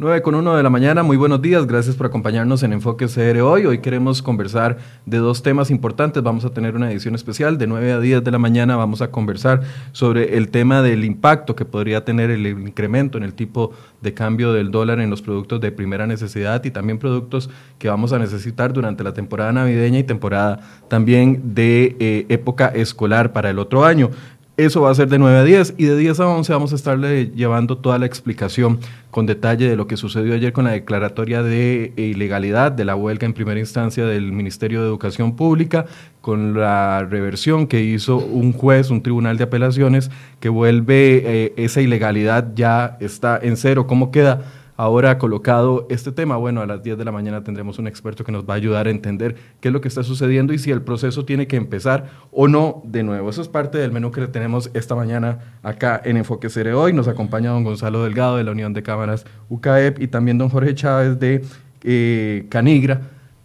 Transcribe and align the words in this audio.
9 0.00 0.22
con 0.22 0.34
1 0.34 0.56
de 0.56 0.62
la 0.62 0.70
mañana, 0.70 1.02
muy 1.02 1.18
buenos 1.18 1.42
días, 1.42 1.66
gracias 1.66 1.94
por 1.94 2.06
acompañarnos 2.06 2.62
en 2.62 2.72
Enfoque 2.72 3.04
CR 3.06 3.38
hoy. 3.42 3.66
Hoy 3.66 3.80
queremos 3.80 4.22
conversar 4.22 4.78
de 5.04 5.18
dos 5.18 5.42
temas 5.42 5.70
importantes, 5.70 6.22
vamos 6.22 6.46
a 6.46 6.54
tener 6.54 6.74
una 6.74 6.90
edición 6.90 7.14
especial 7.14 7.58
de 7.58 7.66
9 7.66 7.92
a 7.92 8.00
10 8.00 8.24
de 8.24 8.30
la 8.30 8.38
mañana, 8.38 8.76
vamos 8.76 9.02
a 9.02 9.10
conversar 9.10 9.60
sobre 9.92 10.38
el 10.38 10.48
tema 10.48 10.80
del 10.80 11.04
impacto 11.04 11.54
que 11.54 11.66
podría 11.66 12.02
tener 12.02 12.30
el 12.30 12.46
incremento 12.46 13.18
en 13.18 13.24
el 13.24 13.34
tipo 13.34 13.72
de 14.00 14.14
cambio 14.14 14.54
del 14.54 14.70
dólar 14.70 15.00
en 15.00 15.10
los 15.10 15.20
productos 15.20 15.60
de 15.60 15.70
primera 15.70 16.06
necesidad 16.06 16.64
y 16.64 16.70
también 16.70 16.98
productos 16.98 17.50
que 17.78 17.90
vamos 17.90 18.14
a 18.14 18.18
necesitar 18.18 18.72
durante 18.72 19.04
la 19.04 19.12
temporada 19.12 19.52
navideña 19.52 19.98
y 19.98 20.04
temporada 20.04 20.60
también 20.88 21.54
de 21.54 21.96
eh, 22.00 22.24
época 22.30 22.68
escolar 22.68 23.34
para 23.34 23.50
el 23.50 23.58
otro 23.58 23.84
año. 23.84 24.08
Eso 24.60 24.82
va 24.82 24.90
a 24.90 24.94
ser 24.94 25.08
de 25.08 25.18
9 25.18 25.38
a 25.38 25.42
10 25.42 25.74
y 25.78 25.86
de 25.86 25.96
10 25.96 26.20
a 26.20 26.28
11 26.28 26.52
vamos 26.52 26.72
a 26.72 26.74
estarle 26.74 27.30
llevando 27.34 27.78
toda 27.78 27.96
la 27.96 28.04
explicación 28.04 28.78
con 29.10 29.24
detalle 29.24 29.66
de 29.66 29.74
lo 29.74 29.86
que 29.86 29.96
sucedió 29.96 30.34
ayer 30.34 30.52
con 30.52 30.66
la 30.66 30.72
declaratoria 30.72 31.42
de 31.42 31.94
ilegalidad 31.96 32.70
de 32.70 32.84
la 32.84 32.94
huelga 32.94 33.24
en 33.24 33.32
primera 33.32 33.58
instancia 33.58 34.04
del 34.04 34.32
Ministerio 34.32 34.82
de 34.82 34.88
Educación 34.88 35.34
Pública, 35.34 35.86
con 36.20 36.60
la 36.60 37.06
reversión 37.08 37.68
que 37.68 37.80
hizo 37.80 38.18
un 38.18 38.52
juez, 38.52 38.90
un 38.90 39.02
tribunal 39.02 39.38
de 39.38 39.44
apelaciones, 39.44 40.10
que 40.40 40.50
vuelve 40.50 41.22
eh, 41.24 41.54
esa 41.56 41.80
ilegalidad 41.80 42.52
ya 42.54 42.98
está 43.00 43.40
en 43.42 43.56
cero. 43.56 43.86
¿Cómo 43.86 44.10
queda? 44.10 44.42
Ahora 44.80 45.18
colocado 45.18 45.86
este 45.90 46.10
tema. 46.10 46.38
Bueno, 46.38 46.62
a 46.62 46.66
las 46.66 46.82
10 46.82 46.96
de 46.96 47.04
la 47.04 47.12
mañana 47.12 47.44
tendremos 47.44 47.78
un 47.78 47.86
experto 47.86 48.24
que 48.24 48.32
nos 48.32 48.48
va 48.48 48.54
a 48.54 48.56
ayudar 48.56 48.86
a 48.86 48.90
entender 48.90 49.36
qué 49.60 49.68
es 49.68 49.74
lo 49.74 49.82
que 49.82 49.88
está 49.88 50.02
sucediendo 50.02 50.54
y 50.54 50.58
si 50.58 50.70
el 50.70 50.80
proceso 50.80 51.26
tiene 51.26 51.46
que 51.46 51.56
empezar 51.56 52.06
o 52.32 52.48
no 52.48 52.80
de 52.86 53.02
nuevo. 53.02 53.28
Eso 53.28 53.42
es 53.42 53.48
parte 53.48 53.76
del 53.76 53.92
menú 53.92 54.10
que 54.10 54.26
tenemos 54.26 54.70
esta 54.72 54.94
mañana 54.94 55.58
acá 55.62 56.00
en 56.02 56.16
Enfoque 56.16 56.48
Cere 56.48 56.72
Hoy. 56.72 56.94
Nos 56.94 57.08
acompaña 57.08 57.50
don 57.50 57.62
Gonzalo 57.62 58.04
Delgado 58.04 58.38
de 58.38 58.44
la 58.44 58.52
Unión 58.52 58.72
de 58.72 58.82
Cámaras 58.82 59.26
UCAEP 59.50 60.00
y 60.00 60.08
también 60.08 60.38
don 60.38 60.48
Jorge 60.48 60.74
Chávez 60.74 61.20
de 61.20 61.44
eh, 61.82 62.46
Canigra 62.48 63.02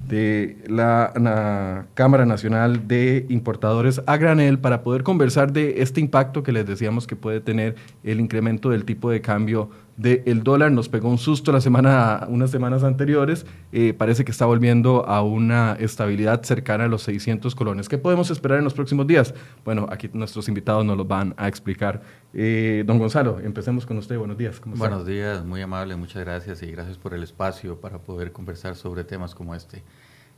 de 0.07 0.57
la, 0.67 1.85
Cámara 1.95 2.25
Nacional 2.25 2.87
de 2.87 3.25
Importadores 3.29 4.01
a 4.05 4.17
granel 4.17 4.59
para 4.59 4.83
poder 4.83 5.03
conversar 5.03 5.51
de 5.51 5.81
este 5.81 5.99
impacto 5.99 6.43
que 6.43 6.51
les 6.51 6.65
decíamos 6.65 7.07
que 7.07 7.15
puede 7.15 7.41
tener 7.41 7.75
el 8.03 8.19
incremento 8.19 8.69
del 8.69 8.85
tipo 8.85 9.09
de 9.09 9.21
cambio 9.21 9.69
del 9.97 10.43
dólar. 10.43 10.71
Nos 10.71 10.89
pegó 10.89 11.09
un 11.09 11.17
susto 11.17 11.51
la 11.51 11.61
semana, 11.61 12.25
unas 12.29 12.51
semanas 12.51 12.83
anteriores. 12.83 13.45
Eh, 13.71 13.93
parece 13.93 14.25
que 14.25 14.31
está 14.31 14.45
volviendo 14.45 15.05
a 15.07 15.23
una 15.23 15.73
estabilidad 15.79 16.43
cercana 16.43 16.85
a 16.85 16.87
los 16.87 17.03
600 17.03 17.55
colones. 17.55 17.89
¿Qué 17.89 17.97
podemos 17.97 18.29
esperar 18.29 18.57
en 18.57 18.63
los 18.63 18.73
próximos 18.73 19.07
días? 19.07 19.33
Bueno, 19.63 19.87
aquí 19.89 20.09
nuestros 20.13 20.47
invitados 20.47 20.85
nos 20.85 20.97
lo 20.97 21.05
van 21.05 21.33
a 21.37 21.47
explicar. 21.47 22.01
Eh, 22.33 22.83
don 22.85 22.99
Gonzalo, 22.99 23.39
empecemos 23.39 23.85
con 23.85 23.97
usted. 23.97 24.17
Buenos 24.17 24.37
días. 24.37 24.61
Buenos 24.65 25.05
días, 25.05 25.45
muy 25.45 25.61
amable, 25.61 25.95
muchas 25.95 26.23
gracias 26.23 26.61
y 26.63 26.71
gracias 26.71 26.97
por 26.97 27.13
el 27.13 27.23
espacio 27.23 27.79
para 27.79 27.99
poder 27.99 28.31
conversar 28.31 28.75
sobre 28.75 29.03
temas 29.03 29.33
como 29.33 29.55
este. 29.55 29.83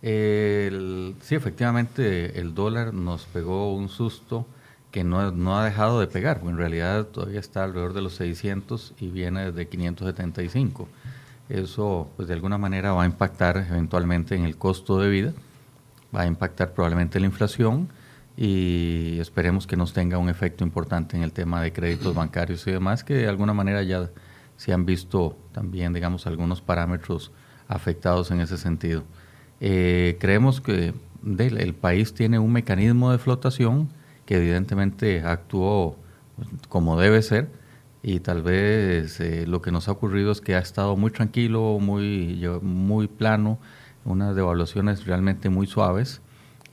sí, 0.01 1.35
efectivamente, 1.35 2.39
el 2.39 2.53
dólar 2.53 2.93
nos 2.93 3.25
pegó 3.25 3.73
un 3.73 3.89
susto 3.89 4.45
que 4.91 5.03
no, 5.03 5.57
ha 5.57 5.65
dejado 5.65 5.99
de 5.99 6.07
pegar, 6.07 6.41
en 6.43 6.57
realidad 6.57 7.05
todavía 7.05 7.39
está 7.39 7.63
alrededor 7.63 7.93
de 7.93 8.01
los 8.01 8.15
600 8.15 8.93
y 8.99 9.07
viene 9.09 9.51
de 9.51 9.67
575. 9.67 10.87
Eso, 11.49 12.09
pues 12.15 12.27
de 12.27 12.33
alguna 12.33 12.57
manera 12.57 12.93
va 12.93 13.03
a 13.03 13.05
impactar 13.05 13.57
eventualmente 13.69 14.35
en 14.35 14.43
el 14.43 14.57
costo 14.57 14.99
de 14.99 15.09
vida, 15.09 15.33
va 16.15 16.21
a 16.21 16.27
impactar 16.27 16.73
probablemente 16.73 17.19
la 17.19 17.25
inflación 17.25 17.89
y 18.35 19.17
esperemos 19.19 19.65
que 19.67 19.75
nos 19.75 19.93
tenga 19.93 20.17
un 20.17 20.29
efecto 20.29 20.63
importante 20.63 21.17
en 21.17 21.23
el 21.23 21.31
tema 21.31 21.61
de 21.61 21.73
créditos 21.73 22.13
bancarios 22.13 22.65
y 22.67 22.71
demás, 22.71 23.03
que 23.03 23.15
de 23.15 23.27
alguna 23.27 23.53
manera 23.53 23.83
ya 23.83 24.09
se 24.57 24.73
han 24.73 24.85
visto 24.85 25.37
también, 25.51 25.93
digamos, 25.93 26.27
algunos 26.27 26.61
parámetros 26.61 27.31
afectados 27.67 28.31
en 28.31 28.41
ese 28.41 28.57
sentido. 28.57 29.03
Eh, 29.59 30.17
creemos 30.19 30.61
que 30.61 30.93
el 31.25 31.73
país 31.75 32.13
tiene 32.13 32.39
un 32.39 32.51
mecanismo 32.51 33.11
de 33.11 33.17
flotación 33.17 33.89
que 34.27 34.35
evidentemente 34.35 35.21
actuó 35.21 35.97
como 36.69 36.99
debe 36.99 37.23
ser 37.23 37.49
y 38.03 38.19
tal 38.19 38.43
vez 38.43 39.19
eh, 39.19 39.47
lo 39.47 39.61
que 39.63 39.71
nos 39.71 39.87
ha 39.87 39.93
ocurrido 39.93 40.31
es 40.31 40.41
que 40.41 40.55
ha 40.55 40.59
estado 40.59 40.95
muy 40.95 41.09
tranquilo, 41.09 41.79
muy, 41.79 42.47
muy 42.61 43.07
plano, 43.07 43.57
unas 44.05 44.35
devaluaciones 44.35 45.05
realmente 45.05 45.49
muy 45.49 45.65
suaves 45.65 46.21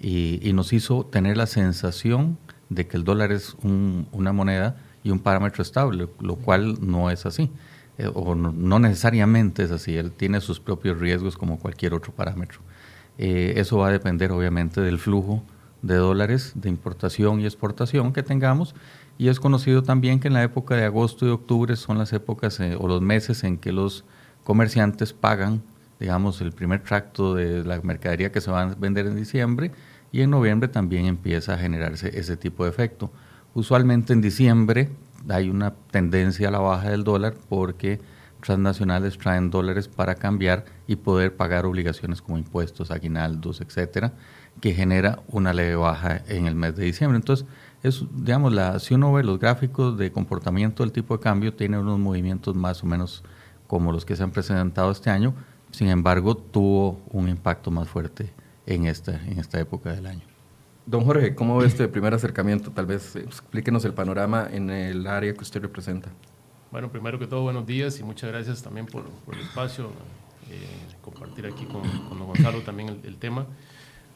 y, 0.00 0.52
nos 0.52 0.72
hizo 0.72 1.06
tener 1.06 1.36
la 1.36 1.46
sensación 1.46 2.36
de 2.68 2.86
que 2.86 2.96
el 2.96 3.04
dólar 3.04 3.32
es 3.32 3.56
una 3.62 4.32
moneda 4.32 4.76
y 5.02 5.10
un 5.10 5.20
parámetro 5.20 5.62
estable, 5.62 6.08
lo 6.20 6.36
cual 6.36 6.76
no 6.80 7.10
es 7.10 7.24
así, 7.24 7.50
eh, 7.98 8.10
o 8.12 8.34
no, 8.34 8.78
necesariamente 8.78 9.62
es 9.62 9.70
así, 9.70 9.96
él 9.96 10.12
tiene 10.12 10.40
sus 10.40 10.60
propios 10.60 10.98
riesgos 10.98 11.36
como 11.36 11.58
cualquier 11.58 11.94
otro 11.94 12.12
parámetro. 12.12 12.60
Eh, 13.16 13.54
eso 13.56 13.78
va 13.78 13.88
a 13.88 13.92
depender 13.92 14.32
obviamente 14.32 14.80
del 14.80 14.98
flujo 14.98 15.44
de 15.84 15.96
dólares 15.96 16.52
de 16.54 16.70
importación 16.70 17.40
y 17.40 17.44
exportación 17.44 18.12
que 18.12 18.22
tengamos. 18.22 18.74
Y 19.18 19.28
es 19.28 19.38
conocido 19.38 19.82
también 19.82 20.18
que 20.18 20.28
en 20.28 20.34
la 20.34 20.42
época 20.42 20.74
de 20.74 20.84
agosto 20.84 21.26
y 21.26 21.30
octubre 21.30 21.76
son 21.76 21.98
las 21.98 22.12
épocas 22.12 22.58
eh, 22.60 22.76
o 22.78 22.88
los 22.88 23.02
meses 23.02 23.44
en 23.44 23.58
que 23.58 23.70
los 23.70 24.04
comerciantes 24.44 25.12
pagan, 25.12 25.62
digamos, 26.00 26.40
el 26.40 26.52
primer 26.52 26.82
tracto 26.82 27.34
de 27.34 27.64
la 27.64 27.80
mercadería 27.82 28.32
que 28.32 28.40
se 28.40 28.50
va 28.50 28.62
a 28.62 28.74
vender 28.74 29.06
en 29.06 29.14
diciembre 29.14 29.72
y 30.10 30.22
en 30.22 30.30
noviembre 30.30 30.68
también 30.68 31.04
empieza 31.04 31.54
a 31.54 31.58
generarse 31.58 32.18
ese 32.18 32.36
tipo 32.36 32.64
de 32.64 32.70
efecto. 32.70 33.10
Usualmente 33.52 34.14
en 34.14 34.22
diciembre 34.22 34.90
hay 35.28 35.50
una 35.50 35.74
tendencia 35.90 36.48
a 36.48 36.50
la 36.50 36.58
baja 36.58 36.90
del 36.90 37.04
dólar 37.04 37.34
porque 37.48 38.00
transnacionales 38.40 39.16
traen 39.16 39.50
dólares 39.50 39.88
para 39.88 40.14
cambiar 40.16 40.64
y 40.86 40.96
poder 40.96 41.34
pagar 41.36 41.64
obligaciones 41.64 42.20
como 42.20 42.36
impuestos, 42.36 42.90
aguinaldos, 42.90 43.60
etcétera 43.60 44.12
que 44.60 44.72
genera 44.72 45.20
una 45.28 45.52
leve 45.52 45.76
baja 45.76 46.22
en 46.28 46.46
el 46.46 46.54
mes 46.54 46.76
de 46.76 46.84
diciembre. 46.84 47.16
Entonces, 47.16 47.46
es, 47.82 48.02
digamos, 48.12 48.52
la, 48.52 48.78
si 48.78 48.94
uno 48.94 49.12
ve 49.12 49.22
los 49.22 49.38
gráficos 49.38 49.98
de 49.98 50.10
comportamiento 50.10 50.82
del 50.82 50.92
tipo 50.92 51.16
de 51.16 51.22
cambio, 51.22 51.52
tiene 51.54 51.78
unos 51.78 51.98
movimientos 51.98 52.54
más 52.56 52.82
o 52.82 52.86
menos 52.86 53.22
como 53.66 53.92
los 53.92 54.04
que 54.04 54.16
se 54.16 54.22
han 54.22 54.30
presentado 54.30 54.90
este 54.90 55.10
año, 55.10 55.34
sin 55.70 55.88
embargo, 55.88 56.36
tuvo 56.36 57.00
un 57.10 57.28
impacto 57.28 57.70
más 57.70 57.88
fuerte 57.88 58.32
en 58.66 58.86
esta, 58.86 59.22
en 59.26 59.38
esta 59.38 59.58
época 59.60 59.92
del 59.92 60.06
año. 60.06 60.22
Don 60.86 61.04
Jorge, 61.04 61.34
¿cómo 61.34 61.56
ve 61.56 61.66
este 61.66 61.88
primer 61.88 62.14
acercamiento? 62.14 62.70
Tal 62.70 62.86
vez 62.86 63.16
eh, 63.16 63.20
explíquenos 63.20 63.84
el 63.84 63.94
panorama 63.94 64.48
en 64.50 64.70
el 64.70 65.06
área 65.06 65.32
que 65.32 65.40
usted 65.40 65.60
representa. 65.60 66.10
Bueno, 66.70 66.90
primero 66.90 67.18
que 67.18 67.26
todo, 67.26 67.42
buenos 67.42 67.66
días 67.66 67.98
y 68.00 68.04
muchas 68.04 68.30
gracias 68.30 68.62
también 68.62 68.86
por, 68.86 69.04
el 69.32 69.40
espacio, 69.40 69.90
eh, 70.50 70.66
compartir 71.02 71.46
aquí 71.46 71.64
con, 71.66 71.82
con, 72.08 72.18
don 72.18 72.28
Gonzalo 72.28 72.60
también 72.60 72.90
el, 72.90 73.00
el 73.04 73.16
tema. 73.16 73.46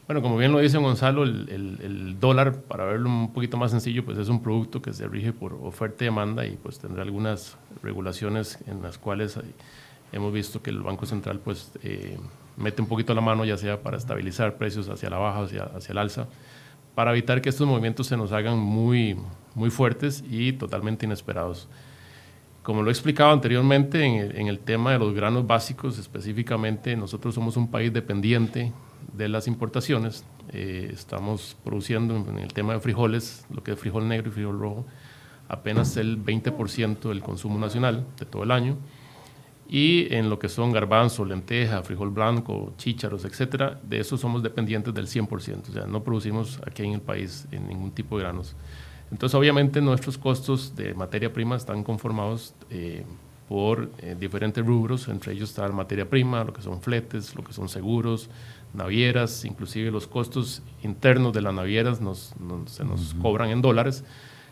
Bueno, 0.08 0.22
como 0.22 0.38
bien 0.38 0.52
lo 0.52 0.58
dice 0.60 0.78
Gonzalo, 0.78 1.24
el, 1.24 2.16
dólar, 2.18 2.62
para 2.62 2.86
verlo 2.86 3.10
un 3.10 3.30
poquito 3.34 3.58
más 3.58 3.72
sencillo, 3.72 4.06
pues 4.06 4.16
es 4.16 4.30
un 4.30 4.42
producto 4.42 4.80
que 4.80 4.94
se 4.94 5.06
rige 5.06 5.34
por 5.34 5.52
oferta 5.52 6.02
y 6.02 6.06
demanda 6.06 6.46
y 6.46 6.56
pues 6.56 6.78
tendrá 6.78 7.02
algunas 7.02 7.58
regulaciones 7.82 8.58
en 8.66 8.80
las 8.80 8.96
cuales 8.96 9.38
hemos 10.10 10.32
visto 10.32 10.62
que 10.62 10.70
el 10.70 10.80
Banco 10.80 11.04
Central 11.04 11.40
pues 11.40 11.72
eh, 11.82 12.18
mete 12.56 12.80
un 12.80 12.88
poquito 12.88 13.14
la 13.14 13.20
mano, 13.20 13.44
ya 13.44 13.58
sea 13.58 13.82
para 13.82 13.98
estabilizar 13.98 14.56
precios 14.56 14.88
hacia 14.88 15.10
la 15.10 15.18
baja, 15.18 15.42
hacia, 15.42 15.64
hacia 15.64 15.92
el 15.92 15.98
alza, 15.98 16.26
para 16.94 17.10
evitar 17.10 17.42
que 17.42 17.50
estos 17.50 17.66
movimientos 17.66 18.06
se 18.06 18.16
nos 18.16 18.32
hagan 18.32 18.58
muy, 18.58 19.14
muy 19.54 19.68
fuertes 19.68 20.24
y 20.26 20.54
totalmente 20.54 21.04
inesperados. 21.04 21.68
Como 22.62 22.82
lo 22.82 22.88
he 22.88 22.92
explicado 22.92 23.30
anteriormente 23.30 24.02
en 24.02 24.14
el, 24.14 24.36
en 24.38 24.46
el 24.46 24.58
tema 24.58 24.90
de 24.90 25.00
los 25.00 25.12
granos 25.12 25.46
básicos, 25.46 25.98
específicamente 25.98 26.96
nosotros 26.96 27.34
somos 27.34 27.58
un 27.58 27.70
país 27.70 27.92
dependiente 27.92 28.72
de 29.12 29.28
las 29.28 29.46
importaciones. 29.46 30.24
Eh, 30.52 30.90
estamos 30.92 31.56
produciendo 31.64 32.16
en 32.16 32.38
el 32.38 32.52
tema 32.52 32.72
de 32.74 32.80
frijoles, 32.80 33.46
lo 33.50 33.62
que 33.62 33.72
es 33.72 33.78
frijol 33.78 34.08
negro 34.08 34.30
y 34.30 34.32
frijol 34.32 34.58
rojo, 34.58 34.86
apenas 35.48 35.96
el 35.96 36.22
20% 36.22 37.08
del 37.08 37.20
consumo 37.20 37.58
nacional 37.58 38.06
de 38.18 38.26
todo 38.26 38.42
el 38.42 38.50
año. 38.50 38.76
Y 39.68 40.12
en 40.14 40.30
lo 40.30 40.38
que 40.38 40.48
son 40.48 40.72
garbanzo, 40.72 41.26
lenteja, 41.26 41.82
frijol 41.82 42.10
blanco, 42.10 42.72
chícharos, 42.78 43.26
etcétera, 43.26 43.78
de 43.82 44.00
eso 44.00 44.16
somos 44.16 44.42
dependientes 44.42 44.94
del 44.94 45.06
100%. 45.06 45.68
O 45.68 45.72
sea, 45.72 45.86
no 45.86 46.02
producimos 46.02 46.58
aquí 46.66 46.84
en 46.84 46.94
el 46.94 47.02
país 47.02 47.46
en 47.50 47.68
ningún 47.68 47.90
tipo 47.90 48.16
de 48.16 48.24
granos. 48.24 48.56
Entonces, 49.10 49.34
obviamente, 49.34 49.80
nuestros 49.80 50.16
costos 50.16 50.74
de 50.74 50.94
materia 50.94 51.32
prima 51.32 51.56
están 51.56 51.82
conformados 51.82 52.54
eh, 52.70 53.04
por 53.48 53.90
eh, 53.98 54.14
diferentes 54.18 54.64
rubros, 54.64 55.08
entre 55.08 55.32
ellos 55.32 55.48
está 55.48 55.66
la 55.66 55.72
materia 55.72 56.08
prima, 56.08 56.44
lo 56.44 56.52
que 56.52 56.60
son 56.60 56.82
fletes, 56.82 57.34
lo 57.34 57.42
que 57.42 57.54
son 57.54 57.68
seguros, 57.68 58.28
navieras, 58.74 59.44
inclusive 59.46 59.90
los 59.90 60.06
costos 60.06 60.62
internos 60.82 61.32
de 61.32 61.40
las 61.40 61.54
navieras 61.54 62.00
nos, 62.00 62.34
se 62.66 62.84
nos 62.84 63.14
cobran 63.14 63.48
en 63.48 63.62
dólares. 63.62 64.04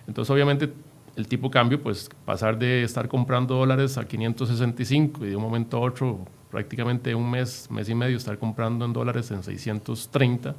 Entonces, 0.06 0.31
obviamente, 0.31 0.72
el 1.14 1.28
tipo 1.28 1.48
de 1.48 1.52
cambio, 1.52 1.82
pues 1.82 2.08
pasar 2.25 2.58
de 2.58 2.82
estar 2.82 3.06
comprando 3.06 3.56
dólares 3.56 3.98
a 3.98 4.06
565 4.06 5.26
y 5.26 5.28
de 5.28 5.37
un 5.37 5.42
momento 5.42 5.76
a 5.76 5.81
otro, 5.81 6.20
prácticamente 6.50 7.14
un 7.14 7.31
mes, 7.31 7.69
mes 7.70 7.88
y 7.90 7.94
medio, 7.94 8.16
estar 8.16 8.38
comprando 8.38 8.87
en 8.87 8.94
dólares 8.94 9.31
en 9.31 9.42
630, 9.42 10.54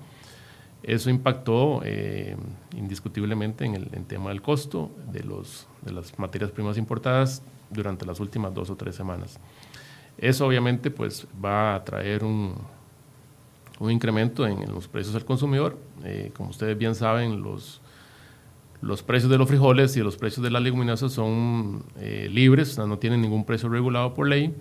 eso 0.83 1.09
impactó 1.09 1.81
eh, 1.83 2.35
indiscutiblemente 2.75 3.65
en 3.65 3.75
el 3.75 4.05
tema 4.05 4.29
del 4.29 4.43
costo 4.43 4.91
de, 5.11 5.23
los, 5.23 5.67
de 5.81 5.91
las 5.91 6.17
materias 6.19 6.51
primas 6.51 6.77
importadas 6.77 7.41
durante 7.69 8.05
las 8.05 8.19
últimas 8.19 8.53
dos 8.53 8.69
o 8.69 8.75
tres 8.75 8.95
semanas. 8.95 9.39
Eso 10.17 10.47
obviamente 10.47 10.89
pues 10.89 11.27
va 11.43 11.75
a 11.75 11.83
traer 11.83 12.23
un, 12.23 12.55
un 13.79 13.91
incremento 13.91 14.47
en, 14.47 14.59
los 14.71 14.87
precios 14.87 15.15
al 15.15 15.25
consumidor. 15.25 15.77
Eh, 16.03 16.31
como 16.35 16.49
ustedes 16.49 16.77
bien 16.77 16.95
saben, 16.95 17.41
los, 17.41 17.81
los 18.81 19.03
precios 19.03 19.31
de 19.31 19.37
los 19.37 19.47
frijoles 19.47 19.95
y 19.97 20.01
los 20.01 20.17
precios 20.17 20.43
de 20.43 20.49
las 20.49 20.61
leguminosas 20.61 21.11
son 21.11 21.83
eh, 21.99 22.29
libres, 22.31 22.77
no 22.77 22.97
tienen 22.97 23.21
ningún 23.21 23.45
precio 23.45 23.69
regulado 23.69 24.13
por 24.13 24.27
ley. 24.27 24.53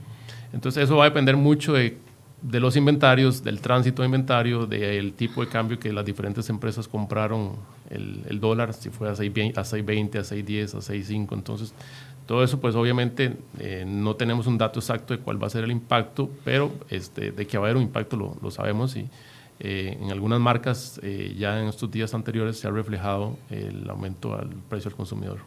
Entonces 0.53 0.85
eso 0.85 0.97
va 0.97 1.05
a 1.05 1.09
depender 1.09 1.37
mucho 1.37 1.73
de, 1.73 1.99
de 2.43 2.61
los 2.61 2.77
inventarios, 2.77 3.43
del 3.43 3.61
tránsito 3.61 4.03
de 4.03 4.07
inventario, 4.07 4.67
del 4.67 5.15
tipo 5.15 5.41
de 5.41 5.49
cambio 5.49 5.79
que 5.79 5.93
las 5.93 6.05
diferentes 6.05 6.49
empresas 6.51 6.87
compraron 6.87 7.57
el, 7.89 8.23
el 8.29 8.41
dólar, 8.41 8.75
si 8.75 8.91
fue 8.91 9.09
a 9.09 9.13
6.20, 9.13 9.57
a 9.57 9.63
6.20, 9.63 10.17
a 10.17 10.23
6.10, 10.23 10.75
a 10.75 10.79
6.5. 10.79 11.33
Entonces 11.33 11.75
todo 12.27 12.43
eso, 12.43 12.61
pues 12.61 12.75
obviamente 12.75 13.37
eh, 13.61 13.85
no 13.87 14.17
tenemos 14.17 14.49
un 14.49 14.59
dato 14.59 14.81
exacto 14.81 15.17
de 15.17 15.21
cuál 15.21 15.41
va 15.41 15.47
a 15.47 15.51
ser 15.51 15.63
el 15.63 15.71
impacto, 15.71 16.29
pero 16.45 16.73
este, 16.91 17.31
de 17.31 17.47
que 17.47 17.57
va 17.57 17.67
a 17.67 17.67
haber 17.69 17.77
un 17.77 17.85
impacto 17.85 18.17
lo, 18.17 18.37
lo 18.43 18.51
sabemos 18.51 18.97
y 18.97 19.09
eh, 19.61 19.97
en 20.03 20.11
algunas 20.11 20.41
marcas 20.41 21.01
eh, 21.03 21.35
ya 21.39 21.61
en 21.61 21.69
estos 21.69 21.91
días 21.91 22.13
anteriores 22.15 22.59
se 22.59 22.67
ha 22.67 22.71
reflejado 22.73 23.39
el 23.49 23.89
aumento 23.89 24.35
al 24.35 24.49
precio 24.69 24.91
al 24.91 24.97
consumidor. 24.97 25.39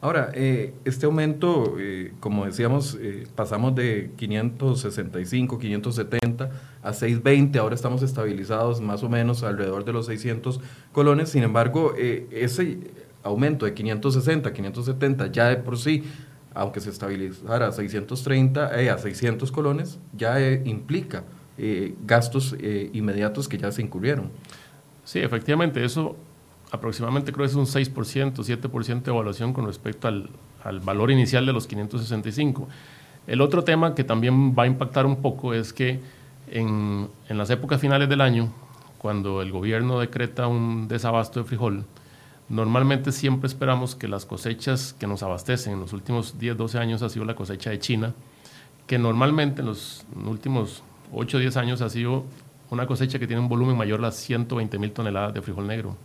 Ahora, 0.00 0.30
este 0.32 1.06
aumento, 1.06 1.74
como 2.20 2.46
decíamos, 2.46 2.96
pasamos 3.34 3.74
de 3.74 4.12
565, 4.16 5.58
570 5.58 6.50
a 6.84 6.92
620, 6.92 7.58
ahora 7.58 7.74
estamos 7.74 8.04
estabilizados 8.04 8.80
más 8.80 9.02
o 9.02 9.08
menos 9.08 9.42
alrededor 9.42 9.84
de 9.84 9.92
los 9.92 10.06
600 10.06 10.60
colones, 10.92 11.30
sin 11.30 11.42
embargo, 11.42 11.94
ese 11.96 12.78
aumento 13.24 13.66
de 13.66 13.74
560, 13.74 14.52
570 14.52 15.32
ya 15.32 15.48
de 15.48 15.56
por 15.56 15.76
sí 15.76 16.04
aunque 16.58 16.80
se 16.80 16.90
estabilizara 16.90 17.68
a 17.68 17.72
630, 17.72 18.82
eh, 18.82 18.90
a 18.90 18.98
600 18.98 19.52
colones, 19.52 19.98
ya 20.12 20.40
eh, 20.40 20.60
implica 20.64 21.22
eh, 21.56 21.94
gastos 22.04 22.56
inmediatos 22.92 23.48
que 23.48 23.58
ya 23.58 23.70
se 23.70 23.80
incurrieron. 23.80 24.30
Sí, 25.04 25.20
efectivamente, 25.20 25.84
eso 25.84 26.16
aproximadamente 26.72 27.32
creo 27.32 27.46
que 27.46 27.50
es 27.50 27.54
un 27.54 27.66
6%, 27.66 28.34
7% 28.34 29.02
de 29.02 29.10
evaluación 29.10 29.52
con 29.52 29.66
respecto 29.66 30.08
al, 30.08 30.30
al, 30.64 30.80
valor 30.80 31.12
inicial 31.12 31.46
de 31.46 31.52
los 31.52 31.68
565. 31.68 32.68
El 33.28 33.40
otro 33.40 33.62
tema 33.62 33.94
que 33.94 34.02
también 34.02 34.54
va 34.56 34.64
a 34.64 34.66
impactar 34.66 35.06
un 35.06 35.22
poco 35.22 35.54
es 35.54 35.72
que 35.72 36.00
en, 36.50 37.08
en 37.28 37.38
las 37.38 37.50
épocas 37.50 37.80
finales 37.80 38.08
del 38.08 38.20
año, 38.20 38.52
cuando 38.98 39.42
el 39.42 39.52
gobierno 39.52 40.00
decreta 40.00 40.48
un 40.48 40.88
desabasto 40.88 41.40
de 41.40 41.46
frijol, 41.46 41.84
Normalmente 42.48 43.12
siempre 43.12 43.46
esperamos 43.46 43.94
que 43.94 44.08
las 44.08 44.24
cosechas 44.24 44.94
que 44.98 45.06
nos 45.06 45.22
abastecen 45.22 45.74
en 45.74 45.80
los 45.80 45.92
últimos 45.92 46.38
10, 46.38 46.56
12 46.56 46.78
años 46.78 47.02
ha 47.02 47.10
sido 47.10 47.26
la 47.26 47.34
cosecha 47.34 47.70
de 47.70 47.78
China, 47.78 48.14
que 48.86 48.98
normalmente 48.98 49.60
en 49.60 49.66
los 49.66 50.06
últimos 50.26 50.82
8 51.12 51.36
o 51.36 51.40
10 51.40 51.56
años 51.58 51.82
ha 51.82 51.90
sido 51.90 52.24
una 52.70 52.86
cosecha 52.86 53.18
que 53.18 53.26
tiene 53.26 53.42
un 53.42 53.48
volumen 53.48 53.76
mayor 53.76 54.00
a 54.00 54.04
las 54.04 54.16
120 54.16 54.78
mil 54.78 54.92
toneladas 54.92 55.34
de 55.34 55.42
frijol 55.42 55.66
negro. 55.66 55.96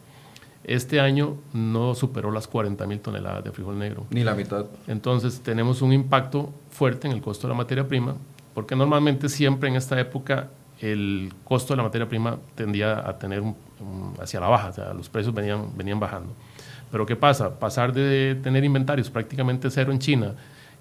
Este 0.66 1.00
año 1.00 1.38
no 1.54 1.96
superó 1.96 2.32
las 2.32 2.48
40 2.48 2.86
mil 2.88 3.00
toneladas 3.00 3.44
de 3.44 3.52
frijol 3.52 3.78
negro. 3.78 4.06
Ni 4.10 4.24
la 4.24 4.34
mitad. 4.34 4.66
Entonces 4.88 5.42
tenemos 5.42 5.82
un 5.82 5.92
impacto 5.92 6.54
fuerte 6.70 7.08
en 7.08 7.14
el 7.14 7.22
costo 7.22 7.48
de 7.48 7.54
la 7.54 7.58
materia 7.58 7.88
prima, 7.88 8.16
porque 8.54 8.76
normalmente 8.76 9.30
siempre 9.30 9.70
en 9.70 9.76
esta 9.76 10.00
época 10.00 10.50
el 10.84 11.34
costo 11.46 11.74
de 11.74 11.78
la 11.78 11.84
materia 11.84 12.10
prima 12.10 12.38
tendía 12.56 13.08
a 13.08 13.18
tener 13.18 13.40
un, 13.40 13.56
hacia 14.22 14.40
la 14.42 14.48
baja, 14.48 14.70
o 14.70 14.74
sea, 14.74 14.94
los 14.94 15.08
precios 15.08 15.34
venían, 15.34 15.76
venían 15.78 16.00
bajando. 16.00 16.34
Pero 16.92 17.06
¿qué 17.06 17.16
pasa? 17.16 17.58
Pasar 17.58 17.94
de 17.94 18.38
tener 18.44 18.64
inventarios 18.66 19.10
prácticamente 19.10 19.72
cero 19.72 19.94
en 19.94 20.00
China 20.00 20.34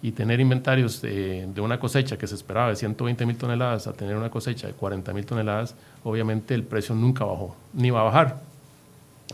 y 0.02 0.10
tener 0.10 0.40
inventarios 0.40 1.00
de, 1.00 1.46
de 1.46 1.60
una 1.60 1.78
cosecha 1.78 2.18
que 2.18 2.26
se 2.26 2.34
esperaba 2.34 2.70
de 2.70 2.76
120 2.76 3.24
mil 3.24 3.36
toneladas 3.36 3.86
a 3.86 3.92
tener 3.92 4.16
una 4.16 4.28
cosecha 4.28 4.66
de 4.66 4.72
40 4.72 5.12
mil 5.12 5.24
toneladas, 5.24 5.76
obviamente 6.02 6.54
el 6.54 6.64
precio 6.64 6.96
nunca 6.96 7.24
bajó, 7.24 7.56
ni 7.72 7.90
va 7.90 8.00
a 8.00 8.04
bajar. 8.04 8.42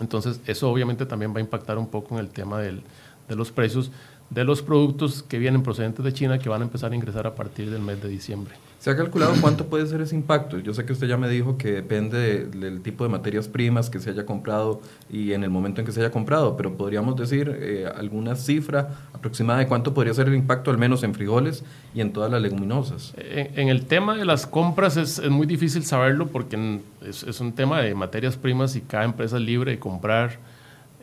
Entonces, 0.01 0.41
eso 0.47 0.71
obviamente 0.71 1.07
también 1.07 1.33
va 1.33 1.39
a 1.39 1.41
impactar 1.41 1.79
un 1.79 1.89
poco 1.89 2.15
en 2.15 2.21
el 2.21 2.29
tema 2.29 2.61
del, 2.61 2.83
de 3.27 3.37
los 3.37 3.51
precios 3.51 3.91
de 4.29 4.45
los 4.45 4.61
productos 4.61 5.23
que 5.23 5.39
vienen 5.39 5.63
procedentes 5.63 6.05
de 6.05 6.13
China 6.13 6.39
que 6.39 6.51
van 6.51 6.61
a 6.61 6.65
empezar 6.65 6.93
a 6.93 6.95
ingresar 6.95 7.27
a 7.27 7.35
partir 7.35 7.71
del 7.71 7.81
mes 7.81 8.03
de 8.03 8.09
diciembre. 8.09 8.55
¿Se 8.79 8.91
ha 8.91 8.97
calculado 8.97 9.35
cuánto 9.41 9.67
puede 9.67 9.89
ser 9.89 10.01
ese 10.03 10.15
impacto? 10.15 10.61
Yo 10.61 10.73
sé 10.73 10.85
que 10.85 10.93
usted 10.93 11.09
ya 11.09 11.17
me 11.17 11.29
dijo 11.29 11.59
que 11.59 11.73
depende 11.73 12.47
del 12.47 12.81
tipo 12.81 13.03
de 13.03 13.11
materias 13.11 13.49
primas 13.49 13.91
que 13.91 13.99
se 13.99 14.11
haya 14.11 14.25
comprado 14.25 14.81
y 15.11 15.33
en 15.33 15.43
el 15.43 15.51
momento 15.51 15.81
en 15.81 15.87
que 15.87 15.91
se 15.91 15.99
haya 15.99 16.13
comprado, 16.13 16.57
pero 16.57 16.77
podríamos 16.77 17.17
decir 17.17 17.53
eh, 17.61 17.91
alguna 17.93 18.37
cifra 18.37 18.91
aproximada 19.13 19.59
de 19.59 19.67
cuánto 19.67 19.95
podría 19.95 20.15
ser 20.15 20.29
el 20.29 20.37
impacto, 20.37 20.71
al 20.71 20.79
menos 20.79 21.03
en 21.03 21.13
frijoles 21.13 21.65
y 21.93 22.01
en 22.01 22.13
todas 22.13 22.31
las 22.31 22.41
leguminosas. 22.41 23.15
En, 23.17 23.69
el 23.69 23.87
tema 23.87 24.17
de 24.17 24.25
las 24.25 24.47
compras 24.47 24.97
es, 24.97 25.29
muy 25.29 25.49
difícil 25.49 25.85
saberlo 25.85 26.29
porque 26.29 26.81
es, 27.03 27.25
es, 27.25 27.41
un 27.41 27.53
tema 27.55 27.81
de 27.81 27.97
materias 27.97 28.37
primas 28.37 28.77
y 28.77 28.81
cada 28.81 29.03
empresa 29.03 29.39
es 29.39 29.43
libre 29.43 29.73
de 29.73 29.81
comprar 29.81 30.39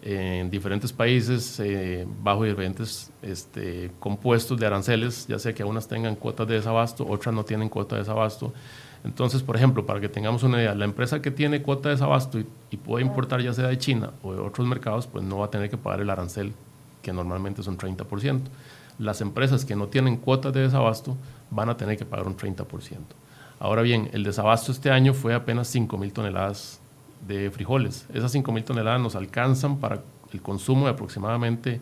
en 0.05 0.51
diferentes 0.51 0.93
países 0.93 1.59
eh, 1.59 2.07
bajo 2.21 2.43
diferentes 2.43 3.11
este, 3.23 3.89
compuestos 3.99 4.59
de 4.59 4.67
aranceles, 4.67 5.25
ya 5.27 5.39
sea 5.39 5.53
que 5.53 5.63
unas 5.63 5.87
tengan 5.87 6.15
cuotas 6.15 6.47
de 6.47 6.53
desabasto, 6.53 7.07
otras 7.09 7.33
no 7.33 7.43
tienen 7.43 7.69
cuota 7.69 7.95
de 7.95 8.03
desabasto. 8.03 8.53
Entonces, 9.03 9.41
por 9.41 9.55
ejemplo, 9.55 9.83
para 9.83 9.99
que 9.99 10.07
tengamos 10.07 10.43
una 10.43 10.59
idea, 10.61 10.75
la 10.75 10.85
empresa 10.85 11.23
que 11.23 11.31
tiene 11.31 11.63
cuota 11.63 11.89
de 11.89 11.95
desabasto 11.95 12.39
y, 12.39 12.45
y 12.69 12.77
puede 12.77 13.03
importar 13.03 13.41
ya 13.41 13.51
sea 13.51 13.67
de 13.67 13.79
China 13.79 14.11
o 14.21 14.33
de 14.33 14.39
otros 14.39 14.67
mercados, 14.67 15.07
pues 15.07 15.23
no 15.23 15.39
va 15.39 15.47
a 15.47 15.49
tener 15.49 15.71
que 15.71 15.77
pagar 15.77 16.01
el 16.01 16.09
arancel, 16.11 16.53
que 17.01 17.11
normalmente 17.11 17.63
son 17.63 17.75
30%. 17.75 18.41
Las 18.99 19.21
empresas 19.21 19.65
que 19.65 19.75
no 19.75 19.87
tienen 19.87 20.17
cuotas 20.17 20.53
de 20.53 20.61
desabasto 20.61 21.17
van 21.49 21.69
a 21.69 21.77
tener 21.77 21.97
que 21.97 22.05
pagar 22.05 22.27
un 22.27 22.37
30%. 22.37 22.65
Ahora 23.59 23.81
bien, 23.81 24.09
el 24.13 24.23
desabasto 24.23 24.71
este 24.71 24.91
año 24.91 25.15
fue 25.15 25.33
apenas 25.33 25.67
5 25.69 25.97
mil 25.97 26.13
toneladas 26.13 26.79
de 27.27 27.49
frijoles. 27.51 28.07
Esas 28.13 28.33
5.000 28.33 28.63
toneladas 28.63 29.01
nos 29.01 29.15
alcanzan 29.15 29.77
para 29.77 30.01
el 30.31 30.41
consumo 30.41 30.85
de 30.85 30.91
aproximadamente 30.91 31.81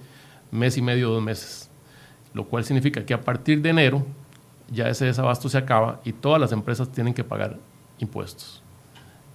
mes 0.52 0.78
y 0.78 0.82
medio, 0.82 1.10
dos 1.10 1.24
meses. 1.24 1.70
Lo 2.34 2.46
cual 2.46 2.64
significa 2.64 3.06
que 3.06 3.14
a 3.14 3.22
partir 3.22 3.62
de 3.62 3.70
enero 3.70 4.06
ya 4.72 4.90
ese 4.90 5.06
desabasto 5.06 5.50
se 5.50 5.58
acaba 5.58 6.00
y 6.04 6.14
todas 6.14 6.40
las 6.40 6.52
empresas 6.52 6.90
tienen 6.92 7.14
que 7.14 7.24
pagar 7.24 7.58
impuestos, 8.00 8.62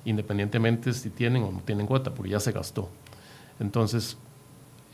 independientemente 0.04 0.92
si 0.92 1.10
tienen 1.10 1.42
o 1.42 1.52
no 1.52 1.60
tienen 1.60 1.86
cuota, 1.86 2.12
porque 2.12 2.30
ya 2.30 2.40
se 2.40 2.52
gastó. 2.52 2.88
Entonces, 3.60 4.16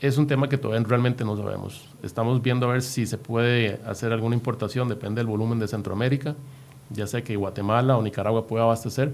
es 0.01 0.17
un 0.17 0.27
tema 0.27 0.49
que 0.49 0.57
todavía 0.57 0.85
realmente 0.87 1.23
no 1.23 1.37
sabemos. 1.37 1.87
Estamos 2.03 2.41
viendo 2.41 2.69
a 2.69 2.73
ver 2.73 2.81
si 2.81 3.05
se 3.05 3.17
puede 3.17 3.79
hacer 3.85 4.11
alguna 4.11 4.35
importación, 4.35 4.89
depende 4.89 5.19
del 5.19 5.27
volumen 5.27 5.59
de 5.59 5.67
Centroamérica, 5.67 6.35
ya 6.89 7.07
sea 7.07 7.23
que 7.23 7.35
Guatemala 7.35 7.97
o 7.97 8.01
Nicaragua 8.01 8.45
pueda 8.45 8.63
abastecer, 8.63 9.13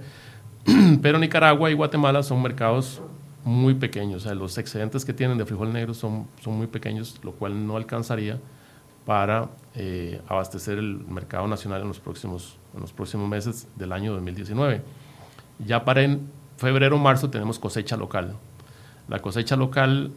Pero 1.01 1.20
Nicaragua 1.20 1.70
y 1.70 1.74
Guatemala 1.74 2.24
son 2.24 2.41
mercados 2.41 3.01
muy 3.44 3.74
pequeños, 3.74 4.24
o 4.24 4.25
sea, 4.27 4.36
los 4.36 4.58
excedentes 4.58 5.03
que 5.03 5.13
tienen 5.13 5.38
de 5.38 5.46
frijol 5.46 5.74
negro 5.74 5.94
son, 5.94 6.27
son 6.44 6.58
muy 6.58 6.68
pequeños, 6.68 7.20
lo 7.24 7.32
cual 7.32 7.65
no 7.65 7.75
alcanzaría 7.75 8.38
para 9.06 9.50
eh, 9.74 10.22
abastecer 10.27 10.77
el 10.77 11.00
mercado 11.08 11.48
nacional 11.48 11.82
en 11.82 11.88
los, 11.88 12.00
próximos, 12.00 12.58
en 12.75 12.82
los 12.82 12.94
próximos 12.94 13.27
meses 13.27 13.68
del 13.75 13.91
año 13.94 14.13
2019. 14.13 14.82
Ya 15.65 15.84
para 15.84 16.03
en 16.03 16.30
febrero 16.58 16.98
o 16.98 17.00
marzo 17.00 17.30
tenemos 17.30 17.58
cosecha 17.58 17.98
local. 17.98 18.36
La 19.08 19.20
cosecha 19.20 19.56
local 19.56 20.12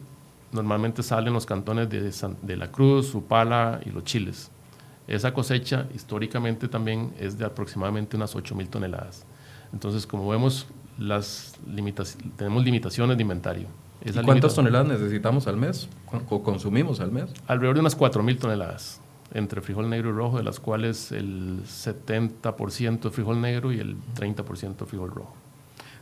normalmente 0.51 1.01
sale 1.01 1.27
en 1.27 1.33
los 1.33 1.45
cantones 1.45 1.89
de, 1.89 2.11
de 2.41 2.57
La 2.57 2.71
Cruz, 2.71 3.15
Upala 3.15 3.79
y 3.85 3.89
Los 3.89 4.03
Chiles. 4.03 4.51
Esa 5.07 5.33
cosecha 5.33 5.87
históricamente 5.93 6.67
también 6.67 7.13
es 7.19 7.37
de 7.37 7.45
aproximadamente 7.45 8.15
unas 8.15 8.35
8 8.35 8.55
mil 8.55 8.69
toneladas. 8.69 9.25
Entonces, 9.75 10.07
como 10.07 10.29
vemos, 10.29 10.67
las 10.97 11.53
tenemos 12.37 12.63
limitaciones 12.63 13.17
de 13.17 13.21
inventario. 13.21 13.67
cuántas 14.23 14.55
toneladas 14.55 14.87
necesitamos 14.87 15.47
al 15.47 15.57
mes 15.57 15.89
o 16.29 16.41
consumimos 16.41 17.01
al 17.01 17.11
mes? 17.11 17.25
Alrededor 17.45 17.75
de 17.75 17.81
unas 17.81 17.99
4.000 17.99 18.39
toneladas 18.39 19.01
entre 19.33 19.59
frijol 19.59 19.89
negro 19.89 20.11
y 20.11 20.13
rojo, 20.13 20.37
de 20.37 20.43
las 20.43 20.61
cuales 20.61 21.11
el 21.11 21.63
70% 21.65 23.07
es 23.07 23.13
frijol 23.13 23.41
negro 23.41 23.73
y 23.73 23.79
el 23.79 23.97
30% 24.17 24.85
frijol 24.85 25.11
rojo. 25.11 25.35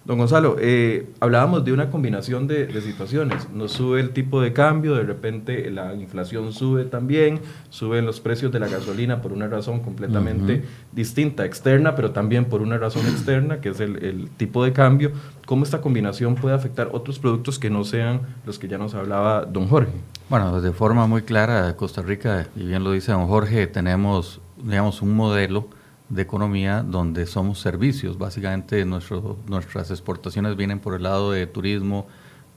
Don 0.05 0.17
Gonzalo, 0.17 0.57
eh, 0.60 1.07
hablábamos 1.22 1.63
de 1.63 1.72
una 1.72 1.89
combinación 1.89 2.45
de, 2.45 2.81
situaciones. 2.81 3.50
Nos 3.51 3.72
sube 3.72 4.01
el 4.01 4.10
tipo 4.10 4.41
de 4.41 4.51
cambio, 4.51 4.95
de 4.95 5.03
repente 5.03 5.72
la 5.72 5.93
inflación 5.93 6.51
sube 6.51 6.83
también, 6.83 7.39
suben 7.69 8.05
los 8.05 8.19
precios 8.19 8.51
de 8.51 8.60
la 8.60 8.67
gasolina 8.67 9.22
por 9.22 9.31
una 9.31 9.48
razón 9.48 9.79
completamente 9.79 10.65
distinta, 10.91 11.45
externa, 11.45 11.95
pero 11.95 12.12
también 12.12 12.45
por 12.45 12.62
una 12.62 12.77
razón 12.77 13.05
externa, 13.05 13.62
que 13.62 13.69
es 13.69 13.79
el, 13.79 14.29
tipo 14.36 14.65
de 14.65 14.74
cambio. 14.74 15.12
¿Cómo 15.45 15.63
esta 15.63 15.79
combinación 15.79 16.36
puede 16.36 16.55
afectar 16.55 16.89
otros 16.91 17.17
productos 17.19 17.57
que 17.57 17.69
no 17.69 17.86
sean 17.86 18.22
los 18.45 18.60
que 18.60 18.67
ya 18.67 18.77
nos 18.77 18.95
hablaba 18.95 19.45
don 19.45 19.69
Jorge? 19.69 19.93
Bueno, 20.29 20.60
de 20.60 20.74
forma 20.74 21.07
muy 21.07 21.22
clara, 21.22 21.77
Costa 21.77 22.01
Rica, 22.01 22.48
y 22.57 22.65
bien 22.65 22.83
lo 22.83 22.91
dice 22.91 23.13
don 23.13 23.27
Jorge, 23.27 23.67
tenemos, 23.67 24.41
digamos, 24.62 25.01
un 25.01 25.15
modelo 25.15 25.69
de 26.13 26.22
economía 26.22 26.84
donde 26.84 27.25
somos 27.25 27.60
servicios. 27.60 28.17
Básicamente 28.17 28.86
nuestro, 28.86 29.38
nuestras 29.48 29.91
exportaciones 29.91 30.55
vienen 30.55 30.79
por 30.79 30.96
el 30.96 31.03
lado 31.03 31.32
de 31.32 31.48
turismo, 31.48 32.08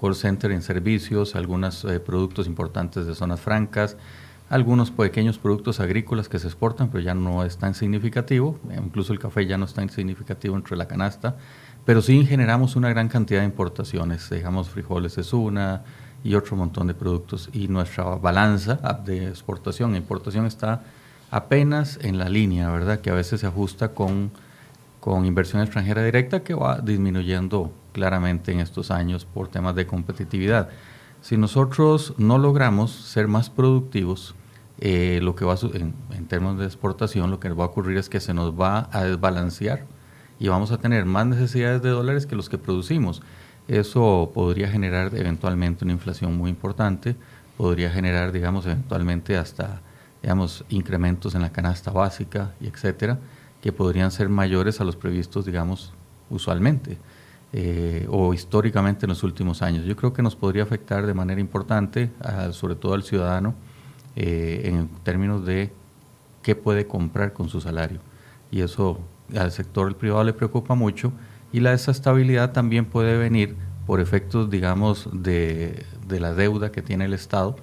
call 0.01 0.15
center 0.15 0.51
en 0.53 0.63
servicios, 0.63 1.35
algunos 1.35 1.85
eh, 1.85 2.01
productos 2.01 2.47
importantes 2.47 3.07
de 3.07 3.15
zonas 3.15 3.41
francas, 3.41 3.97
algunos 4.49 4.91
pequeños 4.91 5.39
productos 5.39 5.81
agrícolas 5.81 6.29
que 6.29 6.39
se 6.39 6.47
exportan, 6.47 6.89
pero 6.91 7.03
ya 7.03 7.15
no 7.15 7.45
es 7.45 7.57
tan 7.57 7.75
significativo, 7.75 8.59
incluso 8.77 9.13
el 9.13 9.19
café 9.19 9.47
ya 9.47 9.59
no 9.59 9.65
es 9.65 9.75
tan 9.75 9.89
significativo 9.89 10.55
entre 10.55 10.77
la 10.77 10.87
canasta, 10.87 11.37
pero 11.85 12.03
sí 12.03 12.25
generamos 12.27 12.77
una 12.77 12.89
gran 12.91 13.09
cantidad 13.09 13.41
de 13.41 13.47
importaciones, 13.47 14.29
digamos 14.31 14.69
frijoles 14.69 15.19
es 15.19 15.33
una 15.33 15.83
y 16.23 16.35
otro 16.35 16.57
montón 16.57 16.87
de 16.87 16.95
productos, 16.95 17.49
y 17.53 17.69
nuestra 17.69 18.05
balanza 18.05 18.75
de 19.05 19.29
exportación 19.29 19.95
e 19.95 19.99
importación 19.99 20.47
está 20.47 20.83
apenas 21.30 21.99
en 22.02 22.18
la 22.18 22.28
línea, 22.28 22.71
¿verdad? 22.71 23.00
Que 23.00 23.11
a 23.11 23.14
veces 23.14 23.40
se 23.40 23.47
ajusta 23.47 23.88
con, 23.88 24.30
con 25.00 25.25
inversión 25.25 25.62
extranjera 25.62 26.04
directa 26.04 26.42
que 26.42 26.54
va 26.54 26.78
disminuyendo 26.78 27.73
claramente 27.92 28.52
en 28.52 28.61
estos 28.61 28.90
años 28.90 29.25
por 29.25 29.49
temas 29.49 29.75
de 29.75 29.87
competitividad. 29.87 30.68
Si 31.23 31.37
nosotros 31.37 32.14
no 32.18 32.38
logramos 32.38 32.92
ser 32.92 33.26
más 33.26 33.50
productivos, 33.50 34.35
eh, 34.78 35.21
lo 35.23 35.35
que 35.35 35.45
va 35.45 35.56
en, 35.73 35.95
en, 36.11 36.26
términos 36.26 36.59
de 36.59 36.66
exportación, 36.66 37.30
lo 37.30 37.40
que 37.40 37.49
va 37.49 37.64
a 37.64 37.68
ocurrir 37.68 37.97
es 37.97 38.09
que 38.09 38.21
se 38.21 38.35
nos 38.35 38.52
va 38.52 38.88
a 38.92 39.04
desbalancear 39.04 39.85
y 40.38 40.49
vamos 40.49 40.71
a 40.71 40.78
tener 40.78 41.06
más 41.06 41.26
necesidades 41.26 41.80
de 41.80 41.88
dólares 41.88 42.26
que 42.26 42.37
los 42.37 42.49
que 42.49 42.59
producimos. 42.59 43.23
Eso 43.68 44.30
podría 44.35 44.68
generar 44.68 45.14
eventualmente 45.14 45.85
una 45.85 45.95
inflación 45.95 46.37
muy 46.37 46.50
importante, 46.50 47.16
podría 47.56 47.90
generar, 47.90 48.33
digamos, 48.33 48.66
eventualmente 48.66 49.37
hasta, 49.37 49.80
digamos, 50.26 50.64
incrementos 50.71 51.37
en 51.37 51.42
la 51.42 51.52
canasta 51.52 51.92
básica 51.92 52.52
y 52.61 52.66
etcétera, 52.66 53.21
que 53.62 53.71
podrían 53.71 54.11
ser 54.11 54.28
mayores 54.28 54.80
a 54.80 54.85
los 54.85 54.97
previstos, 54.97 55.47
digamos, 55.47 55.92
usualmente. 56.30 56.99
Eh, 57.52 58.09
o 58.11 58.35
históricamente 58.35 59.06
en 59.06 59.11
los 59.11 59.23
últimos 59.23 59.62
años. 59.62 59.85
Yo 59.85 59.95
creo 59.95 60.12
que 60.12 60.23
nos 60.23 60.35
podría 60.35 60.64
afectar 60.64 61.06
de 61.06 61.14
manera 61.14 61.40
importante, 61.40 62.11
sobre 62.50 62.75
todo 62.75 62.95
al 62.95 63.04
ciudadano, 63.04 63.54
eh, 64.16 64.62
en 64.64 64.88
términos 65.04 65.47
de 65.47 65.73
qué 66.42 66.56
puede 66.56 66.88
comprar 66.88 67.33
con 67.33 67.49
su 67.49 67.61
salario. 67.61 68.00
Y 68.50 68.62
eso 68.62 68.99
al 69.38 69.52
sector 69.52 69.97
privado 69.97 70.25
le 70.25 70.33
preocupa 70.33 70.75
mucho 70.75 71.12
y 71.52 71.61
la 71.61 71.71
desestabilidad 71.71 72.50
también 72.50 72.85
puede 72.85 73.16
venir 73.16 73.54
por 73.87 74.00
efectos, 74.00 74.50
digamos, 74.50 75.09
de, 75.12 75.87
de 76.09 76.18
la 76.18 76.35
deuda 76.35 76.73
que 76.73 76.83
tiene 76.83 77.04
el 77.04 77.14
Estado, 77.14 77.54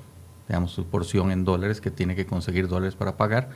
digamos, 0.48 0.72
su 0.72 0.86
porción 0.86 1.32
en 1.32 1.46
dólares, 1.46 1.82
que 1.82 1.92
tiene 1.92 2.16
que 2.16 2.26
conseguir 2.26 2.68
dólares 2.68 2.96
para 2.96 3.18
pagar, 3.18 3.50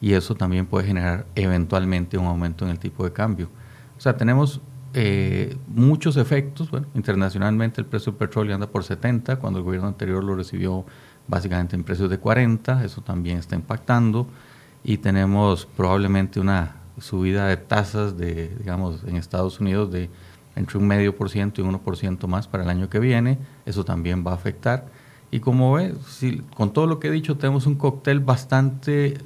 y 0.00 0.14
eso 0.14 0.34
también 0.34 0.66
puede 0.66 0.86
generar 0.86 1.26
eventualmente 1.34 2.18
un 2.18 2.26
aumento 2.26 2.64
en 2.64 2.70
el 2.72 2.78
tipo 2.78 3.04
de 3.04 3.12
cambio. 3.12 3.48
O 3.96 4.00
sea, 4.00 4.16
tenemos 4.16 4.60
eh, 4.94 5.56
muchos 5.68 6.16
efectos. 6.16 6.70
Bueno, 6.70 6.86
internacionalmente 6.94 7.80
el 7.80 7.86
precio 7.86 8.12
del 8.12 8.18
petróleo 8.18 8.54
anda 8.54 8.66
por 8.66 8.84
70, 8.84 9.36
cuando 9.36 9.60
el 9.60 9.64
gobierno 9.64 9.88
anterior 9.88 10.22
lo 10.22 10.34
recibió 10.34 10.84
básicamente 11.28 11.76
en 11.76 11.84
precios 11.84 12.10
de 12.10 12.18
40, 12.18 12.84
eso 12.84 13.00
también 13.00 13.38
está 13.38 13.54
impactando. 13.54 14.26
Y 14.84 14.98
tenemos 14.98 15.66
probablemente 15.66 16.40
una 16.40 16.76
subida 16.98 17.46
de 17.46 17.56
tasas 17.56 18.18
de, 18.18 18.48
digamos, 18.58 19.04
en 19.04 19.16
Estados 19.16 19.60
Unidos 19.60 19.90
de 19.92 20.10
entre 20.54 20.78
un 20.78 20.86
medio 20.86 21.16
por 21.16 21.30
ciento 21.30 21.60
y 21.60 21.64
un 21.64 21.78
por 21.78 21.96
ciento 21.96 22.28
más 22.28 22.46
para 22.46 22.62
el 22.62 22.68
año 22.68 22.90
que 22.90 22.98
viene, 22.98 23.38
eso 23.64 23.84
también 23.84 24.24
va 24.26 24.32
a 24.32 24.34
afectar. 24.34 24.86
Y 25.32 25.40
como 25.40 25.72
ve, 25.72 25.94
si, 26.06 26.42
con 26.54 26.74
todo 26.74 26.86
lo 26.86 27.00
que 27.00 27.08
he 27.08 27.10
dicho, 27.10 27.38
tenemos 27.38 27.66
un 27.66 27.74
cóctel 27.74 28.20
bastante 28.20 29.16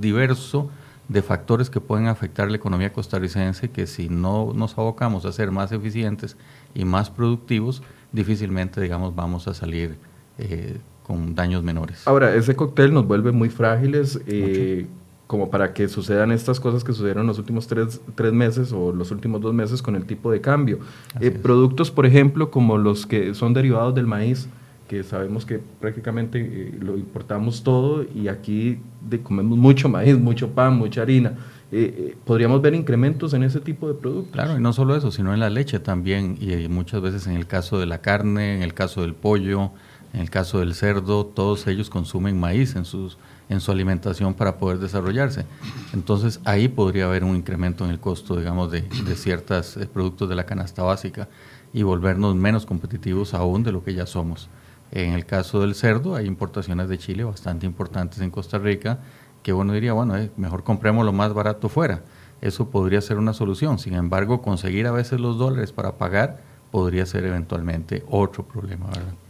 diverso 0.00 0.70
de 1.08 1.22
factores 1.22 1.70
que 1.70 1.80
pueden 1.80 2.06
afectar 2.06 2.48
la 2.48 2.56
economía 2.56 2.92
costarricense 2.92 3.68
que 3.70 3.88
si 3.88 4.08
no 4.08 4.52
nos 4.54 4.78
abocamos 4.78 5.24
a 5.24 5.32
ser 5.32 5.50
más 5.50 5.72
eficientes 5.72 6.36
y 6.72 6.84
más 6.84 7.10
productivos, 7.10 7.82
difícilmente, 8.12 8.80
digamos, 8.80 9.14
vamos 9.16 9.48
a 9.48 9.54
salir 9.54 9.96
eh, 10.38 10.78
con 11.02 11.34
daños 11.34 11.64
menores. 11.64 12.06
Ahora, 12.06 12.32
ese 12.34 12.54
cóctel 12.54 12.94
nos 12.94 13.06
vuelve 13.06 13.32
muy 13.32 13.48
frágiles 13.50 14.20
eh, 14.28 14.86
como 15.26 15.50
para 15.50 15.74
que 15.74 15.88
sucedan 15.88 16.30
estas 16.30 16.60
cosas 16.60 16.84
que 16.84 16.92
sucedieron 16.92 17.22
en 17.22 17.26
los 17.26 17.40
últimos 17.40 17.66
tres, 17.66 18.00
tres 18.14 18.32
meses 18.32 18.72
o 18.72 18.92
los 18.92 19.10
últimos 19.10 19.40
dos 19.40 19.52
meses 19.52 19.82
con 19.82 19.96
el 19.96 20.04
tipo 20.04 20.30
de 20.30 20.40
cambio. 20.40 20.78
Eh, 21.20 21.32
productos, 21.32 21.90
por 21.90 22.06
ejemplo, 22.06 22.52
como 22.52 22.78
los 22.78 23.04
que 23.04 23.34
son 23.34 23.52
derivados 23.52 23.96
del 23.96 24.06
maíz, 24.06 24.48
que 24.88 25.02
sabemos 25.02 25.44
que 25.44 25.60
prácticamente 25.80 26.40
eh, 26.40 26.78
lo 26.80 26.96
importamos 26.96 27.62
todo 27.62 28.04
y 28.14 28.28
aquí 28.28 28.78
de, 29.00 29.20
comemos 29.20 29.58
mucho 29.58 29.88
maíz, 29.88 30.18
mucho 30.18 30.50
pan, 30.50 30.76
mucha 30.76 31.02
harina. 31.02 31.34
Eh, 31.72 32.12
eh, 32.12 32.16
podríamos 32.24 32.62
ver 32.62 32.74
incrementos 32.74 33.34
en 33.34 33.42
ese 33.42 33.60
tipo 33.60 33.88
de 33.88 33.94
productos. 33.94 34.32
Claro, 34.32 34.56
y 34.56 34.60
no 34.60 34.72
solo 34.72 34.94
eso, 34.94 35.10
sino 35.10 35.34
en 35.34 35.40
la 35.40 35.50
leche 35.50 35.80
también, 35.80 36.38
y 36.40 36.68
muchas 36.68 37.00
veces 37.00 37.26
en 37.26 37.34
el 37.34 37.46
caso 37.46 37.80
de 37.80 37.86
la 37.86 37.98
carne, 37.98 38.54
en 38.54 38.62
el 38.62 38.72
caso 38.72 39.02
del 39.02 39.14
pollo, 39.14 39.72
en 40.12 40.20
el 40.20 40.30
caso 40.30 40.60
del 40.60 40.74
cerdo, 40.74 41.26
todos 41.26 41.66
ellos 41.66 41.90
consumen 41.90 42.38
maíz 42.38 42.76
en, 42.76 42.84
sus, 42.84 43.18
en 43.48 43.60
su 43.60 43.72
alimentación 43.72 44.34
para 44.34 44.58
poder 44.58 44.78
desarrollarse. 44.78 45.44
Entonces 45.92 46.40
ahí 46.44 46.68
podría 46.68 47.06
haber 47.06 47.24
un 47.24 47.34
incremento 47.34 47.84
en 47.84 47.90
el 47.90 47.98
costo, 47.98 48.36
digamos, 48.36 48.70
de, 48.70 48.82
de 48.82 49.16
ciertos 49.16 49.76
productos 49.92 50.28
de 50.28 50.36
la 50.36 50.46
canasta 50.46 50.84
básica 50.84 51.28
y 51.72 51.82
volvernos 51.82 52.36
menos 52.36 52.64
competitivos 52.64 53.34
aún 53.34 53.64
de 53.64 53.72
lo 53.72 53.82
que 53.82 53.92
ya 53.92 54.06
somos. 54.06 54.48
En 54.96 55.12
el 55.12 55.26
caso 55.26 55.60
del 55.60 55.74
cerdo, 55.74 56.16
hay 56.16 56.24
importaciones 56.24 56.88
de 56.88 56.96
Chile 56.96 57.22
bastante 57.22 57.66
importantes 57.66 58.22
en 58.22 58.30
Costa 58.30 58.56
Rica, 58.56 59.00
que 59.42 59.52
uno 59.52 59.74
diría, 59.74 59.92
bueno, 59.92 60.16
eh, 60.16 60.30
mejor 60.38 60.64
compremos 60.64 61.04
lo 61.04 61.12
más 61.12 61.34
barato 61.34 61.68
fuera. 61.68 62.00
Eso 62.40 62.70
podría 62.70 63.02
ser 63.02 63.18
una 63.18 63.34
solución. 63.34 63.78
Sin 63.78 63.92
embargo, 63.92 64.40
conseguir 64.40 64.86
a 64.86 64.92
veces 64.92 65.20
los 65.20 65.36
dólares 65.36 65.70
para 65.70 65.98
pagar 65.98 66.38
podría 66.70 67.04
ser 67.04 67.26
eventualmente 67.26 68.04
otro 68.08 68.42
problema. 68.42 68.86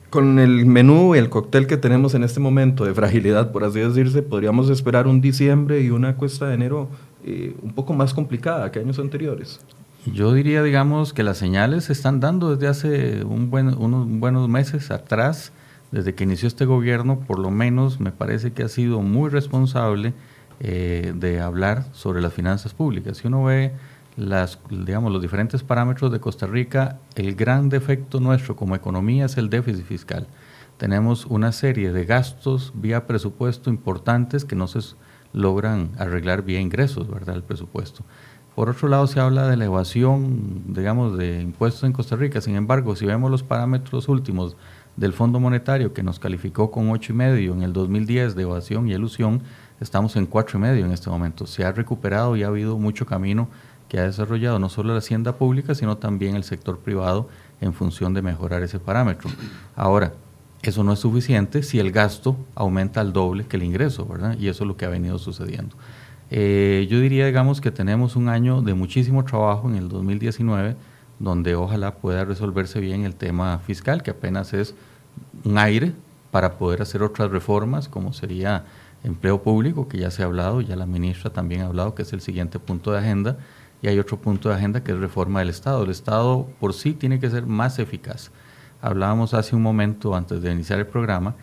Con 0.08 0.38
el 0.38 0.66
menú 0.66 1.16
y 1.16 1.18
el 1.18 1.30
cóctel 1.30 1.66
que 1.66 1.76
tenemos 1.76 2.14
en 2.14 2.22
este 2.22 2.38
momento 2.38 2.84
de 2.84 2.94
fragilidad, 2.94 3.50
por 3.50 3.64
así 3.64 3.80
decirse, 3.80 4.22
podríamos 4.22 4.70
esperar 4.70 5.08
un 5.08 5.20
diciembre 5.20 5.80
y 5.80 5.90
una 5.90 6.14
cuesta 6.14 6.46
de 6.46 6.54
enero 6.54 6.88
eh, 7.24 7.56
un 7.60 7.72
poco 7.72 7.92
más 7.92 8.14
complicada 8.14 8.70
que 8.70 8.78
años 8.78 9.00
anteriores. 9.00 9.58
Yo 10.12 10.32
diría, 10.32 10.62
digamos, 10.62 11.12
que 11.12 11.24
las 11.24 11.36
señales 11.36 11.84
se 11.84 11.92
están 11.92 12.20
dando 12.20 12.54
desde 12.54 12.68
hace 12.68 13.24
un 13.24 13.50
buen, 13.50 13.76
unos 13.76 14.06
buenos 14.08 14.48
meses 14.48 14.92
atrás, 14.92 15.52
desde 15.90 16.14
que 16.14 16.24
inició 16.24 16.46
este 16.46 16.64
gobierno, 16.64 17.20
por 17.20 17.40
lo 17.40 17.50
menos 17.50 17.98
me 17.98 18.12
parece 18.12 18.52
que 18.52 18.62
ha 18.62 18.68
sido 18.68 19.02
muy 19.02 19.30
responsable 19.30 20.14
eh, 20.60 21.12
de 21.16 21.40
hablar 21.40 21.86
sobre 21.92 22.22
las 22.22 22.32
finanzas 22.32 22.72
públicas. 22.72 23.16
Si 23.18 23.26
uno 23.26 23.44
ve 23.44 23.72
las, 24.16 24.60
digamos, 24.70 25.12
los 25.12 25.20
diferentes 25.20 25.64
parámetros 25.64 26.12
de 26.12 26.20
Costa 26.20 26.46
Rica, 26.46 26.98
el 27.16 27.34
gran 27.34 27.68
defecto 27.68 28.20
nuestro 28.20 28.54
como 28.54 28.76
economía 28.76 29.26
es 29.26 29.36
el 29.36 29.50
déficit 29.50 29.86
fiscal. 29.86 30.28
Tenemos 30.76 31.26
una 31.26 31.50
serie 31.50 31.92
de 31.92 32.04
gastos 32.04 32.72
vía 32.76 33.06
presupuesto 33.06 33.70
importantes 33.70 34.44
que 34.44 34.54
no 34.54 34.68
se 34.68 34.80
logran 35.32 35.90
arreglar 35.98 36.42
vía 36.42 36.60
ingresos, 36.60 37.08
¿verdad? 37.08 37.34
El 37.34 37.42
presupuesto. 37.42 38.04
Por 38.56 38.70
otro 38.70 38.88
lado, 38.88 39.06
se 39.06 39.20
habla 39.20 39.46
de 39.46 39.52
elevación, 39.52 40.62
digamos, 40.68 41.18
de 41.18 41.42
impuestos 41.42 41.84
en 41.84 41.92
Costa 41.92 42.16
Rica. 42.16 42.40
Sin 42.40 42.56
embargo, 42.56 42.96
si 42.96 43.04
vemos 43.04 43.30
los 43.30 43.42
parámetros 43.42 44.08
últimos 44.08 44.56
del 44.96 45.12
Fondo 45.12 45.38
Monetario, 45.38 45.92
que 45.92 46.02
nos 46.02 46.18
calificó 46.18 46.70
con 46.70 46.88
8,5 46.88 47.52
en 47.52 47.62
el 47.62 47.74
2010 47.74 48.34
de 48.34 48.42
evasión 48.44 48.88
y 48.88 48.94
elusión, 48.94 49.42
estamos 49.78 50.16
en 50.16 50.26
4,5 50.26 50.86
en 50.86 50.90
este 50.90 51.10
momento. 51.10 51.46
Se 51.46 51.66
ha 51.66 51.72
recuperado 51.72 52.34
y 52.34 52.44
ha 52.44 52.46
habido 52.46 52.78
mucho 52.78 53.04
camino 53.04 53.48
que 53.90 53.98
ha 53.98 54.04
desarrollado 54.04 54.58
no 54.58 54.70
solo 54.70 54.94
la 54.94 55.00
hacienda 55.00 55.36
pública, 55.36 55.74
sino 55.74 55.98
también 55.98 56.34
el 56.34 56.42
sector 56.42 56.78
privado 56.78 57.28
en 57.60 57.74
función 57.74 58.14
de 58.14 58.22
mejorar 58.22 58.62
ese 58.62 58.78
parámetro. 58.78 59.28
Ahora, 59.76 60.14
eso 60.62 60.82
no 60.82 60.94
es 60.94 60.98
suficiente 61.00 61.62
si 61.62 61.78
el 61.78 61.92
gasto 61.92 62.38
aumenta 62.54 63.02
al 63.02 63.12
doble 63.12 63.44
que 63.44 63.58
el 63.58 63.64
ingreso, 63.64 64.06
¿verdad? 64.06 64.34
Y 64.38 64.48
eso 64.48 64.64
es 64.64 64.68
lo 64.68 64.78
que 64.78 64.86
ha 64.86 64.88
venido 64.88 65.18
sucediendo. 65.18 65.76
Eh, 66.30 66.86
yo 66.90 67.00
diría, 67.00 67.26
digamos, 67.26 67.60
que 67.60 67.70
tenemos 67.70 68.16
un 68.16 68.28
año 68.28 68.62
de 68.62 68.74
muchísimo 68.74 69.24
trabajo 69.24 69.68
en 69.68 69.76
el 69.76 69.88
2019, 69.88 70.76
donde 71.18 71.54
ojalá 71.54 71.94
pueda 71.94 72.24
resolverse 72.24 72.80
bien 72.80 73.04
el 73.04 73.14
tema 73.14 73.58
fiscal, 73.58 74.02
que 74.02 74.10
apenas 74.10 74.52
es 74.52 74.74
un 75.44 75.58
aire 75.58 75.92
para 76.30 76.58
poder 76.58 76.82
hacer 76.82 77.02
otras 77.02 77.30
reformas, 77.30 77.88
como 77.88 78.12
sería 78.12 78.64
empleo 79.04 79.42
público, 79.42 79.88
que 79.88 79.98
ya 79.98 80.10
se 80.10 80.22
ha 80.22 80.26
hablado, 80.26 80.60
ya 80.60 80.76
la 80.76 80.86
ministra 80.86 81.30
también 81.30 81.62
ha 81.62 81.66
hablado, 81.66 81.94
que 81.94 82.02
es 82.02 82.12
el 82.12 82.20
siguiente 82.20 82.58
punto 82.58 82.92
de 82.92 82.98
agenda, 82.98 83.38
y 83.82 83.88
hay 83.88 83.98
otro 83.98 84.18
punto 84.18 84.48
de 84.48 84.56
agenda 84.56 84.82
que 84.82 84.92
es 84.92 84.98
reforma 84.98 85.40
del 85.40 85.50
Estado. 85.50 85.84
El 85.84 85.90
Estado 85.90 86.48
por 86.58 86.74
sí 86.74 86.92
tiene 86.92 87.20
que 87.20 87.30
ser 87.30 87.46
más 87.46 87.78
eficaz. 87.78 88.30
Hablábamos 88.82 89.32
hace 89.32 89.54
un 89.54 89.62
momento, 89.62 90.14
antes 90.14 90.42
de 90.42 90.52
iniciar 90.52 90.78
el 90.78 90.86
programa, 90.86 91.34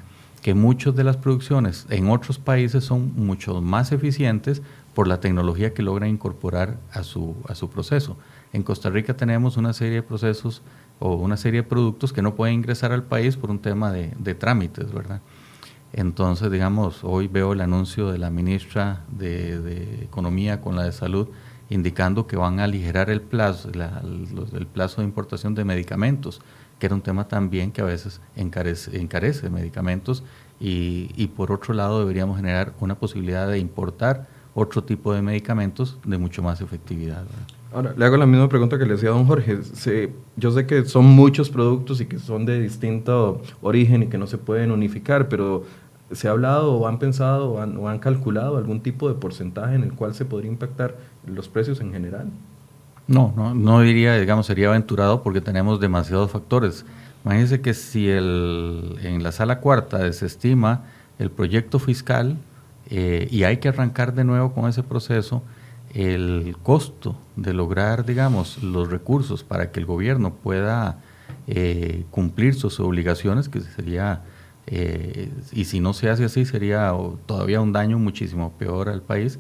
que 0.43 0.53
muchas 0.53 0.93
de 0.93 1.05
las 1.05 1.15
producciones 1.15 1.87
en 1.89 2.09
otros 2.09 2.37
países 2.37 2.83
son 2.83 3.13
mucho 3.15 3.61
más 3.61 3.93
eficientes 3.93 4.61
por 4.93 5.07
la 5.07 5.21
tecnología 5.21 5.73
que 5.73 5.81
logran 5.81 6.09
incorporar 6.09 6.77
a 6.91 7.03
su, 7.03 7.35
a 7.47 7.55
su 7.55 7.69
proceso. 7.69 8.17
En 8.51 8.61
Costa 8.61 8.89
Rica 8.89 9.15
tenemos 9.15 9.55
una 9.55 9.71
serie 9.71 9.95
de 9.95 10.03
procesos 10.03 10.61
o 10.99 11.15
una 11.15 11.37
serie 11.37 11.61
de 11.61 11.67
productos 11.67 12.11
que 12.11 12.21
no 12.21 12.35
pueden 12.35 12.55
ingresar 12.55 12.91
al 12.91 13.03
país 13.03 13.37
por 13.37 13.51
un 13.51 13.59
tema 13.59 13.91
de, 13.91 14.35
trámites, 14.35 14.91
¿verdad? 14.91 15.21
Entonces, 15.93 16.51
digamos, 16.51 17.03
hoy 17.03 17.27
veo 17.27 17.53
el 17.53 17.61
anuncio 17.61 18.11
de 18.11 18.17
la 18.17 18.29
ministra 18.29 19.05
de, 19.09 20.03
Economía 20.03 20.59
con 20.59 20.75
la 20.75 20.83
de 20.83 20.91
Salud 20.91 21.29
indicando 21.69 22.27
que 22.27 22.35
van 22.35 22.59
a 22.59 22.65
aligerar 22.65 23.09
el 23.09 23.21
plazo, 23.21 23.69
el 23.69 24.67
plazo 24.67 25.01
de 25.01 25.07
importación 25.07 25.55
de 25.55 25.63
medicamentos 25.63 26.41
que 26.83 26.87
era 26.87 26.95
un 26.95 27.01
tema 27.01 27.29
también 27.29 27.71
que 27.71 27.79
a 27.79 27.85
veces 27.85 28.19
encarece, 28.35 28.99
encarece 28.99 29.49
medicamentos 29.49 30.21
y, 30.59 31.11
y 31.15 31.27
por 31.27 31.49
otro 31.53 31.73
lado 31.73 31.99
deberíamos 31.99 32.35
generar 32.35 32.73
una 32.81 32.95
posibilidad 32.95 33.47
de 33.47 33.57
importar 33.57 34.27
otro 34.53 34.83
tipo 34.83 35.13
de 35.13 35.21
medicamentos 35.21 35.97
de 36.03 36.17
mucho 36.17 36.43
más 36.43 36.59
efectividad. 36.59 37.23
Ahora, 37.73 37.93
le 37.95 38.03
hago 38.03 38.17
la 38.17 38.25
misma 38.25 38.49
pregunta 38.49 38.77
que 38.77 38.85
le 38.85 38.95
decía 38.95 39.11
a 39.11 39.13
don 39.13 39.25
Jorge. 39.25 39.59
yo 40.35 40.51
sé 40.51 40.67
que 40.67 40.83
son 40.83 41.05
muchos 41.05 41.49
productos 41.49 42.01
y 42.01 42.05
que 42.05 42.19
son 42.19 42.45
de 42.45 42.59
distinto 42.59 43.41
origen 43.61 44.03
y 44.03 44.07
que 44.07 44.17
no 44.17 44.27
se 44.27 44.37
pueden 44.37 44.69
unificar, 44.69 45.29
pero 45.29 45.63
¿se 46.11 46.27
ha 46.27 46.31
hablado 46.31 46.73
o 46.73 46.85
han 46.85 46.99
pensado 46.99 47.61
han, 47.61 47.77
o 47.77 47.87
han 47.87 47.99
calculado 47.99 48.57
algún 48.57 48.81
tipo 48.81 49.07
de 49.07 49.15
porcentaje 49.15 49.75
en 49.75 49.83
el 49.83 49.93
cual 49.93 50.15
se 50.15 50.25
podría 50.25 50.51
impactar 50.51 50.97
los 51.25 51.47
precios 51.47 51.79
en 51.79 51.93
general? 51.93 52.27
No, 53.07 53.33
no, 53.35 53.53
no 53.53 53.81
diría, 53.81 54.17
digamos, 54.17 54.45
sería 54.45 54.69
aventurado 54.69 55.23
porque 55.23 55.41
tenemos 55.41 55.79
demasiados 55.79 56.31
factores. 56.31 56.85
Imagínense 57.25 57.61
que 57.61 57.73
si 57.73 58.09
el, 58.09 58.97
en 59.01 59.23
la 59.23 59.31
sala 59.31 59.59
cuarta 59.59 59.97
desestima 59.99 60.85
el 61.19 61.31
proyecto 61.31 61.79
fiscal 61.79 62.37
eh, 62.89 63.27
y 63.31 63.43
hay 63.43 63.57
que 63.57 63.69
arrancar 63.69 64.13
de 64.13 64.23
nuevo 64.23 64.53
con 64.53 64.69
ese 64.69 64.83
proceso, 64.83 65.43
el 65.93 66.55
costo 66.63 67.15
de 67.35 67.53
lograr, 67.53 68.05
digamos, 68.05 68.61
los 68.63 68.89
recursos 68.89 69.43
para 69.43 69.71
que 69.71 69.79
el 69.79 69.85
gobierno 69.85 70.33
pueda 70.33 70.99
eh, 71.47 72.05
cumplir 72.09 72.55
sus 72.55 72.79
obligaciones, 72.79 73.47
que 73.47 73.61
sería, 73.61 74.21
eh, 74.65 75.31
y 75.51 75.65
si 75.65 75.79
no 75.79 75.93
se 75.93 76.09
hace 76.09 76.25
así, 76.25 76.45
sería 76.45 76.93
todavía 77.25 77.61
un 77.61 77.73
daño 77.73 77.99
muchísimo 77.99 78.53
peor 78.57 78.89
al 78.89 79.01
país, 79.01 79.39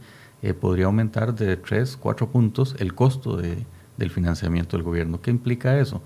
podría 0.51 0.85
aumentar 0.85 1.33
de 1.33 1.55
3, 1.55 1.97
4 1.97 2.29
puntos 2.29 2.75
el 2.79 2.93
costo 2.93 3.37
de, 3.37 3.65
del 3.97 4.11
financiamiento 4.11 4.75
del 4.75 4.83
gobierno. 4.83 5.21
¿Qué 5.21 5.31
implica 5.31 5.79
eso? 5.79 6.01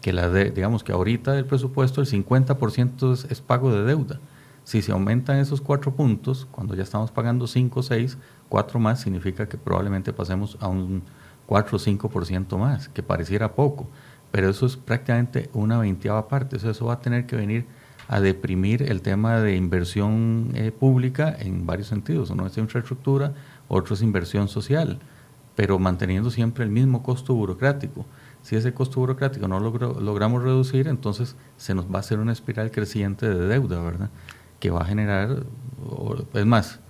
Que 0.00 0.12
la 0.12 0.28
digamos 0.30 0.82
que 0.82 0.92
ahorita 0.92 1.32
del 1.32 1.44
presupuesto 1.44 2.00
el 2.00 2.06
50% 2.06 3.12
es, 3.12 3.24
es 3.30 3.40
pago 3.40 3.72
de 3.72 3.84
deuda. 3.84 4.18
Si 4.64 4.82
se 4.82 4.90
aumentan 4.90 5.38
esos 5.38 5.60
cuatro 5.60 5.94
puntos, 5.94 6.48
cuando 6.50 6.74
ya 6.74 6.82
estamos 6.82 7.12
pagando 7.12 7.46
5 7.46 7.78
o 7.78 7.82
6, 7.84 8.18
4 8.48 8.80
más 8.80 9.00
significa 9.00 9.48
que 9.48 9.56
probablemente 9.56 10.12
pasemos 10.12 10.58
a 10.60 10.66
un 10.66 11.02
4 11.46 11.76
o 11.76 11.80
5% 11.80 12.58
más, 12.58 12.88
que 12.88 13.02
pareciera 13.04 13.52
poco, 13.52 13.86
pero 14.32 14.50
eso 14.50 14.66
es 14.66 14.76
prácticamente 14.76 15.50
una 15.52 15.78
veinteava 15.78 16.26
parte. 16.26 16.56
eso 16.56 16.86
va 16.86 16.94
a 16.94 17.00
tener 17.00 17.26
que 17.26 17.36
venir 17.36 17.64
a 18.08 18.20
deprimir 18.20 18.82
el 18.82 19.02
tema 19.02 19.40
de 19.40 19.56
inversión 19.56 20.50
eh, 20.54 20.72
pública 20.72 21.36
en 21.38 21.66
varios 21.66 21.88
sentidos. 21.88 22.30
Uno 22.30 22.46
es 22.46 22.56
infraestructura, 22.58 23.34
otro 23.68 23.94
es 23.94 24.02
inversión 24.02 24.48
social, 24.48 24.98
pero 25.54 25.78
manteniendo 25.78 26.30
siempre 26.30 26.64
el 26.64 26.70
mismo 26.70 27.02
costo 27.02 27.34
burocrático. 27.34 28.04
Si 28.42 28.56
ese 28.56 28.72
costo 28.74 29.00
burocrático 29.00 29.48
no 29.48 29.58
lo 29.58 30.00
logramos 30.00 30.42
reducir, 30.42 30.86
entonces 30.86 31.34
se 31.56 31.74
nos 31.74 31.86
va 31.86 31.96
a 31.96 32.00
hacer 32.00 32.18
una 32.18 32.32
espiral 32.32 32.70
creciente 32.70 33.28
de 33.28 33.46
deuda, 33.46 33.80
¿verdad? 33.80 34.10
que 34.60 34.70
va 34.70 34.82
a 34.82 34.84
generar, 34.84 35.44
es 36.34 36.46
más, 36.46 36.80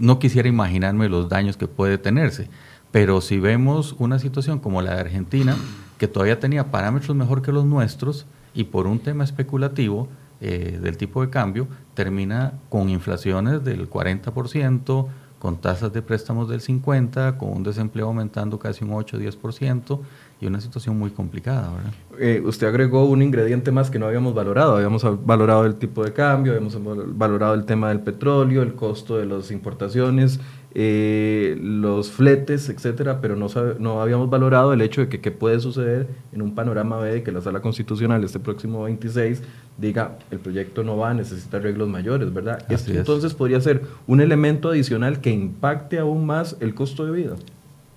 no 0.00 0.18
quisiera 0.18 0.48
imaginarme 0.48 1.08
los 1.08 1.28
daños 1.28 1.56
que 1.56 1.68
puede 1.68 1.98
tenerse, 1.98 2.48
pero 2.90 3.20
si 3.20 3.38
vemos 3.38 3.94
una 3.98 4.18
situación 4.18 4.58
como 4.58 4.82
la 4.82 4.94
de 4.94 5.00
Argentina, 5.00 5.56
que 5.98 6.08
todavía 6.08 6.40
tenía 6.40 6.70
parámetros 6.70 7.16
mejor 7.16 7.42
que 7.42 7.52
los 7.52 7.64
nuestros 7.64 8.26
y 8.52 8.64
por 8.64 8.86
un 8.86 9.00
tema 9.00 9.24
especulativo 9.24 10.08
eh, 10.40 10.78
del 10.80 10.96
tipo 10.96 11.22
de 11.22 11.30
cambio, 11.30 11.66
termina 11.94 12.54
con 12.68 12.88
inflaciones 12.88 13.64
del 13.64 13.88
40%, 13.88 15.06
con 15.44 15.58
tasas 15.58 15.92
de 15.92 16.00
préstamos 16.00 16.48
del 16.48 16.62
50%, 16.62 17.36
con 17.36 17.50
un 17.50 17.62
desempleo 17.62 18.06
aumentando 18.06 18.58
casi 18.58 18.82
un 18.82 18.94
8 18.94 19.18
o 19.18 19.20
10%, 19.20 20.00
y 20.40 20.46
una 20.46 20.58
situación 20.58 20.98
muy 20.98 21.10
complicada, 21.10 21.70
¿verdad? 21.70 21.92
Eh, 22.18 22.42
usted 22.42 22.66
agregó 22.66 23.04
un 23.04 23.20
ingrediente 23.20 23.70
más 23.70 23.90
que 23.90 23.98
no 23.98 24.06
habíamos 24.06 24.32
valorado. 24.32 24.76
Habíamos 24.76 25.04
valorado 25.26 25.66
el 25.66 25.74
tipo 25.74 26.02
de 26.02 26.14
cambio, 26.14 26.52
habíamos 26.52 26.78
valorado 27.14 27.52
el 27.52 27.66
tema 27.66 27.90
del 27.90 28.00
petróleo, 28.00 28.62
el 28.62 28.74
costo 28.74 29.18
de 29.18 29.26
las 29.26 29.50
importaciones, 29.50 30.40
eh, 30.76 31.56
los 31.62 32.10
fletes, 32.10 32.68
etcétera, 32.68 33.20
pero 33.20 33.36
no, 33.36 33.46
no 33.78 34.02
habíamos 34.02 34.28
valorado 34.28 34.72
el 34.72 34.80
hecho 34.80 35.02
de 35.02 35.08
que 35.08 35.20
qué 35.20 35.30
puede 35.30 35.60
suceder 35.60 36.08
en 36.32 36.42
un 36.42 36.54
panorama 36.56 36.98
B 36.98 37.12
de 37.12 37.22
que 37.22 37.30
la 37.30 37.40
Sala 37.40 37.60
Constitucional 37.60 38.24
este 38.24 38.40
próximo 38.40 38.82
26 38.82 39.42
diga 39.78 40.18
el 40.32 40.40
proyecto 40.40 40.82
no 40.82 40.96
va 40.96 41.10
a 41.10 41.14
necesitar 41.14 41.60
arreglos 41.60 41.88
mayores, 41.88 42.34
¿verdad? 42.34 42.64
Esto 42.68 42.92
entonces 42.92 43.34
podría 43.34 43.60
ser 43.60 43.82
un 44.08 44.20
elemento 44.20 44.70
adicional 44.70 45.20
que 45.20 45.30
impacte 45.30 45.98
aún 45.98 46.26
más 46.26 46.56
el 46.58 46.74
costo 46.74 47.06
de 47.06 47.12
vida. 47.12 47.36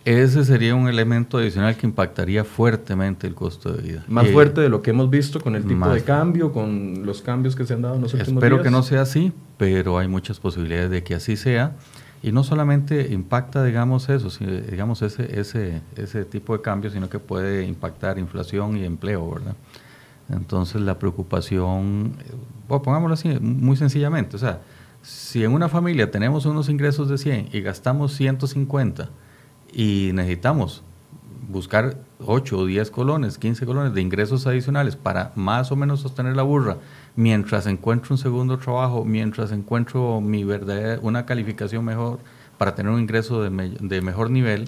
Ese 0.05 0.45
sería 0.45 0.73
un 0.73 0.87
elemento 0.87 1.37
adicional 1.39 1.75
que 1.75 1.85
impactaría 1.85 2.45
fuertemente 2.45 3.27
el 3.27 3.33
costo 3.33 3.73
de 3.73 3.81
vida. 3.81 4.05
Más 4.07 4.29
fuerte 4.29 4.61
de 4.61 4.69
lo 4.69 4.81
que 4.81 4.91
hemos 4.91 5.09
visto 5.09 5.41
con 5.41 5.55
el 5.55 5.65
tipo 5.65 5.89
de 5.89 6.01
cambio, 6.03 6.53
con 6.53 7.05
los 7.05 7.21
cambios 7.21 7.55
que 7.55 7.65
se 7.65 7.73
han 7.73 7.81
dado 7.81 7.95
en 7.95 8.03
los 8.03 8.13
últimos 8.13 8.41
Espero 8.41 8.61
que 8.61 8.69
no 8.69 8.83
sea 8.83 9.01
así, 9.01 9.33
pero 9.57 9.97
hay 9.97 10.07
muchas 10.07 10.39
posibilidades 10.39 10.91
de 10.91 11.03
que 11.03 11.15
así 11.15 11.35
sea. 11.35 11.75
Y 12.23 12.31
no 12.31 12.43
solamente 12.43 13.13
impacta, 13.13 13.63
digamos, 13.63 14.09
eso, 14.09 14.29
digamos, 14.69 15.01
ese, 15.01 15.39
ese, 15.39 15.81
ese 15.95 16.25
tipo 16.25 16.53
de 16.57 16.61
cambio, 16.61 16.89
sino 16.89 17.09
que 17.09 17.19
puede 17.19 17.65
impactar 17.65 18.17
inflación 18.17 18.75
y 18.77 18.85
empleo, 18.85 19.29
¿verdad? 19.29 19.55
Entonces 20.29 20.81
la 20.81 20.99
preocupación, 20.99 22.13
bueno, 22.67 22.81
pongámoslo 22.83 23.13
así, 23.13 23.29
muy 23.39 23.77
sencillamente, 23.77 24.35
o 24.35 24.39
sea, 24.39 24.61
si 25.01 25.43
en 25.43 25.53
una 25.53 25.69
familia 25.69 26.11
tenemos 26.11 26.45
unos 26.45 26.67
ingresos 26.69 27.07
de 27.07 27.17
100 27.17 27.49
y 27.53 27.61
gastamos 27.61 28.13
150, 28.13 29.09
y 29.71 30.11
necesitamos 30.13 30.83
buscar 31.47 31.97
8 32.25 32.57
o 32.57 32.65
10 32.65 32.91
colones, 32.91 33.37
15 33.37 33.65
colones 33.65 33.93
de 33.93 34.01
ingresos 34.01 34.45
adicionales 34.47 34.95
para 34.95 35.31
más 35.35 35.71
o 35.71 35.75
menos 35.75 36.01
sostener 36.01 36.35
la 36.35 36.43
burra 36.43 36.77
mientras 37.15 37.67
encuentro 37.67 38.13
un 38.13 38.17
segundo 38.17 38.57
trabajo, 38.57 39.05
mientras 39.05 39.51
encuentro 39.51 40.21
mi 40.21 40.43
verdadera, 40.43 40.99
una 41.01 41.25
calificación 41.25 41.85
mejor 41.85 42.19
para 42.57 42.75
tener 42.75 42.91
un 42.91 42.99
ingreso 42.99 43.41
de, 43.41 44.01
mejor 44.01 44.29
nivel 44.29 44.67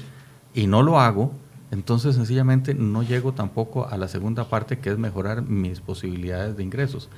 y 0.53 0.67
no 0.67 0.81
lo 0.81 0.99
hago, 0.99 1.33
entonces 1.71 2.15
sencillamente 2.15 2.73
no 2.73 3.03
llego 3.03 3.33
tampoco 3.33 3.87
a 3.87 3.97
la 3.97 4.07
segunda 4.07 4.45
parte 4.45 4.79
que 4.79 4.89
es 4.89 4.97
mejorar 4.97 5.41
mis 5.43 5.81
posibilidades 5.81 6.55
de 6.55 6.63
ingresos. 6.63 7.09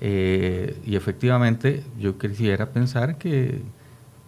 Eh, 0.00 0.78
y 0.84 0.94
efectivamente 0.96 1.82
yo 1.98 2.18
quisiera 2.18 2.66
pensar 2.66 3.16
que, 3.16 3.62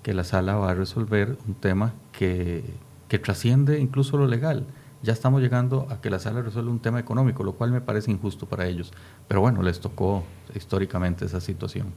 que 0.02 0.14
la 0.14 0.24
sala 0.24 0.56
va 0.56 0.70
a 0.70 0.74
resolver 0.74 1.36
un 1.46 1.54
tema 1.54 1.92
que 2.12 2.64
que 3.08 3.18
trasciende 3.18 3.80
incluso 3.80 4.16
lo 4.16 4.26
legal. 4.26 4.64
Ya 5.02 5.12
estamos 5.12 5.40
llegando 5.40 5.86
a 5.90 6.00
que 6.00 6.10
la 6.10 6.18
sala 6.18 6.42
resuelva 6.42 6.70
un 6.70 6.80
tema 6.80 6.98
económico, 6.98 7.44
lo 7.44 7.52
cual 7.52 7.70
me 7.70 7.80
parece 7.80 8.10
injusto 8.10 8.46
para 8.46 8.66
ellos. 8.66 8.92
Pero 9.28 9.40
bueno, 9.40 9.62
les 9.62 9.78
tocó 9.80 10.24
históricamente 10.54 11.24
esa 11.24 11.40
situación. 11.40 11.92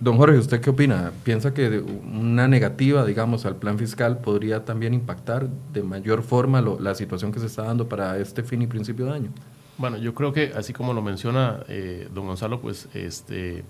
Don 0.00 0.16
Jorge, 0.16 0.38
¿usted 0.38 0.60
qué 0.60 0.70
opina? 0.70 1.10
¿Piensa 1.24 1.52
que 1.52 1.80
una 1.80 2.46
negativa, 2.46 3.04
digamos, 3.04 3.44
al 3.44 3.56
plan 3.56 3.78
fiscal 3.78 4.18
podría 4.18 4.64
también 4.64 4.94
impactar 4.94 5.48
de 5.72 5.82
mayor 5.82 6.22
forma 6.22 6.62
la 6.62 6.94
situación 6.94 7.32
que 7.32 7.40
se 7.40 7.46
está 7.46 7.64
dando 7.64 7.88
para 7.88 8.16
este 8.18 8.44
fin 8.44 8.62
y 8.62 8.68
principio 8.68 9.06
de 9.06 9.12
año? 9.12 9.30
Bueno, 9.76 9.96
yo 9.96 10.14
creo 10.14 10.32
que 10.32 10.52
así 10.56 10.72
como 10.72 10.92
lo 10.92 11.02
menciona 11.02 11.60
eh, 11.68 12.08
don 12.14 12.26
Gonzalo, 12.26 12.60
pues 12.60 12.88
este, 12.94 13.64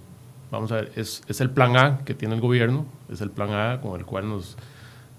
vamos 0.50 0.70
a 0.70 0.76
ver, 0.76 0.92
es, 0.96 1.22
es 1.28 1.40
el 1.40 1.50
plan 1.50 1.76
A 1.76 1.98
que 2.04 2.12
tiene 2.14 2.34
el 2.34 2.42
gobierno, 2.42 2.84
es 3.10 3.22
el 3.22 3.30
plan 3.30 3.50
A 3.52 3.80
con 3.80 3.98
el 3.98 4.04
cual 4.04 4.28
nos, 4.28 4.56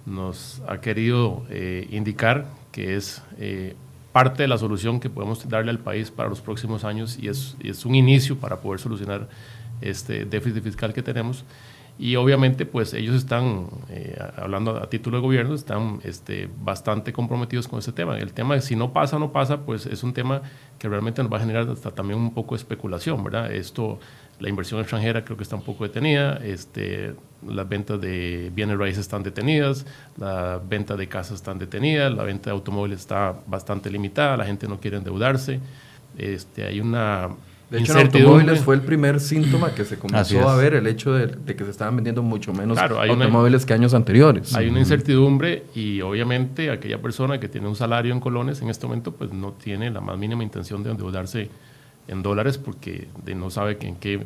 nos 0.05 0.61
ha 0.67 0.79
querido 0.79 1.43
eh, 1.49 1.87
indicar 1.89 2.45
que 2.79 2.95
es 2.95 3.21
eh, 3.39 3.75
parte 4.13 4.43
de 4.43 4.47
la 4.47 4.57
solución 4.57 5.01
que 5.01 5.09
podemos 5.09 5.49
darle 5.49 5.69
al 5.69 5.79
país 5.79 6.11
para 6.11 6.29
los 6.29 6.39
próximos 6.39 6.85
años 6.85 7.19
y 7.21 7.27
es, 7.27 7.57
es, 7.61 7.85
un 7.85 7.93
inicio 7.93 8.37
para 8.37 8.61
poder 8.61 8.79
solucionar 8.79 9.27
este 9.81 10.23
déficit 10.23 10.63
fiscal 10.63 10.93
que 10.93 11.03
tenemos. 11.03 11.43
Y 11.97 12.15
obviamente, 12.15 12.65
pues 12.65 12.93
ellos 12.93 13.17
están, 13.17 13.65
eh, 13.89 14.17
hablando 14.37 14.81
a 14.81 14.89
título 14.89 15.17
de 15.17 15.23
gobierno, 15.23 15.53
están 15.53 15.99
este, 16.05 16.47
bastante 16.63 17.11
comprometidos 17.11 17.67
con 17.67 17.79
este 17.79 17.91
tema. 17.91 18.17
El 18.17 18.31
tema 18.31 18.55
de 18.55 18.61
si 18.61 18.77
no 18.77 18.93
pasa 18.93 19.17
o 19.17 19.19
no 19.19 19.33
pasa, 19.33 19.65
pues 19.65 19.85
es 19.85 20.01
un 20.01 20.13
tema 20.13 20.41
que 20.79 20.87
realmente 20.87 21.21
nos 21.21 21.29
va 21.29 21.35
a 21.35 21.41
generar 21.41 21.67
hasta 21.69 21.91
también 21.91 22.17
un 22.17 22.33
poco 22.33 22.55
de 22.55 22.59
especulación, 22.59 23.21
¿verdad? 23.25 23.51
Esto 23.51 23.99
la 24.39 24.49
inversión 24.49 24.79
extranjera 24.79 25.23
creo 25.23 25.37
que 25.37 25.43
está 25.43 25.55
un 25.55 25.63
poco 25.63 25.83
detenida, 25.83 26.39
este, 26.43 27.13
las 27.47 27.67
ventas 27.67 27.99
de 27.99 28.51
bienes 28.53 28.77
raíces 28.77 29.01
están 29.01 29.23
detenidas, 29.23 29.85
la 30.17 30.59
venta 30.59 30.95
de 30.95 31.07
casas 31.07 31.35
están 31.35 31.59
detenidas, 31.59 32.13
la 32.13 32.23
venta 32.23 32.49
de 32.49 32.55
automóviles 32.55 32.99
está 32.99 33.35
bastante 33.47 33.89
limitada, 33.89 34.37
la 34.37 34.45
gente 34.45 34.67
no 34.67 34.79
quiere 34.79 34.97
endeudarse, 34.97 35.59
este, 36.17 36.65
hay 36.65 36.79
una 36.79 37.29
de 37.69 37.79
hecho, 37.79 37.93
en 37.93 38.07
automóviles 38.07 38.61
fue 38.61 38.73
el 38.73 38.81
primer 38.81 39.19
síntoma 39.19 39.75
que 39.75 39.85
se 39.85 39.99
comenzó 39.99 40.49
a 40.49 40.55
ver, 40.55 40.73
el 40.73 40.87
hecho 40.87 41.13
de, 41.13 41.55
que 41.55 41.63
se 41.63 41.69
estaban 41.69 41.95
vendiendo 41.95 42.23
mucho 42.23 42.51
menos 42.51 42.79
automóviles 42.79 43.63
que 43.65 43.73
años 43.73 43.93
anteriores. 43.93 44.55
Hay 44.55 44.69
una 44.69 44.79
incertidumbre 44.79 45.65
y 45.75 46.01
obviamente 46.01 46.71
aquella 46.71 46.99
persona 46.99 47.39
que 47.39 47.47
tiene 47.47 47.67
un 47.67 47.75
salario 47.75 48.11
en 48.11 48.19
colones 48.19 48.61
en 48.63 48.69
este 48.69 48.87
momento 48.87 49.11
pues 49.11 49.31
no 49.31 49.51
tiene 49.51 49.91
la 49.91 50.01
más 50.01 50.17
mínima 50.17 50.43
intención 50.43 50.81
de 50.81 50.91
endeudarse 50.91 51.49
en 52.09 52.23
dólares 52.23 52.57
porque 52.57 53.07
no 53.35 53.49
sabe 53.49 53.77
en 53.81 53.95
qué, 53.95 54.25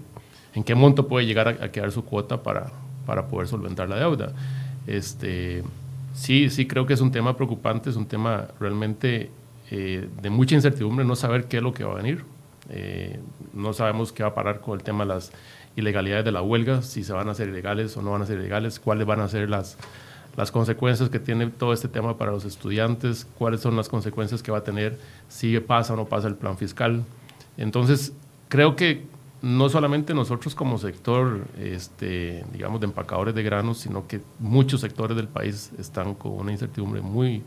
en 0.53 0.63
qué 0.63 0.75
monto 0.75 1.07
puede 1.07 1.25
llegar 1.25 1.47
a, 1.47 1.71
quedar 1.71 1.91
su 1.91 2.03
cuota 2.03 2.41
para, 2.41 2.71
para 3.05 3.27
poder 3.27 3.47
solventar 3.47 3.89
la 3.89 3.97
deuda. 3.97 4.33
Este, 4.87 5.63
sí, 6.13 6.49
sí 6.49 6.65
creo 6.65 6.85
que 6.85 6.93
es 6.93 7.01
un 7.01 7.11
tema 7.11 7.35
preocupante, 7.35 7.89
es 7.89 7.95
un 7.95 8.05
tema 8.05 8.47
realmente 8.59 9.29
eh, 9.69 10.07
de 10.21 10.29
mucha 10.29 10.55
incertidumbre, 10.55 11.05
no 11.05 11.15
saber 11.15 11.45
qué 11.45 11.57
es 11.57 11.63
lo 11.63 11.73
que 11.73 11.83
va 11.83 11.93
a 11.93 11.95
venir. 11.95 12.23
Eh, 12.69 13.19
no 13.53 13.73
sabemos 13.73 14.11
qué 14.11 14.23
va 14.23 14.29
a 14.29 14.33
parar 14.33 14.61
con 14.61 14.77
el 14.77 14.83
tema 14.83 15.03
de 15.03 15.09
las 15.09 15.31
ilegalidades 15.75 16.25
de 16.25 16.31
la 16.31 16.41
huelga, 16.41 16.81
si 16.81 17.03
se 17.03 17.13
van 17.13 17.27
a 17.27 17.31
hacer 17.31 17.49
ilegales 17.49 17.97
o 17.97 18.01
no 18.01 18.11
van 18.11 18.21
a 18.21 18.25
ser 18.25 18.39
ilegales, 18.39 18.79
cuáles 18.79 19.05
van 19.05 19.19
a 19.19 19.27
ser 19.27 19.49
las, 19.49 19.77
las 20.37 20.51
consecuencias 20.51 21.09
que 21.09 21.19
tiene 21.19 21.47
todo 21.47 21.73
este 21.73 21.87
tema 21.87 22.17
para 22.17 22.31
los 22.31 22.45
estudiantes, 22.45 23.27
cuáles 23.37 23.61
son 23.61 23.75
las 23.75 23.89
consecuencias 23.89 24.43
que 24.43 24.51
va 24.51 24.59
a 24.59 24.63
tener 24.63 24.97
si 25.27 25.59
pasa 25.59 25.93
o 25.93 25.95
no 25.95 26.05
pasa 26.05 26.27
el 26.27 26.35
plan 26.35 26.57
fiscal. 26.57 27.03
Entonces, 27.57 28.13
creo 28.49 28.75
que 28.75 29.05
no 29.41 29.67
solamente 29.67 30.13
nosotros 30.13 30.55
como 30.55 30.77
sector, 30.77 31.45
este, 31.59 32.45
digamos, 32.53 32.79
de 32.79 32.85
empacadores 32.85 33.35
de 33.35 33.43
granos, 33.43 33.79
sino 33.79 34.07
que 34.07 34.21
muchos 34.39 34.79
sectores 34.81 35.17
del 35.17 35.27
país 35.27 35.71
están 35.77 36.13
con 36.13 36.31
una 36.31 36.51
incertidumbre 36.51 37.01
muy, 37.01 37.43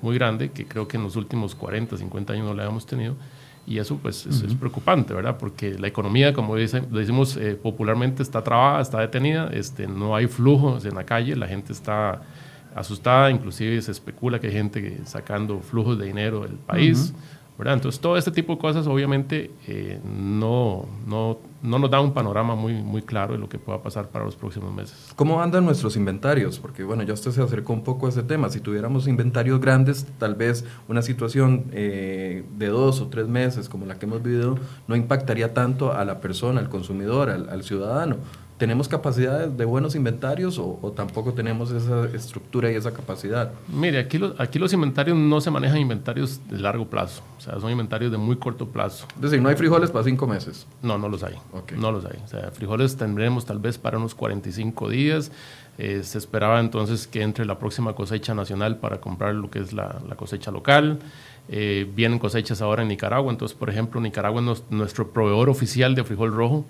muy 0.00 0.14
grande, 0.14 0.50
que 0.50 0.64
creo 0.64 0.88
que 0.88 0.96
en 0.96 1.02
los 1.02 1.16
últimos 1.16 1.54
40, 1.54 1.98
50 1.98 2.32
años 2.32 2.46
no 2.46 2.54
la 2.54 2.64
hemos 2.64 2.86
tenido. 2.86 3.14
Y 3.66 3.78
eso 3.78 3.96
pues 3.96 4.26
es, 4.26 4.54
preocupante, 4.54 5.14
¿verdad? 5.14 5.36
Porque 5.38 5.78
la 5.78 5.86
economía, 5.86 6.34
como 6.34 6.56
dice, 6.56 6.82
decimos 6.90 7.36
eh, 7.36 7.54
popularmente, 7.54 8.22
está 8.22 8.42
trabada, 8.42 8.80
está 8.80 9.00
detenida, 9.00 9.48
este, 9.52 9.86
no 9.86 10.14
hay 10.14 10.26
flujos 10.26 10.84
en 10.84 10.94
la 10.94 11.04
calle, 11.04 11.34
la 11.34 11.46
gente 11.46 11.72
está 11.72 12.22
asustada, 12.74 13.30
inclusive 13.30 13.80
se 13.80 13.90
especula 13.90 14.38
que 14.38 14.48
hay 14.48 14.52
gente 14.52 15.00
sacando 15.04 15.60
flujos 15.60 15.98
de 15.98 16.06
dinero 16.06 16.40
del 16.40 16.56
país. 16.56 17.14
Entonces, 17.58 18.00
todo 18.00 18.16
este 18.16 18.30
tipo 18.30 18.54
de 18.54 18.58
cosas 18.58 18.86
obviamente 18.86 19.50
eh, 19.68 20.00
no, 20.04 20.86
no, 21.06 21.38
no, 21.62 21.78
nos 21.78 21.90
da 21.90 22.00
un 22.00 22.12
panorama 22.12 22.56
muy, 22.56 22.74
muy 22.74 23.00
claro 23.02 23.34
de 23.34 23.38
lo 23.38 23.48
que 23.48 23.58
pueda 23.58 23.80
pasar 23.80 24.08
para 24.08 24.24
los 24.24 24.34
próximos 24.34 24.74
meses. 24.74 25.12
¿Cómo 25.14 25.40
andan 25.40 25.64
nuestros 25.64 25.96
inventarios? 25.96 26.58
Porque, 26.58 26.82
bueno, 26.82 27.04
ya 27.04 27.14
usted 27.14 27.30
se 27.30 27.40
acercó 27.40 27.72
un 27.72 27.84
poco 27.84 28.06
a 28.06 28.08
ese 28.08 28.24
tema. 28.24 28.50
Si 28.50 28.60
tuviéramos 28.60 29.06
inventarios 29.06 29.60
grandes, 29.60 30.06
tal 30.18 30.34
vez 30.34 30.64
una 30.88 31.00
situación 31.00 31.66
eh, 31.72 32.44
de 32.58 32.66
dos 32.66 33.00
o 33.00 33.06
tres 33.06 33.28
meses 33.28 33.68
como 33.68 33.86
la 33.86 33.98
que 33.98 34.06
hemos 34.06 34.22
vivido 34.22 34.58
no 34.88 34.96
impactaría 34.96 35.54
tanto 35.54 35.92
a 35.92 36.04
la 36.04 36.20
persona, 36.20 36.60
al 36.60 36.68
consumidor, 36.68 37.30
al, 37.30 37.48
al 37.48 37.62
ciudadano. 37.62 38.16
¿Tenemos 38.64 38.88
capacidad 38.88 39.46
de 39.46 39.64
buenos 39.66 39.94
inventarios 39.94 40.58
o, 40.58 40.90
tampoco 40.96 41.34
tenemos 41.34 41.70
esa 41.70 42.06
estructura 42.06 42.72
y 42.72 42.76
esa 42.76 42.94
capacidad? 42.94 43.52
Mire, 43.68 43.98
aquí 43.98 44.16
los, 44.16 44.40
aquí 44.40 44.58
los 44.58 44.72
inventarios 44.72 45.18
no 45.18 45.38
se 45.42 45.50
manejan 45.50 45.76
inventarios 45.76 46.40
de 46.48 46.60
largo 46.60 46.86
plazo, 46.86 47.22
o 47.36 47.42
sea, 47.42 47.60
son 47.60 47.70
inventarios 47.70 48.10
de 48.10 48.16
muy 48.16 48.36
corto 48.36 48.66
plazo. 48.66 49.06
Es 49.16 49.20
decir, 49.20 49.42
no 49.42 49.50
hay 49.50 49.56
frijoles 49.56 49.90
para 49.90 50.02
cinco 50.06 50.26
meses. 50.26 50.66
No, 50.80 50.96
no 50.96 51.10
los 51.10 51.22
hay. 51.24 51.34
No 51.76 51.92
los 51.92 52.06
hay. 52.06 52.18
O 52.24 52.26
sea, 52.26 52.50
frijoles 52.52 52.96
tendremos 52.96 53.44
tal 53.44 53.58
vez 53.58 53.76
para 53.76 53.98
unos 53.98 54.14
45 54.14 54.88
días. 54.88 55.30
Eh, 55.76 56.00
se 56.02 56.16
esperaba 56.16 56.58
entonces 56.58 57.06
que 57.06 57.20
entre 57.20 57.44
la 57.44 57.58
próxima 57.58 57.92
cosecha 57.92 58.32
nacional 58.32 58.78
para 58.78 58.98
comprar 58.98 59.34
lo 59.34 59.50
que 59.50 59.58
es 59.58 59.74
la, 59.74 60.00
cosecha 60.16 60.50
local. 60.50 61.00
Eh, 61.50 61.86
vienen 61.94 62.18
cosechas 62.18 62.62
ahora 62.62 62.80
en 62.80 62.88
Nicaragua, 62.88 63.30
entonces, 63.30 63.54
por 63.54 63.68
ejemplo, 63.68 64.00
Nicaragua 64.00 64.40
es 64.40 64.62
nuestro 64.70 65.10
proveedor 65.10 65.50
oficial 65.50 65.94
de 65.94 66.02
frijol 66.02 66.32
rojo. 66.32 66.64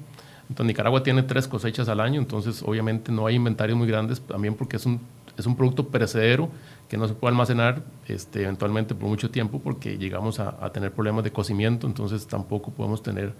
Entonces, 0.48 0.66
Nicaragua 0.66 1.02
tiene 1.02 1.22
tres 1.22 1.48
cosechas 1.48 1.88
al 1.88 2.00
año, 2.00 2.20
entonces 2.20 2.62
obviamente 2.62 3.10
no 3.10 3.26
hay 3.26 3.36
inventarios 3.36 3.78
muy 3.78 3.86
grandes, 3.86 4.20
también 4.20 4.54
porque 4.54 4.76
es 4.76 4.86
un, 4.86 5.00
es 5.36 5.46
un 5.46 5.56
producto 5.56 5.88
perecedero 5.88 6.50
que 6.88 6.96
no 6.96 7.08
se 7.08 7.14
puede 7.14 7.32
almacenar 7.32 7.82
este, 8.06 8.42
eventualmente 8.42 8.94
por 8.94 9.08
mucho 9.08 9.30
tiempo 9.30 9.58
porque 9.58 9.96
llegamos 9.96 10.38
a, 10.40 10.70
tener 10.70 10.92
problemas 10.92 11.24
de 11.24 11.32
cocimiento, 11.32 11.86
entonces 11.86 12.26
tampoco 12.26 12.70
podemos 12.70 13.02
tener 13.02 13.32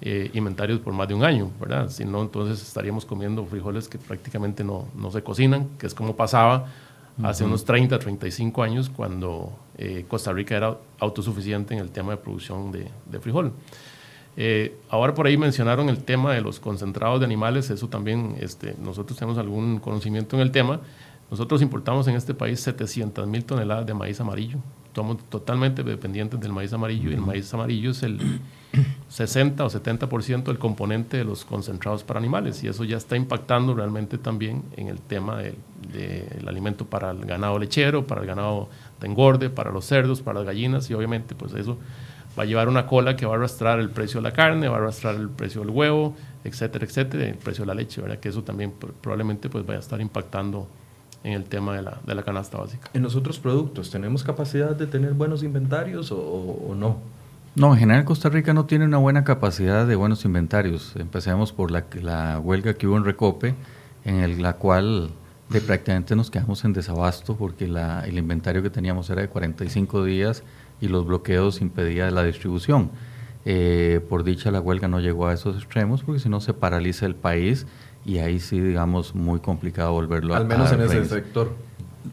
eh, 0.00 0.30
inventarios 0.34 0.80
por 0.80 0.92
más 0.92 1.08
de 1.08 1.14
un 1.14 1.24
año, 1.24 1.50
¿verdad? 1.60 1.88
Si 1.90 2.04
no, 2.04 2.22
entonces 2.22 2.60
estaríamos 2.60 3.04
comiendo 3.04 3.44
frijoles 3.46 3.88
que 3.88 3.98
prácticamente 3.98 4.64
no, 4.64 4.86
no 4.96 5.10
se 5.10 5.22
cocinan, 5.22 5.68
que 5.78 5.86
es 5.86 5.94
como 5.94 6.16
pasaba 6.16 6.66
hace 7.22 7.44
unos 7.44 7.64
30, 7.64 7.98
35 7.98 8.62
años 8.62 8.90
cuando 8.94 9.52
eh, 9.76 10.04
Costa 10.06 10.32
Rica 10.32 10.56
era 10.56 10.76
autosuficiente 11.00 11.74
en 11.74 11.80
el 11.80 11.90
tema 11.90 12.12
de 12.12 12.18
producción 12.18 12.70
de, 12.70 12.88
de 13.06 13.20
frijol. 13.20 13.52
Eh, 14.40 14.76
ahora 14.88 15.14
por 15.14 15.26
ahí 15.26 15.36
mencionaron 15.36 15.88
el 15.88 16.04
tema 16.04 16.32
de 16.32 16.40
los 16.40 16.60
concentrados 16.60 17.18
de 17.18 17.26
animales, 17.26 17.70
eso 17.70 17.88
también 17.88 18.36
este, 18.38 18.76
nosotros 18.80 19.18
tenemos 19.18 19.36
algún 19.36 19.80
conocimiento 19.80 20.36
en 20.36 20.42
el 20.42 20.52
tema. 20.52 20.80
Nosotros 21.28 21.60
importamos 21.60 22.06
en 22.06 22.14
este 22.14 22.34
país 22.34 22.60
700 22.60 23.26
mil 23.26 23.44
toneladas 23.44 23.84
de 23.84 23.94
maíz 23.94 24.20
amarillo. 24.20 24.58
Somos 24.94 25.18
totalmente 25.28 25.82
dependientes 25.82 26.38
del 26.38 26.52
maíz 26.52 26.72
amarillo 26.72 27.10
y 27.10 27.14
el 27.14 27.20
maíz 27.20 27.52
amarillo 27.52 27.90
es 27.90 28.04
el 28.04 28.40
60 29.08 29.64
o 29.64 29.70
70% 29.70 30.44
del 30.44 30.58
componente 30.60 31.16
de 31.16 31.24
los 31.24 31.44
concentrados 31.44 32.04
para 32.04 32.20
animales 32.20 32.62
y 32.62 32.68
eso 32.68 32.84
ya 32.84 32.96
está 32.96 33.16
impactando 33.16 33.74
realmente 33.74 34.18
también 34.18 34.62
en 34.76 34.86
el 34.86 35.00
tema 35.00 35.38
del 35.38 36.46
alimento 36.46 36.86
para 36.86 37.10
el 37.10 37.24
ganado 37.24 37.58
lechero, 37.58 38.06
para 38.06 38.20
el 38.20 38.26
ganado 38.28 38.68
de 39.00 39.08
engorde, 39.08 39.50
para 39.50 39.72
los 39.72 39.84
cerdos, 39.84 40.22
para 40.22 40.38
las 40.38 40.46
gallinas 40.46 40.88
y 40.90 40.94
obviamente 40.94 41.34
pues 41.34 41.54
eso 41.54 41.76
va 42.36 42.42
a 42.42 42.46
llevar 42.46 42.68
una 42.68 42.86
cola 42.86 43.16
que 43.16 43.26
va 43.26 43.34
a 43.34 43.36
arrastrar 43.36 43.78
el 43.78 43.90
precio 43.90 44.20
de 44.20 44.28
la 44.28 44.32
carne, 44.32 44.68
va 44.68 44.76
a 44.76 44.78
arrastrar 44.80 45.14
el 45.14 45.28
precio 45.28 45.60
del 45.60 45.70
huevo, 45.70 46.14
etcétera, 46.44 46.84
etcétera, 46.84 47.26
el 47.26 47.36
precio 47.36 47.62
de 47.62 47.68
la 47.68 47.74
leche, 47.74 48.00
¿verdad? 48.00 48.18
Que 48.18 48.28
eso 48.28 48.42
también 48.42 48.72
probablemente 49.00 49.48
pues 49.48 49.66
vaya 49.66 49.78
a 49.78 49.80
estar 49.80 50.00
impactando 50.00 50.68
en 51.24 51.32
el 51.32 51.44
tema 51.44 51.74
de 51.74 51.82
la, 51.82 51.98
de 52.06 52.14
la 52.14 52.22
canasta 52.22 52.58
básica. 52.58 52.90
¿En 52.94 53.02
los 53.02 53.16
otros 53.16 53.38
productos 53.38 53.90
tenemos 53.90 54.22
capacidad 54.22 54.70
de 54.70 54.86
tener 54.86 55.14
buenos 55.14 55.42
inventarios 55.42 56.12
o, 56.12 56.74
no? 56.76 56.98
No, 57.54 57.72
en 57.72 57.80
general 57.80 58.04
Costa 58.04 58.28
Rica 58.28 58.54
no 58.54 58.66
tiene 58.66 58.84
una 58.84 58.98
buena 58.98 59.24
capacidad 59.24 59.86
de 59.86 59.96
buenos 59.96 60.24
inventarios. 60.24 60.94
Empecemos 60.96 61.52
por 61.52 61.70
la, 61.70 61.84
la 62.00 62.38
huelga 62.38 62.74
que 62.74 62.86
hubo 62.86 62.96
en 62.96 63.04
Recope, 63.04 63.54
en 64.04 64.20
el, 64.20 64.40
la 64.42 64.52
cual 64.54 65.10
de 65.48 65.60
prácticamente 65.60 66.14
nos 66.14 66.30
quedamos 66.30 66.64
en 66.64 66.72
desabasto 66.72 67.36
porque 67.36 67.66
la, 67.66 68.04
el 68.06 68.18
inventario 68.18 68.62
que 68.62 68.70
teníamos 68.70 69.10
era 69.10 69.22
de 69.22 69.28
45 69.28 70.04
días 70.04 70.42
y 70.80 70.88
los 70.88 71.06
bloqueos 71.06 71.60
impedían 71.60 72.14
la 72.14 72.24
distribución. 72.24 72.90
Eh, 73.44 74.00
por 74.08 74.24
dicha, 74.24 74.50
la 74.50 74.60
huelga 74.60 74.88
no 74.88 75.00
llegó 75.00 75.26
a 75.26 75.34
esos 75.34 75.56
extremos 75.56 76.02
porque 76.02 76.20
si 76.20 76.28
no 76.28 76.40
se 76.40 76.54
paraliza 76.54 77.06
el 77.06 77.14
país 77.14 77.66
y 78.04 78.18
ahí 78.18 78.40
sí, 78.40 78.60
digamos, 78.60 79.14
muy 79.14 79.40
complicado 79.40 79.92
volverlo 79.92 80.34
Al 80.34 80.46
menos 80.46 80.72
en 80.72 80.82
ese 80.82 81.04
sector. 81.04 81.52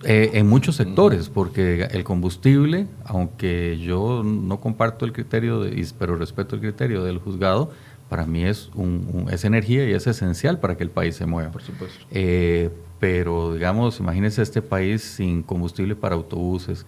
Eh, 0.04 0.32
en 0.34 0.47
muchos 0.47 0.75
sectores, 0.75 1.30
porque 1.30 1.88
el 1.91 2.04
combustible, 2.04 2.88
aunque 3.06 3.80
yo 3.80 4.23
no 4.23 4.60
comparto 4.60 5.06
el 5.06 5.13
criterio, 5.13 5.62
de, 5.62 5.88
pero 5.97 6.15
respeto 6.15 6.56
el 6.56 6.62
criterio 6.62 7.04
del 7.04 7.19
juzgado, 7.19 7.71
para 8.10 8.25
mí 8.25 8.43
es, 8.43 8.69
un, 8.75 9.28
es 9.32 9.45
energía 9.45 9.88
y 9.89 9.93
es 9.93 10.06
esencial 10.06 10.60
para 10.60 10.75
que 10.75 10.84
el 10.84 10.89
país 10.89 11.15
se 11.15 11.25
mueva. 11.25 11.51
Por 11.51 11.62
supuesto. 11.62 12.06
Eh, 12.12 12.69
pero, 12.99 13.54
digamos, 13.54 13.99
imagínense 13.99 14.41
este 14.41 14.62
país 14.62 15.01
sin 15.01 15.43
combustible 15.43 15.95
para 15.95 16.15
autobuses, 16.15 16.86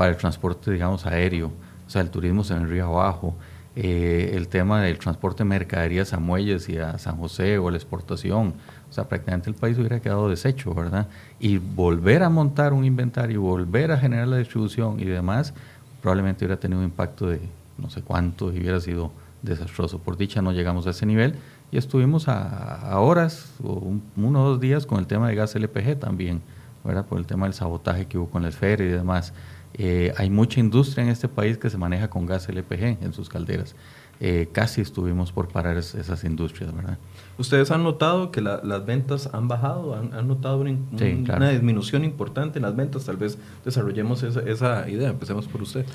para 0.00 0.12
el 0.12 0.16
transporte, 0.16 0.70
digamos, 0.70 1.04
aéreo, 1.04 1.48
o 1.86 1.90
sea, 1.90 2.00
el 2.00 2.08
turismo 2.08 2.42
en 2.48 2.62
el 2.62 2.70
río 2.70 2.86
abajo, 2.86 3.34
eh, 3.76 4.30
el 4.32 4.48
tema 4.48 4.80
del 4.80 4.98
transporte 4.98 5.42
de 5.42 5.50
mercaderías 5.50 6.14
a 6.14 6.18
muelles 6.18 6.70
y 6.70 6.78
a 6.78 6.96
San 6.96 7.18
José 7.18 7.58
o 7.58 7.70
la 7.70 7.76
exportación, 7.76 8.54
o 8.88 8.92
sea, 8.94 9.06
prácticamente 9.06 9.50
el 9.50 9.56
país 9.56 9.76
hubiera 9.76 10.00
quedado 10.00 10.30
deshecho, 10.30 10.72
¿verdad? 10.72 11.06
Y 11.38 11.58
volver 11.58 12.22
a 12.22 12.30
montar 12.30 12.72
un 12.72 12.86
inventario, 12.86 13.42
volver 13.42 13.92
a 13.92 13.98
generar 13.98 14.28
la 14.28 14.38
distribución 14.38 14.98
y 15.00 15.04
demás, 15.04 15.52
probablemente 16.00 16.46
hubiera 16.46 16.58
tenido 16.58 16.78
un 16.78 16.86
impacto 16.86 17.26
de 17.26 17.38
no 17.76 17.90
sé 17.90 18.00
cuánto 18.00 18.54
y 18.54 18.58
hubiera 18.58 18.80
sido 18.80 19.12
desastroso. 19.42 19.98
Por 19.98 20.16
dicha 20.16 20.40
no 20.40 20.52
llegamos 20.52 20.86
a 20.86 20.92
ese 20.92 21.04
nivel 21.04 21.34
y 21.70 21.76
estuvimos 21.76 22.26
a, 22.26 22.98
horas 22.98 23.52
o 23.62 23.92
uno 24.16 24.44
o 24.44 24.48
dos 24.48 24.60
días 24.60 24.86
con 24.86 24.98
el 24.98 25.06
tema 25.06 25.28
de 25.28 25.34
gas 25.34 25.54
LPG 25.54 25.98
también, 25.98 26.40
¿verdad? 26.84 27.04
Por 27.04 27.18
el 27.18 27.26
tema 27.26 27.44
del 27.44 27.52
sabotaje 27.52 28.06
que 28.06 28.16
hubo 28.16 28.30
con 28.30 28.40
la 28.40 28.48
esfera 28.48 28.82
y 28.82 28.88
demás. 28.88 29.34
Eh, 29.74 30.12
hay 30.16 30.30
mucha 30.30 30.60
industria 30.60 31.04
en 31.04 31.10
este 31.10 31.28
país 31.28 31.58
que 31.58 31.70
se 31.70 31.78
maneja 31.78 32.10
con 32.10 32.26
gas 32.26 32.48
LPG 32.48 33.02
en 33.02 33.12
sus 33.12 33.28
calderas. 33.28 33.74
Eh, 34.22 34.50
casi 34.52 34.82
estuvimos 34.82 35.32
por 35.32 35.48
parar 35.48 35.78
esas 35.78 36.24
industrias, 36.24 36.74
¿verdad? 36.74 36.98
¿Ustedes 37.38 37.70
han 37.70 37.82
notado 37.82 38.30
que 38.30 38.42
las 38.42 38.84
ventas 38.84 39.30
han 39.32 39.48
bajado? 39.48 39.94
¿Han, 39.94 40.28
notado 40.28 40.60
una, 40.60 41.50
disminución 41.50 42.04
importante 42.04 42.58
en 42.58 42.64
las 42.64 42.76
ventas? 42.76 43.06
Tal 43.06 43.16
vez 43.16 43.38
desarrollemos 43.64 44.22
esa, 44.22 44.88
idea. 44.90 45.08
Empecemos 45.08 45.48
por 45.48 45.62
usted. 45.62 45.86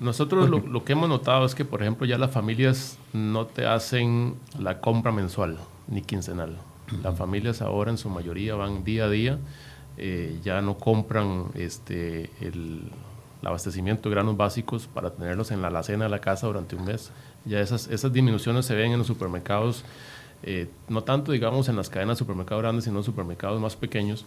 Nosotros 0.00 0.48
lo, 0.48 0.60
lo, 0.60 0.84
que 0.84 0.94
hemos 0.94 1.10
notado 1.10 1.44
es 1.44 1.54
que, 1.54 1.66
por 1.66 1.82
ejemplo, 1.82 2.06
ya 2.06 2.16
las 2.16 2.30
familias 2.30 2.98
no 3.12 3.44
te 3.46 3.66
hacen 3.66 4.36
la 4.58 4.80
compra 4.80 5.12
mensual 5.12 5.58
ni 5.86 6.00
quincenal. 6.00 6.56
Las 7.02 7.18
familias 7.18 7.62
ahora 7.62 7.90
en 7.90 7.98
su 7.98 8.08
mayoría 8.08 8.54
van 8.54 8.84
día 8.84 9.04
a 9.04 9.10
día. 9.10 9.38
Eh, 9.98 10.40
ya 10.44 10.60
no 10.60 10.76
compran 10.76 11.46
este, 11.54 12.30
el, 12.40 12.82
abastecimiento 13.44 14.08
de 14.08 14.14
granos 14.14 14.36
básicos 14.36 14.86
para 14.86 15.10
tenerlos 15.10 15.50
en 15.50 15.62
la 15.62 15.68
alacena 15.68 16.04
de 16.04 16.10
la 16.10 16.20
casa 16.20 16.46
durante 16.46 16.76
un 16.76 16.84
mes. 16.84 17.10
Ya 17.44 17.60
esas, 17.60 17.88
esas 17.88 18.12
disminuciones 18.12 18.66
se 18.66 18.74
ven 18.74 18.92
en 18.92 18.98
los 18.98 19.06
supermercados, 19.06 19.84
eh, 20.42 20.68
no 20.88 21.02
tanto 21.02 21.32
digamos 21.32 21.68
en 21.68 21.76
las 21.76 21.90
cadenas 21.90 22.16
de 22.16 22.18
supermercados 22.20 22.62
grandes, 22.62 22.84
sino 22.84 22.98
en 22.98 23.04
supermercados 23.04 23.60
más 23.60 23.76
pequeños, 23.76 24.24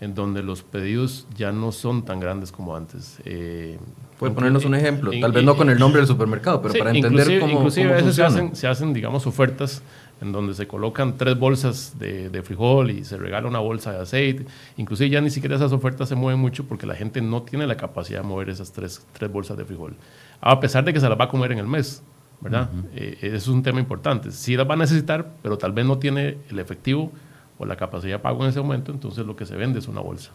en 0.00 0.14
donde 0.14 0.42
los 0.42 0.62
pedidos 0.62 1.26
ya 1.36 1.52
no 1.52 1.72
son 1.72 2.04
tan 2.04 2.20
grandes 2.20 2.52
como 2.52 2.74
antes. 2.76 3.18
Eh, 3.24 3.78
Puede 4.18 4.34
ponernos 4.34 4.64
un 4.64 4.74
ejemplo, 4.74 5.10
tal 5.20 5.32
vez 5.32 5.44
no 5.44 5.56
con 5.56 5.70
el 5.70 5.78
nombre 5.78 6.00
del 6.00 6.06
supermercado, 6.06 6.60
pero 6.62 6.74
para 6.74 6.90
entender 6.90 7.40
cómo, 7.40 7.54
inclusive 7.54 7.90
a 7.92 7.96
veces 7.96 8.16
se 8.16 8.22
hacen, 8.22 8.54
se 8.54 8.66
hacen, 8.66 8.92
digamos, 8.92 9.26
ofertas 9.26 9.82
en 10.20 10.32
donde 10.32 10.54
se 10.54 10.66
colocan 10.66 11.16
tres 11.16 11.38
bolsas 11.38 11.98
de, 11.98 12.28
de, 12.28 12.42
frijol 12.42 12.90
y 12.90 13.04
se 13.04 13.16
regala 13.16 13.48
una 13.48 13.58
bolsa 13.58 13.92
de 13.92 14.00
aceite. 14.00 14.46
Inclusive 14.76 15.10
ya 15.10 15.20
ni 15.20 15.30
siquiera 15.30 15.56
esas 15.56 15.72
ofertas 15.72 16.08
se 16.08 16.14
mueven 16.14 16.40
mucho 16.40 16.64
porque 16.64 16.86
la 16.86 16.94
gente 16.94 17.20
no 17.22 17.42
tiene 17.42 17.66
la 17.66 17.76
capacidad 17.76 18.20
de 18.20 18.28
mover 18.28 18.50
esas 18.50 18.72
tres, 18.72 19.06
tres 19.12 19.32
bolsas 19.32 19.56
de 19.56 19.64
frijol. 19.64 19.94
A 20.40 20.60
pesar 20.60 20.84
de 20.84 20.92
que 20.92 21.00
se 21.00 21.08
las 21.08 21.18
va 21.18 21.24
a 21.24 21.28
comer 21.28 21.52
en 21.52 21.58
el 21.58 21.66
mes. 21.66 22.02
¿verdad? 22.40 22.70
Eh, 22.94 23.18
es 23.20 23.48
un 23.48 23.62
tema 23.62 23.80
importante. 23.80 24.30
Sí 24.30 24.56
las 24.56 24.68
va 24.68 24.74
a 24.74 24.78
necesitar, 24.78 25.30
pero 25.42 25.58
tal 25.58 25.72
vez 25.72 25.84
no 25.84 25.98
tiene 25.98 26.38
el 26.48 26.58
efectivo 26.58 27.12
o 27.58 27.66
la 27.66 27.76
capacidad 27.76 28.14
de 28.14 28.18
pago 28.18 28.42
en 28.42 28.50
ese 28.50 28.60
momento, 28.60 28.90
entonces 28.90 29.26
lo 29.26 29.36
que 29.36 29.44
se 29.44 29.54
vende 29.54 29.78
es 29.78 29.88
una 29.88 30.00
bolsa. 30.00 30.30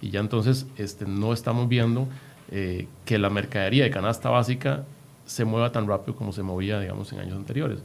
Y 0.00 0.10
ya 0.10 0.20
entonces 0.20 0.66
este, 0.76 1.04
no 1.04 1.32
estamos 1.32 1.68
viendo 1.68 2.06
eh, 2.52 2.86
que 3.04 3.18
la 3.18 3.28
mercadería 3.28 3.84
de 3.84 3.90
canasta 3.90 4.30
básica 4.30 4.84
se 5.26 5.44
mueva 5.44 5.72
tan 5.72 5.86
rápido 5.86 6.16
como 6.16 6.32
se 6.32 6.42
movía, 6.42 6.80
digamos, 6.80 7.12
en 7.12 7.20
años 7.20 7.36
anteriores. 7.36 7.80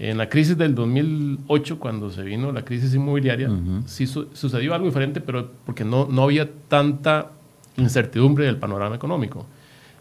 En 0.00 0.16
la 0.16 0.28
crisis 0.28 0.56
del 0.56 0.76
2008, 0.76 1.78
cuando 1.80 2.10
se 2.10 2.22
vino 2.22 2.52
la 2.52 2.64
crisis 2.64 2.94
inmobiliaria, 2.94 3.50
sí 3.86 4.06
sucedió 4.06 4.74
algo 4.74 4.86
diferente, 4.86 5.20
pero 5.20 5.50
porque 5.66 5.84
no, 5.84 6.06
no 6.06 6.22
había 6.22 6.48
tanta 6.68 7.32
incertidumbre 7.76 8.46
del 8.46 8.58
panorama 8.58 8.94
económico. 8.94 9.44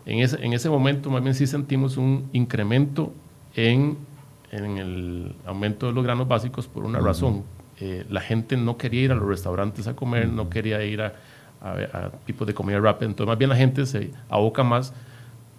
En 0.06 0.20
ese, 0.20 0.44
en 0.46 0.54
ese 0.54 0.70
momento, 0.70 1.10
más 1.10 1.24
bien 1.24 1.34
sí 1.34 1.48
sentimos 1.48 1.98
un 1.98 2.30
incremento 2.32 3.12
en, 3.56 3.98
en 4.52 4.78
el 4.78 5.36
aumento 5.46 5.88
de 5.88 5.94
los 5.94 6.04
granos 6.04 6.28
básicos 6.28 6.68
por 6.68 6.86
una 6.86 7.00
razón. 7.00 7.44
Eh, 7.80 8.06
la 8.10 8.22
gente 8.22 8.56
no 8.56 8.78
quería 8.78 9.02
ir 9.02 9.12
a 9.12 9.16
los 9.16 9.28
restaurantes 9.28 9.88
a 9.88 9.96
comer, 9.96 10.30
no 10.30 10.50
quería 10.50 10.84
ir 10.84 11.02
a, 11.02 11.14
a, 11.62 12.12
tipos 12.26 12.46
de 12.46 12.54
comida 12.54 12.80
rápida. 12.80 13.10
Entonces, 13.10 13.28
más 13.28 13.38
bien 13.38 13.50
la 13.50 13.56
gente 13.56 13.86
se 13.88 14.12
aboca 14.30 14.64
más 14.64 14.94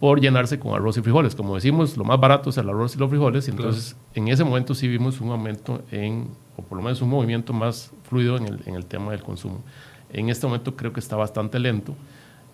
por 0.01 0.21
llenarse 0.21 0.59
con 0.59 0.75
arroz 0.75 0.97
y 0.97 1.03
frijoles. 1.03 1.35
Como 1.35 1.55
decimos, 1.55 1.97
lo 1.97 2.05
más 2.05 2.21
barato 2.21 2.51
es 2.51 2.59
el 2.59 2.69
arroz 2.69 2.95
y 2.95 2.99
los 2.99 3.11
frijoles. 3.11 3.49
Y 3.49 3.51
entonces, 3.51 3.97
en 4.15 4.29
ese 4.29 4.45
momento 4.45 4.75
sí 4.75 4.87
vimos 4.87 5.21
un 5.21 5.31
aumento 5.31 5.83
en, 5.91 6.29
o 6.57 6.63
por 6.63 6.79
lo 6.79 6.85
menos 6.85 7.03
un 7.03 7.11
movimiento 7.11 7.53
más 7.53 7.91
fluido 8.05 8.37
en 8.37 8.47
el, 8.47 8.61
en 8.67 8.75
el 8.75 8.87
tema 8.87 9.13
del 9.13 9.23
consumo. 9.23 9.61
En 10.13 10.29
este 10.29 10.47
momento 10.47 10.77
creo 10.77 10.93
que 10.93 11.01
está 11.01 11.17
bastante 11.17 11.59
lento. 11.59 11.95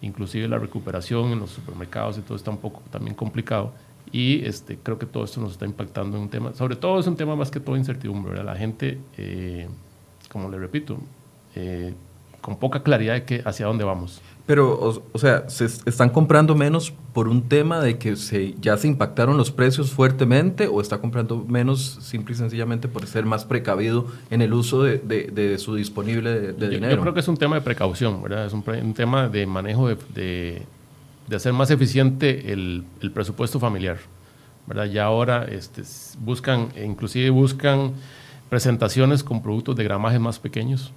Inclusive 0.01 0.49
la 0.49 0.59
recuperación 0.59 1.33
en 1.33 1.41
los 1.41 1.51
supermercados 1.51 2.19
y 2.19 2.23
todo 2.23 2.37
está 2.37 2.51
un 2.51 2.59
poco 2.59 2.83
también 2.91 3.15
complicado. 3.15 3.73
Y 4.13 4.45
este, 4.45 4.79
creo 4.79 4.99
que 4.99 5.07
todo 5.07 5.25
esto 5.25 5.41
nos 5.41 5.53
está 5.53 5.67
impactando 5.67 6.17
en 6.17 6.25
un 6.25 6.29
tema, 6.29 6.53
sobre 6.55 6.77
todo 6.77 7.01
es 7.01 7.07
un 7.07 7.17
tema 7.17 7.35
más 7.37 7.51
que 7.51 7.61
todo 7.61 7.77
incertidumbre. 7.77 8.31
¿verdad? 8.31 8.47
La 8.47 8.57
gente, 8.57 8.99
eh, 9.17 9.67
como 10.31 10.49
le 10.49 10.59
repito, 10.59 10.99
eh, 11.55 11.95
con 12.41 12.57
poca 12.57 12.83
claridad 12.83 13.15
de 13.15 13.25
que 13.25 13.43
hacia 13.45 13.67
dónde 13.67 13.85
vamos. 13.85 14.21
Pero, 14.47 15.03
o, 15.13 15.19
sea, 15.19 15.49
¿se 15.49 15.65
están 15.65 16.11
comprando 16.11 16.55
menos 16.55 16.93
por 17.15 17.29
un 17.29 17.49
tema 17.49 17.81
de 17.81 17.97
que 17.97 18.15
se, 18.17 18.55
ya 18.61 18.77
se 18.77 18.87
impactaron 18.89 19.39
los 19.39 19.51
precios 19.51 19.91
fuertemente 19.91 20.67
o 20.67 20.83
está 20.83 20.99
comprando 20.99 21.47
menos 21.49 21.99
simple 22.03 22.35
y 22.35 22.37
sencillamente 22.37 22.87
por 22.87 23.07
ser 23.07 23.25
más 23.25 23.47
precavido 23.47 24.07
en 24.31 24.43
el 24.43 24.53
uso 24.53 24.83
de, 24.83 24.99
de, 24.99 25.59
su 25.59 25.77
disponible 25.77 26.53
de, 26.53 26.69
dinero? 26.69 26.95
Yo 26.95 27.01
creo 27.01 27.15
que 27.15 27.21
es 27.21 27.29
un 27.29 27.39
tema 27.39 27.57
de 27.57 27.63
precaución, 27.63 28.23
¿verdad? 28.23 28.45
Es 28.45 28.53
un, 28.53 28.63
un 28.69 28.93
tema 28.93 29.29
de 29.29 29.47
manejo 29.47 29.89
de, 29.89 30.63
hacer 31.35 31.55
más 31.55 31.71
eficiente 31.71 32.53
el, 32.53 32.85
el, 33.01 33.13
presupuesto 33.13 33.59
familiar, 33.59 33.97
¿verdad? 34.67 34.85
Ya 34.85 35.05
ahora 35.05 35.45
este, 35.45 35.83
buscan, 36.21 36.69
inclusive 36.77 37.31
buscan 37.31 37.93
presentaciones 38.51 39.25
con 39.25 39.43
productos 39.43 39.75
de 39.75 39.85
gramajes 39.85 40.21
más 40.21 40.39
pequeños, 40.39 40.93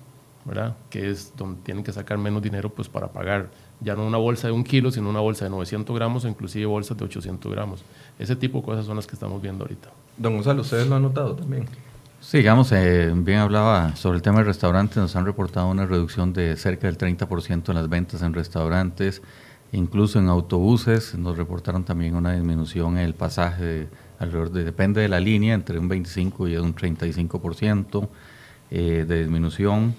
que 0.89 1.09
es 1.09 1.33
donde 1.35 1.61
tienen 1.63 1.83
que 1.83 1.91
sacar 1.91 2.17
menos 2.17 2.41
dinero 2.41 2.69
pues, 2.69 2.87
para 2.87 3.07
pagar 3.07 3.49
ya 3.79 3.95
no 3.95 4.05
una 4.05 4.17
bolsa 4.17 4.47
de 4.47 4.53
un 4.53 4.63
kilo, 4.63 4.91
sino 4.91 5.09
una 5.09 5.19
bolsa 5.19 5.45
de 5.45 5.51
900 5.51 5.95
gramos 5.95 6.25
o 6.25 6.27
inclusive 6.27 6.65
bolsas 6.65 6.97
de 6.97 7.05
800 7.05 7.51
gramos. 7.51 7.83
Ese 8.17 8.35
tipo 8.35 8.59
de 8.59 8.65
cosas 8.65 8.85
son 8.85 8.95
las 8.95 9.05
que 9.05 9.13
estamos 9.13 9.41
viendo 9.41 9.63
ahorita. 9.63 9.89
Don 10.17 10.35
Gonzalo, 10.35 10.61
¿ustedes 10.61 10.87
lo 10.87 10.95
han 10.95 11.03
notado 11.03 11.35
también? 11.35 11.67
Sí, 12.19 12.39
digamos, 12.39 12.71
eh, 12.71 13.13
bien 13.15 13.39
hablaba 13.39 13.95
sobre 13.95 14.17
el 14.17 14.23
tema 14.23 14.39
de 14.39 14.45
restaurantes, 14.45 14.97
nos 14.97 15.15
han 15.15 15.25
reportado 15.25 15.69
una 15.69 15.85
reducción 15.85 16.33
de 16.33 16.55
cerca 16.57 16.87
del 16.87 16.97
30% 16.97 17.69
en 17.69 17.75
las 17.75 17.87
ventas 17.87 18.23
en 18.23 18.33
restaurantes, 18.33 19.21
incluso 19.71 20.17
en 20.17 20.27
autobuses 20.27 21.13
nos 21.15 21.37
reportaron 21.37 21.83
también 21.83 22.15
una 22.15 22.33
disminución 22.33 22.97
en 22.97 23.05
el 23.05 23.13
pasaje 23.13 23.87
alrededor 24.17 24.51
de, 24.51 24.63
depende 24.63 25.01
de 25.01 25.09
la 25.09 25.19
línea, 25.19 25.53
entre 25.53 25.77
un 25.77 25.87
25 25.87 26.47
y 26.47 26.57
un 26.57 26.75
35% 26.75 28.09
eh, 28.71 29.05
de 29.07 29.19
disminución. 29.19 29.95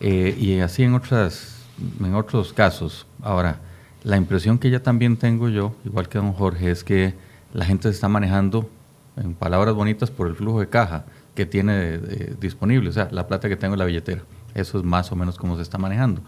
Eh, 0.00 0.36
y 0.38 0.60
así 0.60 0.82
en, 0.82 0.94
otras, 0.94 1.64
en 2.00 2.14
otros 2.14 2.52
casos. 2.52 3.06
Ahora, 3.22 3.60
la 4.04 4.16
impresión 4.16 4.58
que 4.58 4.70
ya 4.70 4.82
también 4.82 5.16
tengo 5.16 5.48
yo, 5.48 5.74
igual 5.84 6.08
que 6.08 6.18
don 6.18 6.32
Jorge, 6.32 6.70
es 6.70 6.84
que 6.84 7.14
la 7.52 7.64
gente 7.64 7.88
se 7.88 7.94
está 7.94 8.08
manejando, 8.08 8.68
en 9.16 9.34
palabras 9.34 9.74
bonitas, 9.74 10.10
por 10.10 10.28
el 10.28 10.34
flujo 10.34 10.60
de 10.60 10.68
caja 10.68 11.06
que 11.34 11.46
tiene 11.46 11.98
disponible, 12.40 12.88
o 12.88 12.92
sea, 12.92 13.08
la 13.10 13.26
plata 13.26 13.48
que 13.48 13.56
tengo 13.56 13.74
en 13.74 13.78
la 13.78 13.84
billetera. 13.84 14.22
Eso 14.54 14.78
es 14.78 14.84
más 14.84 15.12
o 15.12 15.16
menos 15.16 15.36
como 15.36 15.56
se 15.56 15.62
está 15.62 15.78
manejando. 15.78 16.22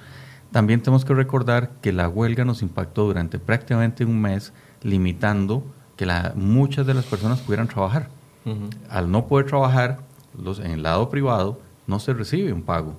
También 0.52 0.83
tenemos 0.83 1.04
que 1.04 1.14
recordar 1.14 1.70
que 1.83 1.92
la 1.92 2.09
huelga 2.09 2.44
nos 2.44 2.62
impactó 2.62 3.04
durante 3.07 3.38
prácticamente 3.38 4.04
un 4.04 4.20
mes, 4.20 4.52
limitando 4.83 5.64
que 5.96 6.07
la, 6.07 6.33
muchas 6.37 6.87
de 6.87 6.94
las 6.94 7.04
personas 7.04 7.40
pudieran 7.40 7.68
trabajar. 7.68 8.09
Al 8.88 9.11
no 9.11 9.26
poder 9.26 9.44
trabajar 9.44 9.98
los, 10.40 10.59
en 10.59 10.70
el 10.70 10.83
lado 10.83 11.11
privado, 11.11 11.61
no 11.87 12.00
se 12.00 12.14
recibe 12.14 12.50
un 12.52 12.62
pago. 12.62 12.96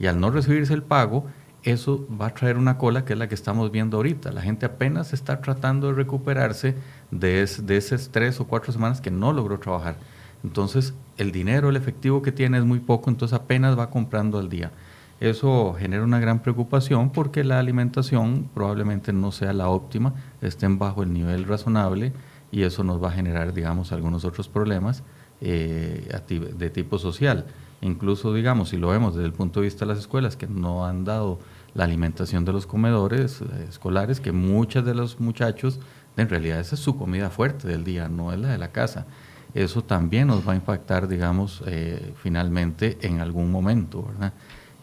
Y 0.00 0.06
al 0.06 0.18
no 0.18 0.30
recibirse 0.30 0.74
el 0.74 0.82
pago, 0.82 1.26
eso 1.62 2.06
va 2.20 2.28
a 2.28 2.34
traer 2.34 2.56
una 2.56 2.78
cola 2.78 3.04
que 3.04 3.12
es 3.12 3.18
la 3.18 3.28
que 3.28 3.34
estamos 3.34 3.70
viendo 3.70 3.98
ahorita. 3.98 4.32
La 4.32 4.40
gente 4.40 4.66
apenas 4.66 5.12
está 5.12 5.40
tratando 5.40 5.88
de 5.88 5.92
recuperarse 5.92 6.74
de, 7.10 7.46
de 7.62 7.76
esas 7.76 8.08
tres 8.10 8.40
o 8.40 8.46
cuatro 8.46 8.72
semanas 8.72 9.00
que 9.00 9.10
no 9.10 9.32
logró 9.32 9.60
trabajar. 9.60 9.96
Entonces, 10.42 10.94
el 11.18 11.32
dinero, 11.32 11.68
el 11.68 11.76
efectivo 11.76 12.22
que 12.22 12.32
tiene 12.32 12.58
es 12.58 12.64
muy 12.64 12.80
poco, 12.80 13.10
entonces 13.10 13.38
apenas 13.38 13.78
va 13.78 13.90
comprando 13.90 14.38
al 14.38 14.48
día. 14.48 14.72
Eso 15.20 15.74
genera 15.78 16.02
una 16.02 16.18
gran 16.18 16.40
preocupación 16.40 17.10
porque 17.10 17.44
la 17.44 17.58
alimentación 17.58 18.48
probablemente 18.54 19.12
no 19.12 19.32
sea 19.32 19.52
la 19.52 19.68
óptima, 19.68 20.14
estén 20.40 20.78
bajo 20.78 21.02
el 21.02 21.12
nivel 21.12 21.44
razonable 21.44 22.14
y 22.50 22.62
eso 22.62 22.84
nos 22.84 23.02
va 23.02 23.08
a 23.08 23.12
generar, 23.12 23.52
digamos, 23.52 23.92
algunos 23.92 24.24
otros 24.24 24.48
problemas 24.48 25.02
eh, 25.42 26.08
de 26.56 26.70
tipo 26.70 26.98
social. 26.98 27.44
Incluso, 27.82 28.34
digamos, 28.34 28.70
si 28.70 28.76
lo 28.76 28.88
vemos 28.88 29.14
desde 29.14 29.26
el 29.26 29.32
punto 29.32 29.60
de 29.60 29.64
vista 29.64 29.84
de 29.84 29.92
las 29.92 29.98
escuelas, 29.98 30.36
que 30.36 30.46
no 30.46 30.84
han 30.84 31.04
dado 31.04 31.38
la 31.74 31.84
alimentación 31.84 32.44
de 32.44 32.52
los 32.52 32.66
comedores 32.66 33.40
eh, 33.40 33.66
escolares, 33.68 34.20
que 34.20 34.32
muchos 34.32 34.84
de 34.84 34.94
los 34.94 35.20
muchachos, 35.20 35.80
en 36.16 36.28
realidad 36.28 36.60
esa 36.60 36.74
es 36.74 36.80
su 36.80 36.96
comida 36.96 37.30
fuerte 37.30 37.68
del 37.68 37.84
día, 37.84 38.08
no 38.08 38.32
es 38.32 38.38
la 38.38 38.48
de 38.48 38.58
la 38.58 38.68
casa. 38.68 39.06
Eso 39.54 39.82
también 39.82 40.28
nos 40.28 40.46
va 40.46 40.52
a 40.52 40.56
impactar, 40.56 41.08
digamos, 41.08 41.62
eh, 41.66 42.12
finalmente 42.22 42.98
en 43.00 43.20
algún 43.20 43.50
momento, 43.50 44.02
¿verdad? 44.02 44.32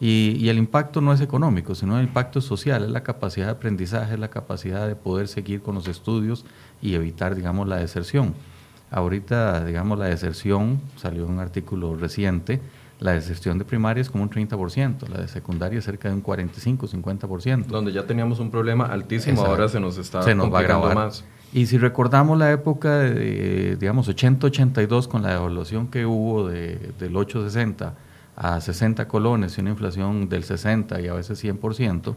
Y, 0.00 0.36
y, 0.38 0.48
el 0.48 0.58
impacto 0.58 1.00
no 1.00 1.12
es 1.12 1.20
económico, 1.20 1.74
sino 1.74 1.98
el 1.98 2.06
impacto 2.06 2.40
social, 2.40 2.84
es 2.84 2.90
la 2.90 3.02
capacidad 3.02 3.46
de 3.46 3.52
aprendizaje, 3.52 4.14
es 4.14 4.20
la 4.20 4.28
capacidad 4.28 4.86
de 4.86 4.94
poder 4.94 5.26
seguir 5.26 5.60
con 5.60 5.74
los 5.74 5.88
estudios 5.88 6.44
y 6.80 6.94
evitar, 6.94 7.34
digamos, 7.34 7.66
la 7.66 7.76
deserción. 7.76 8.34
Ahorita, 8.92 9.64
digamos, 9.64 9.98
la 9.98 10.06
deserción, 10.06 10.80
salió 10.96 11.26
un 11.26 11.40
artículo 11.40 11.96
reciente, 11.96 12.60
la 13.00 13.12
deserción 13.12 13.58
de 13.58 13.64
primaria 13.64 14.00
es 14.00 14.10
como 14.10 14.24
un 14.24 14.30
30%, 14.30 15.08
la 15.08 15.20
de 15.20 15.28
secundaria 15.28 15.80
cerca 15.80 16.08
de 16.08 16.14
un 16.14 16.22
45-50%. 16.22 17.66
Donde 17.66 17.92
ya 17.92 18.06
teníamos 18.06 18.40
un 18.40 18.50
problema 18.50 18.86
altísimo, 18.86 19.44
ahora 19.44 19.68
se 19.68 19.78
nos 19.78 19.98
está 19.98 20.22
se 20.22 20.34
nos 20.34 20.52
va 20.52 20.60
a 20.60 20.94
más. 20.94 21.24
Y 21.52 21.66
si 21.66 21.78
recordamos 21.78 22.36
la 22.38 22.50
época 22.52 22.98
de, 22.98 23.76
digamos, 23.76 24.08
80-82 24.08 25.08
con 25.08 25.22
la 25.22 25.30
devaluación 25.30 25.88
que 25.88 26.04
hubo 26.04 26.46
de, 26.48 26.92
del 26.98 27.16
860 27.16 27.94
a 28.36 28.60
60 28.60 29.08
colones 29.08 29.56
y 29.56 29.60
una 29.62 29.70
inflación 29.70 30.28
del 30.28 30.44
60 30.44 31.00
y 31.00 31.08
a 31.08 31.14
veces 31.14 31.42
100%, 31.42 32.14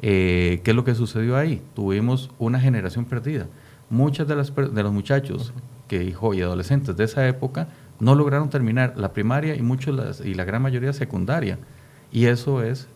eh, 0.00 0.60
¿qué 0.64 0.70
es 0.70 0.76
lo 0.76 0.84
que 0.84 0.94
sucedió 0.94 1.36
ahí? 1.36 1.62
Tuvimos 1.74 2.30
una 2.38 2.58
generación 2.60 3.04
perdida. 3.04 3.46
Muchos 3.90 4.26
de, 4.26 4.36
las, 4.36 4.54
de 4.54 4.82
los 4.82 4.92
muchachos 4.92 5.52
que, 5.86 6.02
hijo, 6.02 6.32
y 6.32 6.40
adolescentes 6.40 6.96
de 6.96 7.04
esa 7.04 7.28
época 7.28 7.68
no 8.02 8.16
lograron 8.16 8.50
terminar 8.50 8.94
la 8.96 9.12
primaria 9.12 9.54
y 9.54 9.62
muchos 9.62 10.20
y 10.24 10.34
la 10.34 10.42
gran 10.44 10.60
mayoría 10.60 10.92
secundaria. 10.92 11.56
Y 12.10 12.26
eso 12.26 12.60
es 12.60 12.88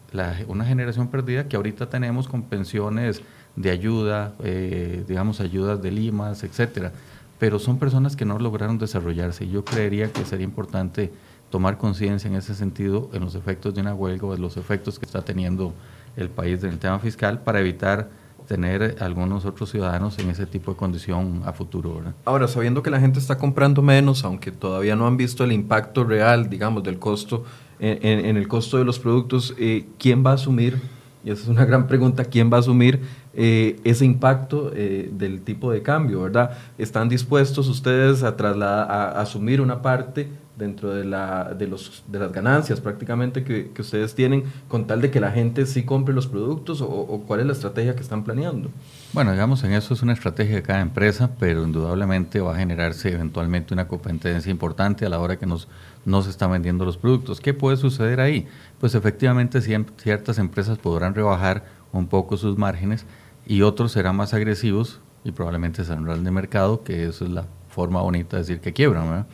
una 0.49 0.65
generación 0.65 1.09
perdida 1.09 1.47
que 1.47 1.55
ahorita 1.55 1.89
tenemos 1.89 2.27
con 2.27 2.43
pensiones 2.43 3.23
de 3.55 3.71
ayuda, 3.71 4.35
eh, 4.43 5.05
digamos 5.07 5.41
ayudas 5.41 5.81
de 5.81 5.93
limas, 5.93 6.43
etcétera. 6.43 6.91
Pero 7.39 7.61
son 7.61 7.79
personas 7.79 8.17
que 8.17 8.25
no 8.25 8.37
lograron 8.41 8.79
desarrollarse 8.79 9.45
y 9.45 9.51
yo 9.53 9.65
creería 9.65 10.13
que 10.13 10.25
sería 10.25 10.45
importante 10.45 11.13
tomar 11.51 11.79
conciencia 11.79 12.27
en 12.27 12.35
ese 12.35 12.57
sentido 12.57 13.09
en 13.13 13.23
los 13.23 13.37
efectos 13.37 13.75
de 13.75 13.83
una 13.83 13.95
huelga 13.95 14.27
o 14.27 14.33
de 14.33 14.41
los 14.41 14.57
efectos 14.57 14.99
que 14.99 15.07
está 15.07 15.23
teniendo 15.23 15.73
el 16.17 16.31
país 16.31 16.65
en 16.65 16.71
el 16.71 16.79
tema 16.81 16.99
fiscal 16.99 17.43
para 17.43 17.61
evitar 17.61 18.09
tener 18.47 18.97
algunos 19.01 19.45
otros 19.45 19.71
ciudadanos 19.71 20.19
en 20.19 20.31
ese 20.31 20.47
tipo 20.47 20.73
de 20.73 20.77
condición 20.77 21.43
a 21.45 21.53
futuro. 21.53 22.03
Ahora, 22.25 22.49
sabiendo 22.49 22.83
que 22.83 22.91
la 22.91 23.01
gente 23.01 23.19
está 23.19 23.39
comprando 23.39 23.83
menos, 23.83 24.25
aunque 24.25 24.51
todavía 24.53 24.97
no 24.97 25.07
han 25.07 25.17
visto 25.17 25.45
el 25.45 25.53
impacto 25.53 26.05
real, 26.05 26.49
digamos, 26.49 26.83
del 26.83 26.99
costo, 26.99 27.45
en, 27.79 28.37
el 28.37 28.49
costo 28.49 28.79
de 28.79 28.85
los 28.85 28.99
productos, 28.99 29.55
eh, 29.59 29.87
¿quién 29.99 30.25
va 30.25 30.31
a 30.31 30.35
asumir? 30.35 30.81
Y 31.25 31.31
esa 31.31 31.43
es 31.43 31.49
una 31.49 31.65
gran 31.65 31.87
pregunta, 31.89 32.25
¿quién 32.25 32.51
va 32.53 32.59
a 32.59 32.61
asumir 32.61 33.01
eh, 33.35 33.79
ese 33.85 34.05
impacto 34.05 34.71
eh, 34.75 35.11
del 35.13 35.43
tipo 35.43 35.71
de 35.71 35.83
cambio, 35.83 36.23
verdad? 36.23 36.57
¿Están 36.79 37.09
dispuestos 37.09 37.69
ustedes 37.69 38.23
a, 38.23 38.37
trasladar, 38.37 38.91
a 38.91 39.21
asumir 39.21 39.61
una 39.61 39.83
parte 39.83 40.29
dentro 40.57 40.95
de, 40.95 41.05
la, 41.05 41.55
de, 41.57 41.67
los, 41.67 42.03
de 42.07 42.19
las 42.19 42.33
ganancias 42.33 42.81
prácticamente 42.81 43.45
que, 43.45 43.71
que, 43.73 43.83
ustedes 43.83 44.15
tienen 44.15 44.45
con 44.69 44.87
tal 44.87 45.03
de 45.03 45.11
que 45.11 45.21
la 45.21 45.31
gente 45.31 45.67
sí 45.67 45.85
compre 45.85 46.15
los 46.15 46.27
productos 46.27 46.81
o, 46.81 47.23
cuál 47.27 47.41
es 47.41 47.47
la 47.47 47.53
estrategia 47.53 47.95
que 47.95 48.01
están 48.01 48.25
planeando? 48.25 48.71
Bueno, 49.13 49.33
digamos, 49.33 49.63
en 49.65 49.73
eso 49.73 49.95
es 49.95 50.03
una 50.03 50.15
estrategia 50.15 50.57
de 50.57 50.63
cada 50.63 50.81
empresa, 50.81 51.31
pero 51.39 51.63
indudablemente 51.63 52.41
va 52.41 52.55
a 52.55 52.59
generarse 52.59 53.13
eventualmente 53.13 53.75
una 53.75 53.87
competencia 53.87 54.51
importante 54.51 55.05
a 55.05 55.09
la 55.09 55.19
hora 55.19 55.39
que 55.39 55.47
nos, 55.47 55.69
nos 56.05 56.27
están 56.27 56.51
vendiendo 56.51 56.85
los 56.85 56.97
productos. 56.97 57.41
¿Qué 57.41 57.53
puede 57.53 57.77
suceder 57.77 58.21
ahí? 58.21 58.47
Pues 58.81 58.95
efectivamente 58.95 59.61
ciertas 59.61 60.39
empresas 60.39 60.79
podrán 60.79 61.15
rebajar 61.15 61.65
un 61.93 62.07
poco 62.07 62.37
sus 62.37 62.57
márgenes 62.57 63.05
y 63.47 63.63
otros 63.63 63.93
serán 63.93 64.17
más 64.17 64.35
agresivos 64.35 65.01
y 65.23 65.33
probablemente 65.33 65.85
saldrán 65.85 66.25
de 66.25 66.31
mercado, 66.31 66.83
que 66.83 67.07
eso 67.07 67.25
es 67.25 67.31
la 67.31 67.47
forma 67.69 68.01
bonita 68.01 68.37
de 68.37 68.43
decir 68.43 68.61
que 68.61 68.73
quiebran, 68.73 69.09
¿verdad? 69.09 69.27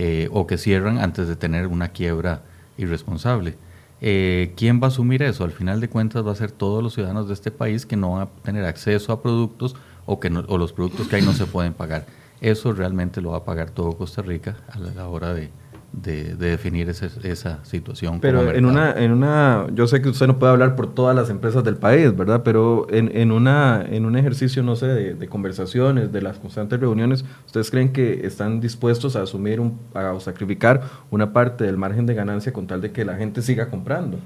Eh, 0.00 0.28
o 0.30 0.46
que 0.46 0.58
cierran 0.58 0.98
antes 0.98 1.26
de 1.26 1.34
tener 1.34 1.66
una 1.66 1.88
quiebra 1.88 2.42
irresponsable. 2.76 3.56
Eh, 4.00 4.52
¿Quién 4.56 4.80
va 4.80 4.84
a 4.84 4.88
asumir 4.90 5.24
eso? 5.24 5.42
Al 5.42 5.50
final 5.50 5.80
de 5.80 5.88
cuentas 5.88 6.24
va 6.24 6.30
a 6.30 6.36
ser 6.36 6.52
todos 6.52 6.84
los 6.84 6.94
ciudadanos 6.94 7.26
de 7.26 7.34
este 7.34 7.50
país 7.50 7.84
que 7.84 7.96
no 7.96 8.12
van 8.12 8.22
a 8.22 8.26
tener 8.44 8.64
acceso 8.64 9.12
a 9.12 9.20
productos 9.20 9.74
o 10.06 10.20
que 10.20 10.28
o 10.28 10.56
los 10.56 10.72
productos 10.72 11.08
que 11.08 11.16
hay 11.16 11.22
no 11.22 11.32
se 11.32 11.46
pueden 11.46 11.72
pagar. 11.72 12.06
Eso 12.40 12.72
realmente 12.72 13.20
lo 13.20 13.32
va 13.32 13.38
a 13.38 13.44
pagar 13.44 13.70
todo 13.70 13.96
Costa 13.96 14.22
Rica 14.22 14.54
a 14.70 14.78
la 14.78 15.08
hora 15.08 15.34
de, 15.34 15.50
de, 15.92 16.34
definir 16.36 16.88
esa 16.88 17.64
situación. 17.64 18.20
Pero 18.20 18.52
en 18.52 18.66
una, 18.66 18.92
en 18.92 19.10
una, 19.12 19.66
yo 19.72 19.86
sé 19.86 20.02
que 20.02 20.10
usted 20.10 20.26
no 20.26 20.38
puede 20.38 20.52
hablar 20.52 20.76
por 20.76 20.94
todas 20.94 21.16
las 21.16 21.30
empresas 21.30 21.64
del 21.64 21.76
país, 21.76 22.14
¿verdad? 22.16 22.42
Pero 22.44 22.86
en, 22.90 23.10
en, 23.16 23.32
una, 23.32 23.84
en 23.88 24.04
un 24.04 24.16
ejercicio, 24.16 24.62
no 24.62 24.76
sé, 24.76 24.86
de, 24.86 25.28
conversaciones, 25.28 26.12
de 26.12 26.22
las 26.22 26.38
constantes 26.38 26.78
reuniones, 26.78 27.24
¿ustedes 27.46 27.70
creen 27.70 27.92
que 27.92 28.26
están 28.26 28.60
dispuestos 28.60 29.16
a 29.16 29.22
asumir 29.22 29.60
un, 29.60 29.78
a 29.94 30.18
sacrificar 30.20 30.82
una 31.10 31.32
parte 31.32 31.64
del 31.64 31.76
margen 31.76 32.06
de 32.06 32.14
ganancia 32.14 32.52
con 32.52 32.66
tal 32.66 32.80
de 32.80 32.92
que 32.92 33.04
la 33.04 33.16
gente 33.16 33.42
siga 33.42 33.68
comprando? 33.70 34.18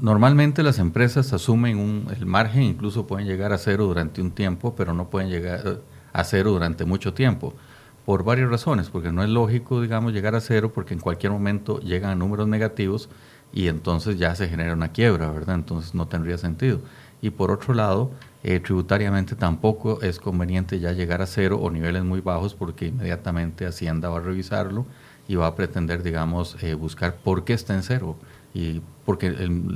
Normalmente 0.00 0.62
las 0.62 0.78
empresas 0.78 1.32
asumen 1.32 1.78
un, 1.78 2.06
el 2.16 2.26
margen, 2.26 2.62
incluso 2.62 3.06
pueden 3.06 3.26
llegar 3.26 3.52
a 3.52 3.58
cero 3.58 3.86
durante 3.86 4.22
un 4.22 4.30
tiempo, 4.30 4.74
pero 4.76 4.94
no 4.94 5.10
pueden 5.10 5.30
llegar 5.30 5.80
a 6.12 6.24
cero 6.24 6.52
durante 6.52 6.84
mucho 6.84 7.12
tiempo 7.12 7.54
por 8.08 8.24
varias 8.24 8.48
razones, 8.48 8.88
porque 8.88 9.12
no 9.12 9.22
es 9.22 9.28
lógico, 9.28 9.82
digamos, 9.82 10.14
llegar 10.14 10.34
a 10.34 10.40
cero, 10.40 10.72
porque 10.74 10.94
en 10.94 11.00
cualquier 11.00 11.30
momento 11.30 11.78
llegan 11.80 12.12
a 12.12 12.14
números 12.14 12.48
negativos 12.48 13.10
y 13.52 13.68
entonces 13.68 14.16
ya 14.16 14.34
se 14.34 14.48
genera 14.48 14.72
una 14.72 14.92
quiebra, 14.92 15.30
¿verdad? 15.30 15.56
Entonces 15.56 15.94
no 15.94 16.08
tendría 16.08 16.38
sentido. 16.38 16.80
Y 17.20 17.28
por 17.28 17.50
otro 17.50 17.74
lado, 17.74 18.10
eh, 18.44 18.60
tributariamente 18.60 19.36
tampoco 19.36 20.00
es 20.00 20.20
conveniente 20.20 20.80
ya 20.80 20.92
llegar 20.92 21.20
a 21.20 21.26
cero 21.26 21.58
o 21.60 21.70
niveles 21.70 22.02
muy 22.02 22.22
bajos, 22.22 22.54
porque 22.54 22.86
inmediatamente 22.86 23.66
Hacienda 23.66 24.08
va 24.08 24.16
a 24.16 24.22
revisarlo 24.22 24.86
y 25.28 25.34
va 25.34 25.48
a 25.48 25.54
pretender, 25.54 26.02
digamos, 26.02 26.56
eh, 26.62 26.72
buscar 26.72 27.16
por 27.16 27.44
qué 27.44 27.52
está 27.52 27.74
en 27.74 27.82
cero. 27.82 28.16
Y 28.54 28.80
porque 29.04 29.32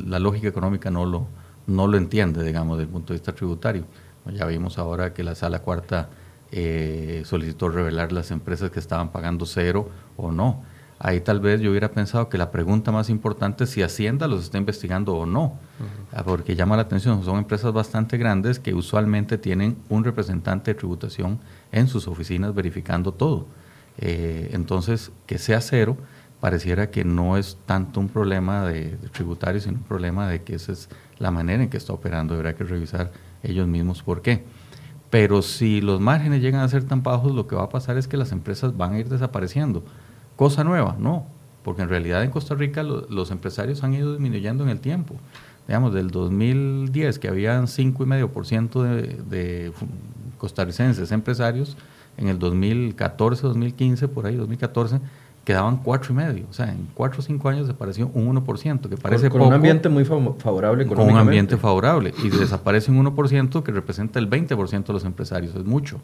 la 0.06 0.18
lógica 0.18 0.48
económica 0.48 0.90
no 0.90 1.04
lo, 1.04 1.26
no 1.66 1.86
lo 1.86 1.98
entiende, 1.98 2.42
digamos, 2.42 2.78
desde 2.78 2.86
el 2.86 2.92
punto 2.94 3.12
de 3.12 3.18
vista 3.18 3.34
tributario. 3.34 3.84
Ya 4.32 4.46
vimos 4.46 4.78
ahora 4.78 5.12
que 5.12 5.22
la 5.22 5.34
sala 5.34 5.58
cuarta 5.58 6.08
eh, 6.54 7.22
solicitó 7.24 7.70
revelar 7.70 8.12
las 8.12 8.30
empresas 8.30 8.70
que 8.70 8.78
estaban 8.78 9.10
pagando 9.10 9.46
cero 9.46 9.88
o 10.16 10.30
no. 10.30 10.62
Ahí 10.98 11.20
tal 11.20 11.40
vez 11.40 11.60
yo 11.60 11.70
hubiera 11.70 11.90
pensado 11.90 12.28
que 12.28 12.38
la 12.38 12.50
pregunta 12.50 12.92
más 12.92 13.08
importante 13.08 13.64
es 13.64 13.70
si 13.70 13.82
Hacienda 13.82 14.28
los 14.28 14.44
está 14.44 14.58
investigando 14.58 15.16
o 15.16 15.26
no, 15.26 15.58
ah, 16.12 16.22
porque 16.22 16.54
llama 16.54 16.76
la 16.76 16.82
atención, 16.82 17.24
son 17.24 17.38
empresas 17.38 17.72
bastante 17.72 18.18
grandes 18.18 18.60
que 18.60 18.72
usualmente 18.72 19.36
tienen 19.36 19.78
un 19.88 20.04
representante 20.04 20.72
de 20.72 20.78
tributación 20.78 21.40
en 21.72 21.88
sus 21.88 22.06
oficinas 22.06 22.54
verificando 22.54 23.12
todo. 23.12 23.46
Eh, 23.98 24.50
entonces, 24.52 25.10
que 25.26 25.38
sea 25.38 25.60
cero, 25.60 25.96
pareciera 26.38 26.90
que 26.90 27.04
no 27.04 27.36
es 27.36 27.56
tanto 27.66 27.98
un 27.98 28.08
problema 28.08 28.66
de, 28.66 28.96
de, 28.96 29.08
tributario, 29.08 29.60
sino 29.60 29.78
un 29.78 29.84
problema 29.84 30.28
de 30.28 30.42
que 30.42 30.54
esa 30.54 30.72
es 30.72 30.88
la 31.18 31.30
manera 31.30 31.64
en 31.64 31.70
que 31.70 31.78
está 31.78 31.94
operando. 31.94 32.34
Habrá 32.34 32.54
que 32.54 32.62
revisar 32.62 33.10
ellos 33.42 33.66
mismos 33.66 34.02
por 34.02 34.22
qué. 34.22 34.44
Pero 35.12 35.42
si 35.42 35.82
los 35.82 36.00
márgenes 36.00 36.40
llegan 36.40 36.62
a 36.62 36.68
ser 36.70 36.84
tan 36.84 37.02
bajos, 37.02 37.34
lo 37.34 37.46
que 37.46 37.54
va 37.54 37.64
a 37.64 37.68
pasar 37.68 37.98
es 37.98 38.08
que 38.08 38.16
las 38.16 38.32
empresas 38.32 38.74
van 38.78 38.94
a 38.94 38.98
ir 38.98 39.10
desapareciendo. 39.10 39.84
Cosa 40.36 40.64
nueva, 40.64 40.96
no, 40.98 41.26
porque 41.62 41.82
en 41.82 41.90
realidad 41.90 42.24
en 42.24 42.30
Costa 42.30 42.54
Rica 42.54 42.82
los 42.82 43.30
empresarios 43.30 43.84
han 43.84 43.92
ido 43.92 44.12
disminuyendo 44.12 44.64
en 44.64 44.70
el 44.70 44.80
tiempo. 44.80 45.16
Digamos, 45.68 45.92
del 45.92 46.10
2010, 46.10 47.18
que 47.18 47.28
habían 47.28 47.66
5,5% 47.66 48.82
de, 48.82 49.02
de 49.28 49.72
costarricenses 50.38 51.12
empresarios, 51.12 51.76
en 52.16 52.28
el 52.28 52.38
2014, 52.38 53.42
2015, 53.42 54.08
por 54.08 54.24
ahí, 54.24 54.36
2014, 54.36 54.98
quedaban 55.44 55.78
cuatro 55.78 56.12
y 56.12 56.16
medio. 56.16 56.46
O 56.48 56.52
sea, 56.52 56.70
en 56.70 56.88
cuatro 56.94 57.20
o 57.20 57.22
cinco 57.22 57.48
años 57.48 57.66
desapareció 57.66 58.10
un 58.14 58.34
1%, 58.34 58.88
que 58.88 58.96
parece 58.96 59.28
con, 59.28 59.40
con 59.40 59.48
un 59.48 59.54
ambiente 59.54 59.88
muy 59.88 60.04
favorable 60.04 60.86
Con 60.86 61.00
un 61.00 61.16
ambiente 61.16 61.56
favorable. 61.56 62.14
Y 62.22 62.28
desaparece 62.28 62.90
un 62.90 63.04
1% 63.04 63.62
que 63.62 63.72
representa 63.72 64.18
el 64.18 64.28
20% 64.28 64.86
de 64.86 64.92
los 64.92 65.04
empresarios. 65.04 65.54
Es 65.54 65.64
mucho. 65.64 66.00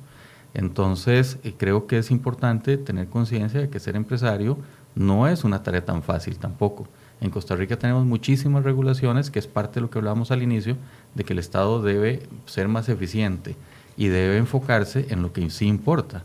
Entonces, 0.55 1.39
eh, 1.45 1.55
creo 1.57 1.87
que 1.87 1.99
es 1.99 2.11
importante 2.11 2.79
tener 2.79 3.09
conciencia 3.09 3.61
de 3.61 3.69
que 3.69 3.79
ser 3.81 3.97
empresario 3.97 4.59
no 4.95 5.29
es 5.29 5.45
una 5.45 5.63
tarea 5.63 5.85
tan 5.85 6.03
fácil 6.03 6.39
tampoco. 6.39 6.89
En 7.21 7.31
Costa 7.31 7.57
Rica 7.57 7.77
tenemos 7.77 8.05
muchísimas 8.05 8.65
regulaciones, 8.65 9.31
que 9.31 9.39
es 9.39 9.47
parte 9.47 9.75
de 9.75 9.81
lo 9.83 9.91
que 9.91 9.99
hablábamos 9.99 10.31
al 10.31 10.43
inicio, 10.43 10.77
de 11.15 11.25
que 11.25 11.33
el 11.33 11.39
Estado 11.39 11.83
debe 11.83 12.23
ser 12.47 12.69
más 12.69 12.89
eficiente 12.89 13.57
y 13.97 14.09
debe 14.09 14.39
enfocarse 14.39 15.07
en 15.11 15.23
lo 15.23 15.33
que 15.33 15.49
sí 15.51 15.67
importa. 15.67 16.25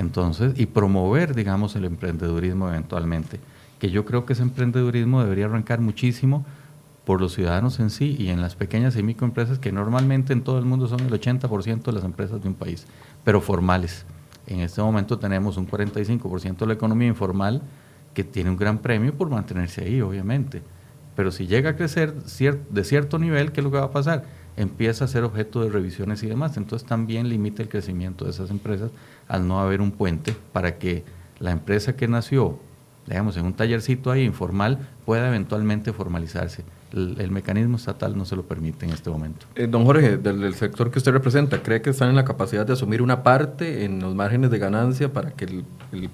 Entonces, 0.00 0.54
y 0.56 0.64
promover, 0.64 1.34
digamos, 1.34 1.76
el 1.76 1.84
emprendedurismo 1.84 2.68
eventualmente, 2.70 3.38
que 3.78 3.90
yo 3.90 4.06
creo 4.06 4.24
que 4.24 4.32
ese 4.32 4.42
emprendedurismo 4.42 5.22
debería 5.22 5.44
arrancar 5.44 5.80
muchísimo 5.80 6.46
por 7.04 7.20
los 7.20 7.34
ciudadanos 7.34 7.80
en 7.80 7.90
sí 7.90 8.16
y 8.18 8.28
en 8.28 8.40
las 8.40 8.56
pequeñas 8.56 8.96
y 8.96 9.02
microempresas 9.02 9.58
que 9.58 9.72
normalmente 9.72 10.32
en 10.32 10.40
todo 10.40 10.58
el 10.58 10.64
mundo 10.64 10.88
son 10.88 11.00
el 11.00 11.10
80% 11.10 11.82
de 11.82 11.92
las 11.92 12.04
empresas 12.04 12.40
de 12.42 12.48
un 12.48 12.54
país, 12.54 12.86
pero 13.24 13.42
formales. 13.42 14.06
En 14.46 14.60
este 14.60 14.80
momento 14.80 15.18
tenemos 15.18 15.58
un 15.58 15.68
45% 15.68 16.56
de 16.56 16.66
la 16.66 16.72
economía 16.72 17.08
informal 17.08 17.60
que 18.14 18.24
tiene 18.24 18.48
un 18.48 18.56
gran 18.56 18.78
premio 18.78 19.12
por 19.12 19.28
mantenerse 19.28 19.84
ahí, 19.84 20.00
obviamente. 20.00 20.62
Pero 21.14 21.30
si 21.30 21.46
llega 21.46 21.70
a 21.70 21.76
crecer 21.76 22.14
de 22.14 22.84
cierto 22.84 23.18
nivel, 23.18 23.52
¿qué 23.52 23.60
es 23.60 23.64
lo 23.64 23.70
que 23.70 23.76
va 23.76 23.84
a 23.84 23.90
pasar? 23.90 24.24
Empieza 24.56 25.04
a 25.04 25.08
ser 25.08 25.24
objeto 25.24 25.62
de 25.62 25.68
revisiones 25.68 26.22
y 26.22 26.26
demás. 26.26 26.56
Entonces 26.56 26.88
también 26.88 27.28
limita 27.28 27.62
el 27.62 27.68
crecimiento 27.68 28.24
de 28.24 28.30
esas 28.30 28.50
empresas 28.50 28.90
al 29.30 29.46
no 29.46 29.60
haber 29.60 29.80
un 29.80 29.92
puente 29.92 30.36
para 30.52 30.76
que 30.76 31.04
la 31.38 31.52
empresa 31.52 31.96
que 31.96 32.08
nació, 32.08 32.58
digamos, 33.06 33.36
en 33.36 33.46
un 33.46 33.54
tallercito 33.54 34.10
ahí 34.10 34.24
informal, 34.24 34.88
pueda 35.06 35.28
eventualmente 35.28 35.92
formalizarse. 35.92 36.64
El, 36.92 37.30
mecanismo 37.30 37.76
estatal 37.76 38.18
no 38.18 38.24
se 38.24 38.34
lo 38.34 38.42
permite 38.42 38.84
en 38.84 38.92
este 38.92 39.08
momento. 39.08 39.46
Eh, 39.54 39.68
don 39.68 39.84
Jorge, 39.84 40.16
del, 40.16 40.52
sector 40.54 40.90
que 40.90 40.98
usted 40.98 41.12
representa, 41.12 41.62
¿cree 41.62 41.80
que 41.80 41.90
están 41.90 42.08
en 42.08 42.16
la 42.16 42.24
capacidad 42.24 42.66
de 42.66 42.72
asumir 42.72 43.00
una 43.00 43.22
parte 43.22 43.84
en 43.84 44.00
los 44.00 44.16
márgenes 44.16 44.50
de 44.50 44.58
ganancia 44.58 45.12
para 45.12 45.30
que 45.30 45.44
el, 45.44 46.10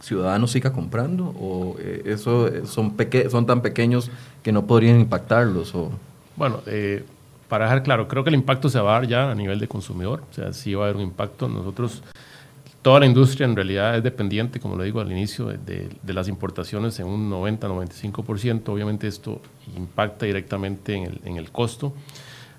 ciudadano 0.00 0.46
siga 0.46 0.72
comprando? 0.72 1.34
¿O 1.38 1.76
eh, 1.78 2.02
eso 2.06 2.48
eh, 2.48 2.62
son, 2.64 2.96
son 3.30 3.46
tan 3.46 3.60
pequeños 3.60 4.10
que 4.42 4.52
no 4.52 4.66
podrían 4.66 4.98
impactarlos? 4.98 5.74
O? 5.74 5.90
Bueno, 6.36 6.62
para 7.48 7.66
dejar 7.66 7.82
claro, 7.82 8.08
creo 8.08 8.24
que 8.24 8.30
el 8.30 8.36
impacto 8.36 8.70
se 8.70 8.80
va 8.80 8.96
a 8.96 9.00
dar 9.00 9.08
ya 9.08 9.30
a 9.30 9.34
nivel 9.34 9.58
de 9.60 9.68
consumidor, 9.68 10.22
o 10.30 10.34
sea, 10.34 10.54
sí 10.54 10.74
va 10.74 10.84
a 10.84 10.88
haber 10.88 10.96
un 10.96 11.02
impacto. 11.02 11.48
Nosotros 11.48 12.02
toda 12.84 13.00
la 13.00 13.06
industria 13.06 13.46
en 13.46 13.56
realidad 13.56 13.96
es 13.96 14.02
dependiente, 14.02 14.60
como 14.60 14.76
lo 14.76 14.82
digo 14.82 15.00
al 15.00 15.10
inicio, 15.10 15.46
de, 15.46 15.88
las 16.06 16.28
importaciones 16.28 17.00
en 17.00 17.06
un 17.06 17.30
90-95%. 17.30 18.68
Obviamente 18.68 19.08
esto 19.08 19.40
impacta 19.74 20.26
directamente 20.26 20.94
en 20.94 21.38
el, 21.38 21.50
costo. 21.50 21.94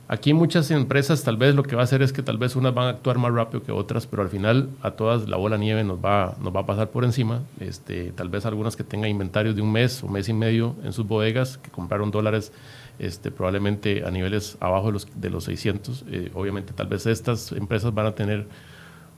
Aquí 0.07 0.33
muchas 0.33 0.71
empresas 0.71 1.23
tal 1.23 1.37
vez 1.37 1.53
lo 1.53 1.61
que 1.61 1.75
va 1.75 1.83
a 1.83 1.85
hacer 1.85 2.01
es 2.01 2.11
que 2.11 2.23
tal 2.23 2.39
vez 2.39 2.55
unas 2.55 2.73
van 2.73 2.87
a 2.87 2.89
actuar 2.89 3.19
más 3.19 3.31
rápido 3.33 3.61
que 3.61 3.71
otras, 3.71 4.07
pero 4.07 4.23
al 4.23 4.29
final 4.29 4.69
a 4.81 4.91
todas 4.91 5.29
la 5.29 5.37
bola 5.37 5.57
nieve 5.57 5.83
nos 5.83 6.03
va, 6.03 6.35
nos 6.41 6.55
va 6.55 6.61
a 6.61 6.65
pasar 6.65 6.89
por 6.89 7.05
encima. 7.05 7.43
Este, 7.59 8.11
tal 8.11 8.29
vez 8.29 8.47
algunas 8.47 8.75
que 8.75 8.83
tengan 8.83 9.11
inventarios 9.11 9.55
de 9.55 9.61
un 9.61 9.71
mes 9.71 10.03
o 10.03 10.07
mes 10.07 10.27
y 10.27 10.33
medio 10.33 10.75
en 10.83 10.91
sus 10.91 11.07
bodegas, 11.07 11.59
que 11.59 11.69
compraron 11.69 12.09
dólares 12.09 12.51
este, 12.97 13.29
probablemente 13.29 14.03
a 14.03 14.09
niveles 14.09 14.57
abajo 14.59 14.87
de 14.87 14.93
los, 14.93 15.07
de 15.13 15.29
los 15.29 15.43
600. 15.43 16.03
Eh, 16.09 16.31
obviamente 16.33 16.73
tal 16.73 16.87
vez 16.87 17.05
estas 17.05 17.51
empresas 17.51 17.93
van 17.93 18.07
a 18.07 18.15
tener 18.15 18.47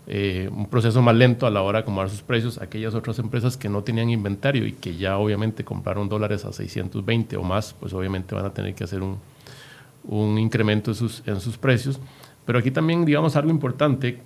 eh, 0.08 0.50
un 0.52 0.68
proceso 0.68 1.02
más 1.02 1.16
lento 1.16 1.46
a 1.46 1.52
la 1.52 1.62
hora 1.62 1.80
de 1.80 1.82
acomodar 1.84 2.10
sus 2.10 2.22
precios. 2.22 2.60
Aquellas 2.62 2.96
otras 2.96 3.20
empresas 3.20 3.58
que 3.58 3.68
no 3.68 3.84
tenían 3.84 4.10
inventario 4.10 4.66
y 4.66 4.72
que 4.72 4.96
ya 4.96 5.18
obviamente 5.18 5.66
compraron 5.66 6.08
dólares 6.08 6.46
a 6.46 6.54
620 6.54 7.36
o 7.36 7.44
más, 7.44 7.76
pues 7.78 7.94
obviamente 7.94 8.34
van 8.34 8.46
a 8.46 8.54
tener 8.54 8.74
que 8.74 8.86
hacer 8.86 9.02
un, 9.02 9.18
un 10.06 10.40
incremento 10.40 10.92
en 10.92 10.96
sus, 10.96 11.24
en 11.26 11.42
sus 11.42 11.58
precios. 11.58 12.00
Pero 12.46 12.60
aquí 12.60 12.72
también, 12.72 13.04
digamos, 13.04 13.36
algo 13.36 13.52
importante 13.52 14.20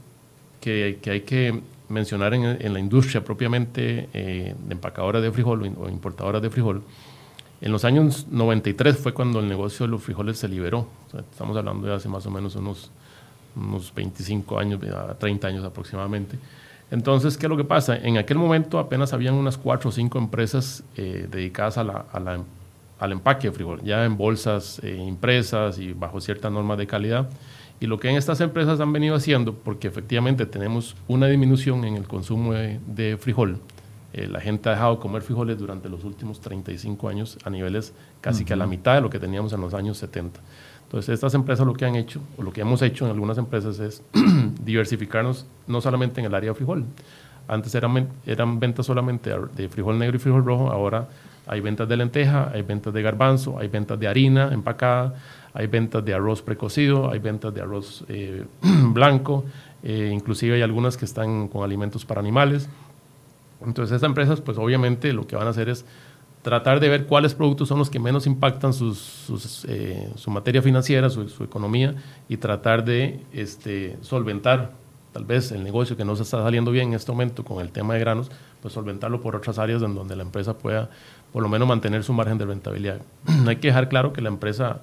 que, 0.59 0.99
que 1.01 1.09
hay 1.09 1.21
que 1.21 1.59
mencionar 1.89 2.34
en, 2.34 2.73
la 2.73 2.79
industria 2.79 3.23
propiamente 3.23 4.07
eh, 4.13 4.55
de 4.57 4.73
empacadoras 4.73 5.21
de 5.21 5.32
frijol 5.32 5.75
o, 5.77 5.89
importadoras 5.89 6.41
de 6.41 6.49
frijol. 6.49 6.84
En 7.59 7.71
los 7.71 7.86
años 7.86 8.27
93 8.32 8.97
fue 8.97 9.13
cuando 9.13 9.39
el 9.39 9.47
negocio 9.47 9.86
de 9.86 9.91
los 9.91 10.01
frijoles 10.01 10.38
se 10.38 10.47
liberó. 10.47 10.88
estamos 11.32 11.55
hablando 11.57 11.88
de 11.88 11.93
hace 11.93 12.09
más 12.09 12.25
o 12.25 12.32
menos 12.32 12.55
unos 12.55 12.91
unos 13.56 13.93
25 13.93 14.60
años, 14.60 14.80
30 15.20 15.47
años 15.47 15.66
aproximadamente. 15.66 16.38
Entonces, 16.91 17.38
¿qué 17.38 17.45
es 17.45 17.49
lo 17.49 17.56
que 17.56 17.64
pasa? 17.64 17.95
En 17.95 18.18
aquel 18.18 18.38
momento 18.38 18.78
apenas 18.78 19.14
habían 19.14 19.36
unas 19.36 19.58
cuatro 19.58 19.89
o 19.89 19.91
cinco 19.93 20.18
empresas 20.18 20.84
eh, 20.97 21.28
dedicadas 21.32 21.78
a 21.78 21.84
la, 21.86 22.06
al 22.99 23.12
empaque 23.12 23.49
de 23.49 23.54
frijol, 23.54 23.82
ya 23.82 24.06
en 24.06 24.18
bolsas 24.18 24.80
eh, 24.84 24.95
impresas 24.95 25.80
y 25.80 25.93
bajo 25.93 26.20
ciertas 26.22 26.52
normas 26.52 26.78
de 26.78 26.88
calidad. 26.88 27.30
Y 27.80 27.88
lo 27.88 27.97
que 27.97 28.10
en 28.10 28.16
estas 28.16 28.41
empresas 28.41 28.80
han 28.80 28.93
venido 28.93 29.16
haciendo, 29.16 29.56
porque 29.56 29.88
efectivamente 29.88 30.45
tenemos 30.45 30.95
una 31.08 31.28
disminución 31.28 31.84
en 31.84 31.95
el 31.95 32.08
consumo 32.08 32.54
de, 32.54 33.18
frijol, 33.20 33.58
eh, 34.14 34.28
la 34.28 34.39
gente 34.39 34.70
ha 34.70 34.74
dejado 34.74 34.95
de 34.95 35.02
comer 35.02 35.24
frijoles 35.24 35.58
durante 35.58 35.89
los 35.89 36.04
últimos 36.04 36.41
35 36.41 37.10
años 37.10 37.39
a 37.43 37.49
niveles 37.49 37.93
casi 38.20 38.45
que 38.45 38.54
a 38.54 38.58
la 38.58 38.68
mitad 38.68 38.95
de 38.95 39.02
lo 39.02 39.10
que 39.10 39.18
teníamos 39.18 39.52
en 39.54 39.62
los 39.62 39.74
años 39.74 39.97
70. 39.97 40.39
Entonces, 40.91 41.13
estas 41.13 41.33
empresas 41.35 41.65
lo 41.65 41.71
que 41.73 41.85
han 41.85 41.95
hecho, 41.95 42.19
o 42.37 42.43
lo 42.43 42.51
que 42.51 42.59
hemos 42.59 42.81
hecho 42.81 43.05
en 43.05 43.11
algunas 43.11 43.37
empresas 43.37 43.79
es 43.79 44.03
diversificarnos 44.65 45.45
no 45.65 45.79
solamente 45.79 46.19
en 46.19 46.25
el 46.25 46.35
área 46.35 46.49
de 46.49 46.53
frijol. 46.53 46.83
Antes 47.47 47.73
eran, 47.75 48.09
eran 48.25 48.59
ventas 48.59 48.87
solamente 48.87 49.33
de 49.55 49.69
frijol 49.69 49.97
negro 49.97 50.17
y 50.17 50.19
frijol 50.19 50.43
rojo, 50.43 50.69
ahora 50.69 51.07
hay 51.47 51.61
ventas 51.61 51.87
de 51.87 51.95
lenteja, 51.95 52.51
hay 52.53 52.63
ventas 52.63 52.93
de 52.93 53.01
garbanzo, 53.01 53.57
hay 53.57 53.69
ventas 53.69 53.97
de 53.97 54.09
harina 54.09 54.49
empacada, 54.51 55.15
hay 55.53 55.67
ventas 55.67 56.03
de 56.03 56.13
arroz 56.13 56.41
precocido, 56.41 57.09
hay 57.09 57.19
ventas 57.19 57.53
de 57.53 57.61
arroz 57.61 58.03
eh, 58.09 58.43
blanco, 58.61 59.45
eh, 59.83 60.11
inclusive 60.13 60.55
hay 60.55 60.61
algunas 60.61 60.97
que 60.97 61.05
están 61.05 61.47
con 61.47 61.63
alimentos 61.63 62.03
para 62.03 62.19
animales. 62.19 62.67
Entonces, 63.65 63.95
estas 63.95 64.09
empresas, 64.09 64.41
pues 64.41 64.57
obviamente 64.57 65.13
lo 65.13 65.25
que 65.25 65.37
van 65.37 65.47
a 65.47 65.51
hacer 65.51 65.69
es 65.69 65.85
tratar 66.41 66.79
de 66.79 66.89
ver 66.89 67.05
cuáles 67.05 67.33
productos 67.33 67.67
son 67.67 67.79
los 67.79 67.89
que 67.89 67.99
menos 67.99 68.25
impactan 68.25 68.71
eh, 68.71 70.09
su 70.15 70.31
materia 70.31 70.61
financiera, 70.61 71.09
su, 71.09 71.43
economía, 71.43 71.95
y 72.27 72.37
tratar 72.37 72.83
de 72.83 73.19
este, 73.33 73.97
solventar 74.01 74.71
tal 75.13 75.25
vez 75.25 75.51
el 75.51 75.63
negocio 75.63 75.97
que 75.97 76.05
no 76.05 76.15
se 76.15 76.23
está 76.23 76.41
saliendo 76.41 76.71
bien 76.71 76.89
en 76.89 76.93
este 76.95 77.11
momento 77.11 77.43
con 77.43 77.61
el 77.61 77.69
tema 77.71 77.93
de 77.93 77.99
granos, 77.99 78.31
pues 78.61 78.73
solventarlo 78.73 79.21
por 79.21 79.35
otras 79.35 79.59
áreas 79.59 79.81
en 79.81 79.93
donde 79.93 80.15
la 80.15 80.23
empresa 80.23 80.57
pueda 80.57 80.89
por 81.33 81.43
lo 81.43 81.49
menos 81.49 81.67
mantener 81.67 82.03
su 82.03 82.13
margen 82.13 82.37
de 82.37 82.45
rentabilidad. 82.45 83.01
Hay 83.47 83.57
que 83.57 83.67
dejar 83.67 83.89
claro 83.89 84.13
que 84.13 84.21
la 84.21 84.29
empresa 84.29 84.81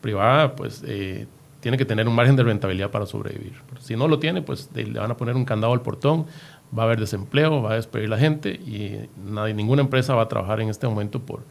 privada 0.00 0.54
pues 0.54 0.82
eh, 0.86 1.26
tiene 1.60 1.78
que 1.78 1.84
tener 1.84 2.08
un 2.08 2.14
margen 2.14 2.36
de 2.36 2.42
rentabilidad 2.42 2.90
para 2.90 3.06
sobrevivir. 3.06 3.54
Si 3.80 3.96
no 3.96 4.08
lo 4.08 4.18
tiene, 4.18 4.42
pues 4.42 4.68
le 4.74 4.98
van 4.98 5.10
a 5.10 5.16
poner 5.16 5.36
un 5.36 5.44
candado 5.44 5.72
al 5.72 5.80
portón, 5.80 6.26
va 6.76 6.84
a 6.84 6.86
haber 6.86 7.00
desempleo, 7.00 7.62
va 7.62 7.72
a 7.72 7.74
despedir 7.76 8.08
la 8.08 8.18
gente 8.18 8.50
y 8.50 9.08
nadie, 9.24 9.54
ninguna 9.54 9.82
empresa 9.82 10.14
va 10.14 10.22
a 10.22 10.28
trabajar 10.28 10.60
en 10.60 10.68
este 10.68 10.86
momento 10.86 11.20
por, 11.20 11.42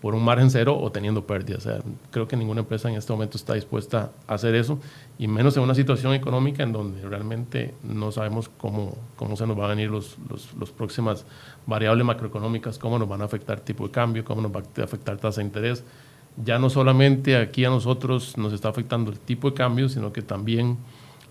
por 0.00 0.14
un 0.16 0.24
margen 0.24 0.50
cero 0.50 0.78
o 0.80 0.90
teniendo 0.90 1.26
pérdidas. 1.26 1.66
O 1.66 1.70
sea, 1.70 1.80
creo 2.10 2.26
que 2.26 2.36
ninguna 2.36 2.62
empresa 2.62 2.88
en 2.88 2.96
este 2.96 3.12
momento 3.12 3.36
está 3.36 3.54
dispuesta 3.54 4.10
a 4.26 4.34
hacer 4.34 4.54
eso, 4.54 4.80
y 5.18 5.28
menos 5.28 5.56
en 5.56 5.62
una 5.62 5.74
situación 5.74 6.14
económica 6.14 6.62
en 6.62 6.72
donde 6.72 7.08
realmente 7.08 7.74
no 7.84 8.10
sabemos 8.10 8.48
cómo, 8.48 8.96
cómo 9.16 9.36
se 9.36 9.46
nos 9.46 9.56
van 9.56 9.66
a 9.66 9.68
venir 9.74 9.90
los, 9.90 10.16
los, 10.28 10.54
los 10.54 10.70
próximas 10.70 11.24
variables 11.66 12.04
macroeconómicas, 12.04 12.78
cómo 12.78 12.98
nos 12.98 13.08
van 13.08 13.22
a 13.22 13.26
afectar 13.26 13.60
tipo 13.60 13.86
de 13.86 13.92
cambio, 13.92 14.24
cómo 14.24 14.42
nos 14.42 14.52
va 14.52 14.60
a 14.60 14.82
afectar 14.82 15.18
tasa 15.18 15.40
de 15.40 15.46
interés. 15.46 15.84
Ya 16.42 16.58
no 16.58 16.70
solamente 16.70 17.36
aquí 17.36 17.64
a 17.66 17.68
nosotros 17.68 18.38
nos 18.38 18.54
está 18.54 18.70
afectando 18.70 19.10
el 19.10 19.18
tipo 19.18 19.50
de 19.50 19.54
cambio, 19.54 19.90
sino 19.90 20.14
que 20.14 20.22
también 20.22 20.78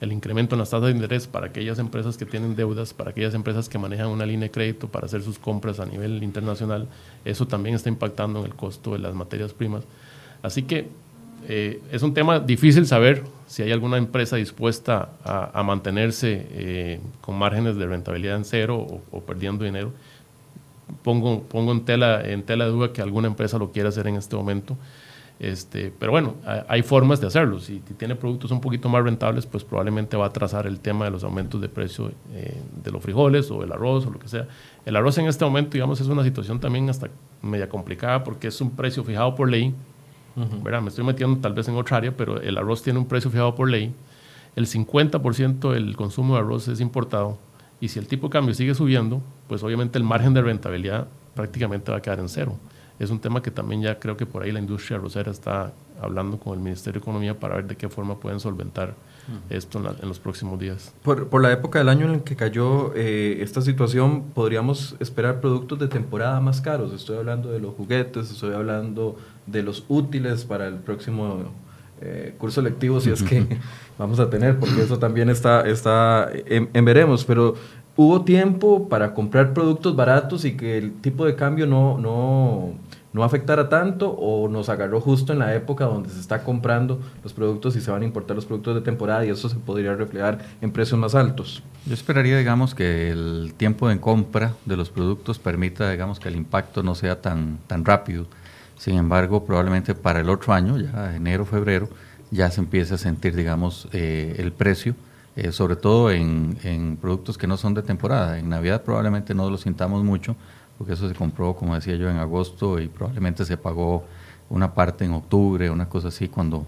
el 0.02 0.12
incremento 0.12 0.56
en 0.56 0.60
las 0.60 0.72
tasas 0.72 0.88
de 0.88 0.92
interés 0.92 1.28
para 1.28 1.48
aquellas 1.48 1.78
empresas 1.78 2.18
que 2.18 2.26
tienen 2.26 2.56
deudas, 2.56 2.94
para 2.94 3.12
aquellas 3.12 3.36
empresas 3.36 3.70
que 3.70 3.78
manejan 3.78 4.08
una 4.08 4.26
línea 4.26 4.48
de 4.48 4.52
crédito 4.52 4.88
para 4.88 5.06
hacer 5.06 5.22
sus 5.22 5.38
compras 5.38 5.80
a 5.80 5.86
nivel 5.86 6.24
internacional, 6.24 6.88
eso 7.24 7.46
también 7.46 7.76
está 7.76 7.88
impactando 7.88 8.40
en 8.40 8.48
el 8.48 8.56
costo 8.56 8.94
de 8.94 9.00
las 9.00 9.14
materias 9.14 9.54
primas. 9.54 9.84
Así 10.42 10.64
que 10.64 10.88
eh, 11.48 11.82
es 11.92 12.02
un 12.02 12.16
tema 12.16 12.40
difícil 12.40 12.88
saber 12.88 13.24
si 13.46 13.62
hay 13.62 13.72
alguna 13.72 13.98
empresa 13.98 14.38
dispuesta 14.38 15.10
a, 15.24 15.62
mantenerse 15.64 16.48
eh, 16.52 17.00
con 17.22 17.38
márgenes 17.38 17.76
de 17.76 17.86
rentabilidad 17.86 18.38
en 18.38 18.46
cero 18.46 19.02
o, 19.12 19.22
perdiendo 19.22 19.66
dinero. 19.66 19.92
Pongo, 21.04 21.44
pongo 21.44 21.72
en, 21.72 21.86
tela, 21.86 22.22
en 22.28 22.44
tela 22.44 22.66
de 22.66 22.72
duda 22.72 22.92
que 22.92 23.02
alguna 23.02 23.28
empresa 23.28 23.58
lo 23.58 23.72
quiera 23.72 23.90
hacer 23.90 24.08
en 24.08 24.16
este 24.16 24.36
momento. 24.36 24.78
Este, 25.42 25.92
pero 25.98 26.12
bueno, 26.12 26.36
hay 26.68 26.84
formas 26.84 27.20
de 27.20 27.26
hacerlo. 27.26 27.60
Si 27.60 27.80
tiene 27.98 28.16
productos 28.16 28.52
un 28.52 28.62
poquito 28.62 28.90
más 28.90 29.04
rentables, 29.04 29.48
pues 29.48 29.64
probablemente 29.64 30.16
va 30.16 30.28
a 30.28 30.30
trazar 30.32 30.68
el 30.68 30.80
tema 30.80 31.06
de 31.06 31.10
los 31.10 31.24
aumentos 31.24 31.60
de 31.60 31.68
precio 31.68 32.12
eh, 32.32 32.62
de 32.84 32.92
los 32.92 33.02
frijoles 33.02 33.50
o 33.50 33.64
el 33.64 33.72
arroz 33.72 34.06
o 34.06 34.12
lo 34.12 34.20
que 34.20 34.28
sea. 34.28 34.48
El 34.86 34.96
arroz 34.96 35.18
en 35.18 35.26
este 35.26 35.44
momento, 35.44 35.72
digamos, 35.72 36.00
es 36.00 36.06
una 36.06 36.24
situación 36.24 36.60
también 36.60 36.88
hasta 36.92 37.08
media 37.42 37.68
complicada 37.68 38.24
porque 38.24 38.50
es 38.50 38.62
un 38.62 38.70
precio 38.70 39.04
fijado 39.04 39.34
por 39.34 39.50
ley. 39.50 39.74
Me 40.36 40.88
estoy 40.88 41.04
metiendo 41.04 41.40
tal 41.40 41.54
vez 41.54 41.68
en 41.68 41.76
otra 41.76 41.98
área, 41.98 42.16
pero 42.16 42.40
el 42.40 42.56
arroz 42.56 42.84
tiene 42.84 43.00
un 43.00 43.08
precio 43.08 43.32
fijado 43.32 43.56
por 43.56 43.68
ley. 43.68 43.92
El 44.56 44.68
50% 44.68 45.72
del 45.74 45.96
consumo 45.98 46.36
de 46.36 46.42
arroz 46.42 46.68
es 46.68 46.80
importado. 46.82 47.40
Y 47.80 47.88
si 47.88 47.98
el 47.98 48.06
tipo 48.06 48.28
de 48.28 48.34
cambio 48.34 48.54
sigue 48.54 48.76
subiendo, 48.76 49.24
pues 49.48 49.64
obviamente 49.64 49.98
el 49.98 50.04
margen 50.04 50.36
de 50.36 50.44
rentabilidad 50.44 51.08
prácticamente 51.34 51.90
va 51.92 51.98
a 51.98 52.02
quedar 52.04 52.20
en 52.20 52.30
cero 52.30 52.60
es 53.02 53.10
un 53.10 53.20
tema 53.20 53.42
que 53.42 53.50
también 53.50 53.82
ya 53.82 54.00
creo 54.00 54.16
que 54.16 54.28
por 54.28 54.44
ahí 54.44 54.52
la 54.52 54.60
industria 54.60 55.00
rosera 55.00 55.32
está 55.32 55.74
hablando 56.00 56.38
con 56.38 56.54
el 56.54 56.60
Ministerio 56.60 57.00
de 57.00 57.04
Economía 57.04 57.40
para 57.40 57.56
ver 57.56 57.66
de 57.66 57.76
qué 57.76 57.90
forma 57.90 58.20
pueden 58.20 58.40
solventar 58.40 58.94
esto 59.50 59.80
en, 59.80 60.08
los 60.08 60.20
próximos 60.20 60.60
días. 60.60 60.94
Por, 61.04 61.42
la 61.42 61.52
época 61.52 61.80
del 61.80 61.90
año 61.90 62.06
en 62.06 62.16
el 62.16 62.22
que 62.22 62.36
cayó 62.36 62.94
eh, 62.96 63.40
esta 63.42 63.62
situación, 63.62 64.26
podríamos 64.36 64.96
esperar 65.00 65.42
productos 65.42 65.80
de 65.80 65.88
temporada 65.88 66.40
más 66.42 66.62
caros. 66.62 66.94
Estoy 66.94 67.18
hablando 67.18 67.52
de 67.52 67.60
los 67.60 67.74
juguetes, 67.74 68.30
estoy 68.30 68.54
hablando 68.54 69.18
de 69.48 69.64
los 69.64 69.86
útiles 69.88 70.46
para 70.46 70.68
el 70.68 70.76
próximo 70.76 71.46
eh, 72.02 72.36
curso 72.38 72.62
lectivo, 72.62 73.00
si 73.00 73.10
es 73.10 73.24
que 73.24 73.60
vamos 73.98 74.20
a 74.20 74.30
tener, 74.30 74.60
porque 74.60 74.82
eso 74.84 75.00
también 75.00 75.30
está, 75.30 75.68
está 75.68 76.30
en 76.34 76.86
veremos. 76.86 77.26
Pero 77.26 77.56
hubo 77.96 78.22
tiempo 78.24 78.88
para 78.88 79.14
comprar 79.14 79.54
productos 79.54 79.96
baratos 79.96 80.46
y 80.46 80.56
que 80.56 80.78
el 80.78 80.94
tipo 81.02 81.26
de 81.26 81.36
cambio 81.36 81.68
no, 81.68 81.98
no, 81.98 82.74
no 83.14 83.24
afectara 83.24 83.70
tanto 83.70 84.10
o 84.10 84.48
nos 84.48 84.70
agarró 84.70 85.02
justo 85.02 85.34
en 85.34 85.40
la 85.40 85.54
época 85.54 85.86
donde 85.86 86.10
se 86.10 86.20
está 86.20 86.44
comprando 86.44 87.02
los 87.24 87.34
productos 87.34 87.76
y 87.76 87.82
se 87.82 87.92
van 87.92 88.02
a 88.02 88.06
importar 88.06 88.36
los 88.36 88.46
productos 88.46 88.76
de 88.76 88.82
temporada 88.82 89.26
y 89.26 89.30
eso 89.30 89.50
se 89.50 89.56
podría 89.58 89.96
reflejar 89.96 90.40
en 90.62 90.72
precios 90.72 91.00
más 91.00 91.16
altos. 91.16 91.64
Yo 91.86 91.94
esperaría, 91.94 92.38
digamos, 92.38 92.74
que 92.76 93.10
el 93.10 93.54
tiempo 93.58 93.90
de 93.90 94.00
compra 94.00 94.54
de 94.66 94.78
los 94.78 94.90
productos 94.90 95.40
permita, 95.40 95.92
digamos, 95.92 96.20
que 96.20 96.30
el 96.30 96.36
impacto 96.36 96.84
no 96.84 96.96
sea 96.96 97.22
tan, 97.22 97.58
tan 97.68 97.84
rápido. 97.84 98.26
Sin 98.78 98.96
embargo, 98.98 99.46
probablemente 99.46 99.94
para 99.94 100.22
el 100.22 100.30
otro 100.30 100.54
año, 100.54 100.78
ya 100.80 101.16
enero, 101.16 101.46
febrero, 101.46 101.90
ya 102.32 102.50
se 102.50 102.62
empiece 102.62 102.96
a 102.96 102.98
sentir, 102.98 103.36
digamos, 103.36 103.88
eh, 103.92 104.36
el 104.38 104.52
precio 104.54 104.96
eh, 105.36 105.52
sobre 105.52 105.76
todo 105.76 106.12
en, 106.12 106.58
en, 106.64 106.98
productos 106.98 107.38
que 107.38 107.48
no 107.48 107.58
son 107.58 107.74
de 107.74 107.82
temporada. 107.82 108.38
En 108.38 108.50
Navidad 108.50 108.84
probablemente 108.84 109.34
no 109.34 109.50
lo 109.50 109.58
sintamos 109.58 110.04
mucho, 110.04 110.36
porque 110.78 110.94
eso 110.94 111.08
se 111.08 111.16
compró, 111.16 111.56
como 111.56 111.76
decía 111.76 111.96
yo, 111.96 112.10
en 112.10 112.18
agosto 112.18 112.80
y 112.80 112.88
probablemente 112.88 113.46
se 113.46 113.58
pagó 113.58 114.04
una 114.50 114.74
parte 114.74 115.06
en 115.06 115.14
octubre, 115.14 115.70
una 115.70 115.88
cosa 115.88 116.10
así, 116.10 116.28
cuando 116.28 116.68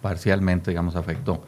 parcialmente, 0.00 0.70
digamos, 0.70 0.94
afectó. 0.94 1.42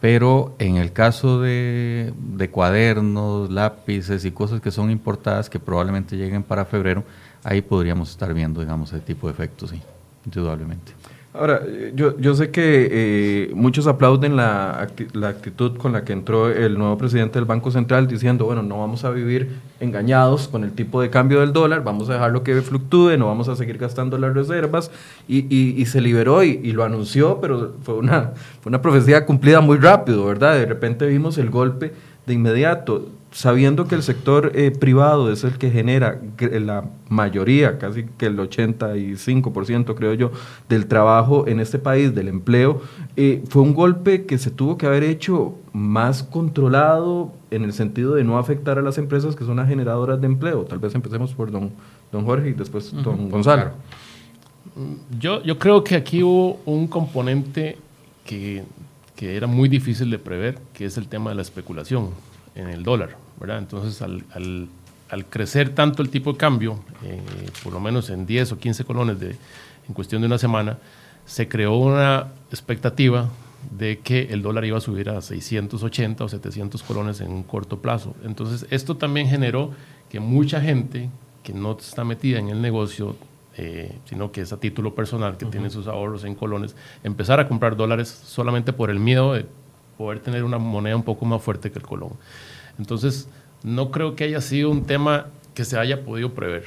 Pero 0.00 0.56
en 0.58 0.76
el 0.76 0.92
caso 0.92 1.40
de, 1.40 2.12
de 2.18 2.50
cuadernos, 2.50 3.48
lápices 3.50 4.24
y 4.24 4.32
cosas 4.32 4.60
que 4.60 4.72
son 4.72 4.90
importadas, 4.90 5.48
que 5.48 5.60
probablemente 5.60 6.16
lleguen 6.16 6.42
para 6.42 6.64
febrero, 6.64 7.04
ahí 7.44 7.62
podríamos 7.62 8.10
estar 8.10 8.34
viendo, 8.34 8.60
digamos, 8.60 8.92
ese 8.92 9.00
tipo 9.00 9.28
de 9.28 9.34
efectos, 9.34 9.70
sí, 9.70 9.80
indudablemente. 10.24 10.92
Ahora, 11.34 11.62
yo, 11.94 12.18
yo 12.18 12.34
sé 12.34 12.50
que 12.50 12.88
eh, 12.90 13.52
muchos 13.54 13.86
aplauden 13.86 14.36
la, 14.36 14.86
la, 15.14 15.28
actitud 15.28 15.78
con 15.78 15.92
la 15.92 16.04
que 16.04 16.12
entró 16.12 16.50
el 16.50 16.76
nuevo 16.76 16.98
presidente 16.98 17.38
del 17.38 17.46
Banco 17.46 17.70
Central 17.70 18.06
diciendo, 18.06 18.44
bueno, 18.44 18.62
no 18.62 18.80
vamos 18.80 19.02
a 19.04 19.10
vivir 19.10 19.48
engañados 19.80 20.46
con 20.46 20.62
el 20.62 20.72
tipo 20.72 21.00
de 21.00 21.08
cambio 21.08 21.40
del 21.40 21.54
dólar, 21.54 21.84
vamos 21.84 22.10
a 22.10 22.14
dejarlo 22.14 22.42
que 22.42 22.60
fluctúe, 22.60 23.16
no 23.16 23.28
vamos 23.28 23.48
a 23.48 23.56
seguir 23.56 23.78
gastando 23.78 24.18
las 24.18 24.34
reservas, 24.34 24.90
y, 25.26 25.46
y, 25.56 25.86
se 25.86 26.02
liberó 26.02 26.44
y, 26.44 26.60
y, 26.62 26.72
lo 26.72 26.84
anunció, 26.84 27.40
pero 27.40 27.76
fue 27.82 27.94
una, 27.94 28.32
fue 28.60 28.68
una 28.68 28.82
profecía 28.82 29.24
cumplida 29.24 29.62
muy 29.62 29.78
rápido, 29.78 30.26
¿verdad? 30.26 30.52
De 30.52 30.66
repente 30.66 31.06
vimos 31.06 31.38
el 31.38 31.48
golpe 31.48 31.94
de 32.26 32.34
inmediato 32.34 33.08
sabiendo 33.32 33.86
que 33.86 33.94
el 33.94 34.02
sector 34.02 34.52
eh, 34.54 34.70
privado 34.70 35.32
es 35.32 35.42
el 35.42 35.56
que 35.56 35.70
genera 35.70 36.20
la 36.38 36.84
mayoría, 37.08 37.78
casi 37.78 38.04
que 38.04 38.26
el 38.26 38.38
85% 38.38 39.94
creo 39.94 40.14
yo, 40.14 40.30
del 40.68 40.86
trabajo 40.86 41.48
en 41.48 41.58
este 41.58 41.78
país, 41.78 42.14
del 42.14 42.28
empleo, 42.28 42.82
eh, 43.16 43.42
fue 43.48 43.62
un 43.62 43.74
golpe 43.74 44.26
que 44.26 44.36
se 44.38 44.50
tuvo 44.50 44.76
que 44.76 44.86
haber 44.86 45.02
hecho 45.02 45.54
más 45.72 46.22
controlado 46.22 47.32
en 47.50 47.64
el 47.64 47.72
sentido 47.72 48.14
de 48.14 48.22
no 48.22 48.38
afectar 48.38 48.78
a 48.78 48.82
las 48.82 48.98
empresas 48.98 49.34
que 49.34 49.44
son 49.44 49.56
las 49.56 49.68
generadoras 49.68 50.20
de 50.20 50.26
empleo. 50.26 50.64
Tal 50.64 50.78
vez 50.78 50.94
empecemos 50.94 51.32
por 51.32 51.50
don, 51.50 51.70
don 52.12 52.26
Jorge 52.26 52.50
y 52.50 52.52
después 52.52 52.92
don 53.02 53.30
Gonzalo. 53.30 53.70
Yo, 55.18 55.42
yo 55.42 55.58
creo 55.58 55.82
que 55.82 55.96
aquí 55.96 56.22
hubo 56.22 56.60
un 56.66 56.86
componente 56.86 57.78
que, 58.24 58.62
que 59.16 59.36
era 59.36 59.46
muy 59.46 59.68
difícil 59.68 60.10
de 60.10 60.18
prever, 60.18 60.58
que 60.74 60.84
es 60.84 60.98
el 60.98 61.08
tema 61.08 61.30
de 61.30 61.36
la 61.36 61.42
especulación 61.42 62.10
en 62.54 62.68
el 62.68 62.82
dólar. 62.82 63.16
Entonces, 63.50 64.00
al, 64.02 64.24
al, 65.10 65.26
crecer 65.26 65.74
tanto 65.74 66.02
el 66.02 66.10
tipo 66.10 66.32
de 66.32 66.38
cambio, 66.38 66.78
eh, 67.02 67.20
por 67.62 67.72
lo 67.72 67.80
menos 67.80 68.08
en 68.10 68.24
10 68.24 68.52
o 68.52 68.58
15 68.58 68.84
colones 68.84 69.18
de, 69.18 69.36
en 69.88 69.94
cuestión 69.94 70.22
de 70.22 70.26
una 70.26 70.38
semana, 70.38 70.78
se 71.26 71.48
creó 71.48 71.76
una 71.76 72.28
expectativa 72.50 73.28
de 73.70 73.98
que 73.98 74.28
el 74.30 74.42
dólar 74.42 74.64
iba 74.64 74.78
a 74.78 74.80
subir 74.80 75.08
a 75.10 75.20
680 75.20 76.24
o 76.24 76.28
700 76.28 76.82
colones 76.82 77.20
en 77.20 77.30
un 77.30 77.42
corto 77.42 77.80
plazo. 77.80 78.14
Entonces, 78.24 78.66
esto 78.70 78.96
también 78.96 79.28
generó 79.28 79.70
que 80.08 80.20
mucha 80.20 80.60
gente 80.60 81.10
que 81.42 81.52
no 81.52 81.76
está 81.78 82.04
metida 82.04 82.38
en 82.38 82.48
el 82.48 82.62
negocio, 82.62 83.16
eh, 83.56 83.98
sino 84.04 84.30
que 84.30 84.42
es 84.42 84.52
a 84.52 84.60
título 84.60 84.94
personal, 84.94 85.36
que 85.36 85.46
tiene 85.46 85.70
sus 85.70 85.86
ahorros 85.88 86.24
en 86.24 86.34
colones, 86.34 86.76
empezara 87.02 87.42
a 87.42 87.48
comprar 87.48 87.76
dólares 87.76 88.08
solamente 88.08 88.72
por 88.72 88.90
el 88.90 89.00
miedo 89.00 89.34
de 89.34 89.46
poder 89.96 90.20
tener 90.20 90.44
una 90.44 90.58
moneda 90.58 90.96
un 90.96 91.02
poco 91.02 91.24
más 91.24 91.42
fuerte 91.42 91.70
que 91.70 91.78
el 91.78 91.84
colón. 91.84 92.12
Entonces, 92.78 93.28
no 93.62 93.90
creo 93.90 94.16
que 94.16 94.24
haya 94.24 94.40
sido 94.40 94.70
un 94.70 94.84
tema 94.84 95.26
que 95.54 95.64
se 95.64 95.78
haya 95.78 96.04
podido 96.04 96.32
prever. 96.32 96.64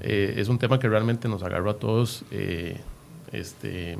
Eh, 0.00 0.34
es 0.36 0.48
un 0.48 0.58
tema 0.58 0.78
que 0.78 0.88
realmente 0.88 1.28
nos 1.28 1.42
agarró 1.42 1.70
a 1.70 1.78
todos 1.78 2.24
eh, 2.30 2.78
este, 3.32 3.96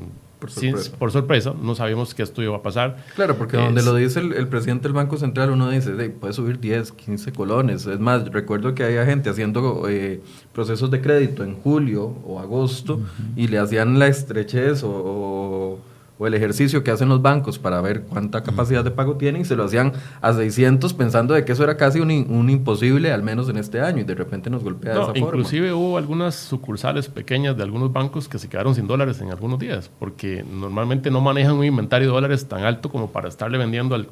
por 0.99 1.11
sorpresa. 1.11 1.53
no 1.59 1.73
sabíamos 1.73 2.13
que 2.13 2.21
esto 2.21 2.43
iba 2.43 2.55
a 2.55 2.61
pasar. 2.61 2.97
Claro, 3.15 3.37
porque 3.37 3.57
donde 3.57 3.81
lo 3.81 3.95
dice 3.95 4.19
el, 4.19 4.47
presidente 4.47 4.83
del 4.83 4.93
Banco 4.93 5.17
Central, 5.17 5.49
uno 5.51 5.69
dice, 5.69 5.91
puede 6.09 6.33
subir 6.33 6.59
10, 6.59 6.91
15 6.91 7.31
colones. 7.31 7.85
Es 7.87 7.99
más, 7.99 8.27
recuerdo 8.31 8.75
que 8.75 8.83
había 8.83 9.05
gente 9.05 9.29
haciendo 9.29 9.87
eh, 9.89 10.21
procesos 10.53 10.91
de 10.91 11.01
crédito 11.01 11.43
en 11.43 11.55
julio 11.55 12.05
o 12.25 12.39
agosto 12.39 13.01
y 13.35 13.47
le 13.47 13.57
hacían 13.57 13.97
la 13.97 14.07
estrechez 14.07 14.83
o 14.83 14.89
o 14.89 15.79
el 16.19 16.33
ejercicio 16.33 16.83
que 16.83 16.91
hacen 16.91 17.09
los 17.09 17.21
bancos 17.21 17.59
para 17.59 17.81
ver 17.81 18.03
cuánta 18.03 18.41
capacidad 18.41 18.83
de 18.83 18.91
pago 18.91 19.15
tienen 19.15 19.41
y 19.41 19.45
se 19.45 19.55
lo 19.55 19.65
hacían 19.65 19.91
a 20.21 20.33
600 20.33 20.93
pensando 20.93 21.33
de 21.33 21.43
que 21.43 21.51
eso 21.51 21.63
era 21.63 21.75
casi 21.75 21.99
un, 21.99 22.09
un 22.09 22.49
imposible, 22.49 23.11
al 23.11 23.21
menos 23.21 23.49
en 23.49 23.57
este 23.57 23.81
año, 23.81 24.01
y 24.01 24.03
de 24.03 24.15
repente 24.15 24.49
nos 24.49 24.63
golpea 24.63 24.93
de 24.93 24.97
esa 24.97 25.07
forma. 25.07 25.19
Inclusive 25.19 25.73
hubo 25.73 25.97
algunas 25.97 26.35
sucursales 26.35 27.09
pequeñas 27.09 27.57
de 27.57 27.63
algunos 27.63 27.91
bancos 27.91 28.29
que 28.29 28.39
se 28.39 28.47
quedaron 28.47 28.75
sin 28.75 28.87
dólares 28.87 29.19
en 29.19 29.31
algunos 29.31 29.59
días, 29.59 29.91
porque 29.99 30.45
normalmente 30.49 31.11
no 31.11 31.19
manejan 31.19 31.55
un 31.55 31.65
inventario 31.65 32.07
de 32.07 32.13
dólares 32.13 32.47
tan 32.47 32.63
alto 32.63 32.89
como 32.89 33.11
para 33.11 33.27
estarle 33.27 33.57
vendiendo 33.57 33.95
al, 33.95 34.07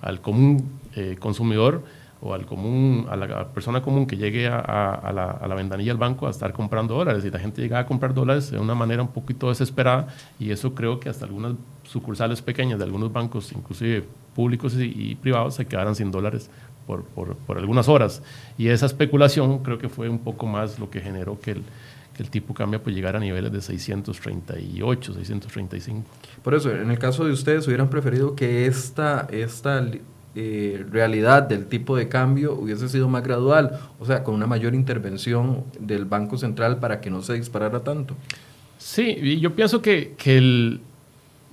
al 0.00 0.20
común 0.20 0.68
eh, 0.96 1.16
consumidor 1.20 1.82
o 2.20 2.34
al 2.34 2.46
común, 2.46 3.06
a 3.08 3.16
la 3.16 3.48
persona 3.48 3.80
común 3.80 4.06
que 4.06 4.16
llegue 4.16 4.48
a, 4.48 4.58
a, 4.58 5.12
la, 5.12 5.30
a, 5.30 5.46
la, 5.46 5.54
ventanilla 5.54 5.92
del 5.92 5.98
banco 5.98 6.26
a 6.26 6.30
estar 6.30 6.52
comprando 6.52 6.94
dólares. 6.94 7.24
Y 7.24 7.30
la 7.30 7.38
gente 7.38 7.62
llegaba 7.62 7.82
a 7.82 7.86
comprar 7.86 8.12
dólares 8.12 8.50
de 8.50 8.58
una 8.58 8.74
manera 8.74 9.02
un 9.02 9.08
poquito 9.08 9.48
desesperada 9.48 10.08
y 10.38 10.50
eso 10.50 10.74
creo 10.74 10.98
que 10.98 11.08
hasta 11.08 11.26
algunas 11.26 11.54
sucursales 11.84 12.42
pequeñas 12.42 12.78
de 12.78 12.84
algunos 12.84 13.12
bancos, 13.12 13.52
inclusive 13.52 14.04
públicos 14.34 14.74
y, 14.76 15.14
privados, 15.16 15.54
se 15.54 15.66
quedaron 15.66 15.94
sin 15.94 16.10
dólares 16.10 16.50
por, 16.86 17.04
por, 17.04 17.36
por, 17.36 17.58
algunas 17.58 17.88
horas. 17.88 18.22
Y 18.56 18.68
esa 18.68 18.86
especulación 18.86 19.58
creo 19.60 19.78
que 19.78 19.88
fue 19.88 20.08
un 20.08 20.18
poco 20.18 20.46
más 20.46 20.78
lo 20.78 20.90
que 20.90 21.00
generó 21.00 21.40
que 21.40 21.52
el, 21.52 21.62
que 22.16 22.22
el 22.22 22.30
tipo 22.30 22.52
cambia 22.52 22.82
pues 22.82 22.94
llegar 22.94 23.14
a 23.16 23.20
niveles 23.20 23.52
de 23.52 23.60
638, 23.60 25.14
635. 25.14 26.04
Por 26.42 26.54
eso, 26.54 26.70
en 26.70 26.90
el 26.90 26.98
caso 26.98 27.24
de 27.24 27.32
ustedes, 27.32 27.66
hubieran 27.66 27.88
preferido 27.90 28.34
que 28.34 28.66
esta, 28.66 29.28
esta 29.30 29.84
eh, 30.40 30.86
realidad 30.88 31.42
del 31.42 31.66
tipo 31.66 31.96
de 31.96 32.08
cambio 32.08 32.54
hubiese 32.54 32.88
sido 32.88 33.08
más 33.08 33.24
gradual, 33.24 33.80
o 33.98 34.06
sea, 34.06 34.22
con 34.22 34.36
una 34.36 34.46
mayor 34.46 34.72
intervención 34.72 35.64
del 35.80 36.04
Banco 36.04 36.38
Central 36.38 36.78
para 36.78 37.00
que 37.00 37.10
no 37.10 37.22
se 37.22 37.34
disparara 37.34 37.80
tanto. 37.80 38.14
Sí, 38.78 39.40
yo 39.40 39.56
pienso 39.56 39.82
que, 39.82 40.14
que 40.16 40.38
el, 40.38 40.80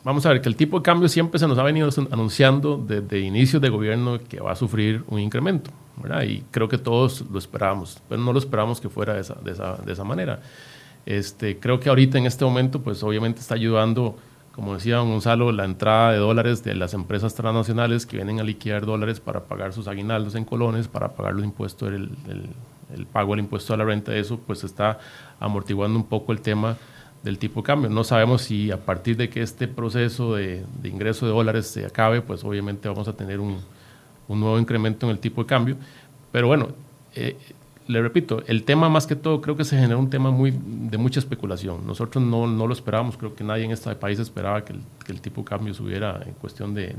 vamos 0.03 0.23
a 0.27 0.29
ver, 0.29 0.39
que 0.39 0.49
el 0.49 0.55
tipo 0.55 0.77
de 0.77 0.83
cambio 0.83 1.09
siempre 1.09 1.39
se 1.39 1.47
nos 1.47 1.57
ha 1.57 1.63
venido 1.63 1.89
anunciando 2.11 2.77
desde 2.77 3.21
inicios 3.21 3.59
de 3.59 3.69
gobierno 3.69 4.19
que 4.29 4.39
va 4.39 4.51
a 4.51 4.55
sufrir 4.55 5.03
un 5.07 5.19
incremento. 5.19 5.71
Y 6.27 6.41
creo 6.51 6.69
que 6.69 6.77
todos 6.77 7.25
lo 7.31 7.39
esperábamos, 7.39 7.99
pero 8.07 8.21
no 8.21 8.33
lo 8.33 8.37
esperábamos 8.37 8.79
que 8.79 8.89
fuera 8.89 9.15
de 9.15 9.21
esa, 9.21 9.33
de 9.33 9.51
esa, 9.51 9.77
de 9.77 9.93
esa 9.93 10.03
manera. 10.03 10.41
Este, 11.07 11.57
creo 11.57 11.79
que 11.79 11.89
ahorita 11.89 12.19
en 12.19 12.27
este 12.27 12.45
momento, 12.45 12.83
pues 12.83 13.01
obviamente 13.01 13.39
está 13.39 13.55
ayudando 13.55 14.15
como 14.55 14.75
decía 14.75 14.99
Gonzalo, 14.99 15.51
la 15.51 15.65
entrada 15.65 16.13
de 16.13 16.17
dólares 16.17 16.63
de 16.63 16.75
las 16.75 16.93
empresas 16.93 17.35
transnacionales 17.35 18.05
que 18.05 18.15
vienen 18.15 18.39
a 18.39 18.43
liquidar 18.43 18.85
dólares 18.85 19.19
para 19.19 19.41
pagar 19.41 19.73
sus 19.73 19.89
aguinaldos 19.89 20.33
en 20.35 20.45
colones, 20.45 20.87
para 20.87 21.09
pagar 21.09 21.33
los 21.33 21.43
impuestos, 21.43 21.89
el, 21.89 22.09
el, 22.95 23.05
pago 23.07 23.33
del 23.33 23.41
impuesto 23.41 23.73
a 23.73 23.77
la 23.77 23.83
renta, 23.83 24.15
eso 24.15 24.39
pues 24.39 24.63
está 24.63 24.97
amortiguando 25.41 25.99
un 25.99 26.05
poco 26.05 26.31
el 26.31 26.39
tema 26.39 26.77
del 27.21 27.37
tipo 27.37 27.59
de 27.59 27.65
cambio. 27.65 27.89
No 27.89 28.05
sabemos 28.05 28.43
si 28.43 28.71
a 28.71 28.77
partir 28.77 29.17
de 29.17 29.29
que 29.29 29.41
este 29.41 29.67
proceso 29.67 30.35
de, 30.35 30.63
ingreso 30.85 31.25
de 31.25 31.33
dólares 31.33 31.67
se 31.67 31.85
acabe, 31.85 32.21
pues 32.21 32.45
obviamente 32.45 32.87
vamos 32.87 33.09
a 33.09 33.13
tener 33.13 33.41
un, 33.41 33.59
un 34.29 34.39
nuevo 34.39 34.57
incremento 34.57 35.05
en 35.05 35.11
el 35.11 35.19
tipo 35.19 35.41
de 35.41 35.47
cambio. 35.47 35.75
Pero 36.31 36.47
bueno, 36.47 36.69
eh, 37.13 37.35
le 37.87 38.01
repito, 38.01 38.43
el 38.47 38.63
tema 38.63 38.89
más 38.89 39.05
que 39.05 39.15
todo 39.15 39.41
creo 39.41 39.55
que 39.55 39.63
se 39.63 39.77
generó 39.77 39.99
un 39.99 40.09
tema 40.09 40.31
muy 40.31 40.51
de 40.51 40.97
mucha 40.97 41.19
especulación. 41.19 41.85
Nosotros 41.85 42.23
no, 42.23 42.47
no 42.47 42.65
lo 42.65 42.73
esperábamos, 42.73 43.15
creo 43.15 43.35
que 43.35 43.43
nadie 43.43 43.65
en 43.65 43.71
este 43.71 43.93
país 43.95 44.19
esperaba 44.19 44.65
que 44.65 44.73
el, 44.73 44.79
que 45.05 45.11
el 45.11 45.21
tipo 45.21 45.41
de 45.41 45.45
cambio 45.45 45.73
subiera 45.73 46.21
en 46.25 46.33
cuestión 46.33 46.73
de, 46.73 46.95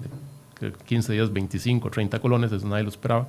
15 0.87 1.13
días, 1.13 1.33
25, 1.33 1.91
30 1.91 2.19
colones, 2.21 2.53
eso 2.53 2.67
nadie 2.69 2.85
lo 2.85 2.89
esperaba. 2.89 3.27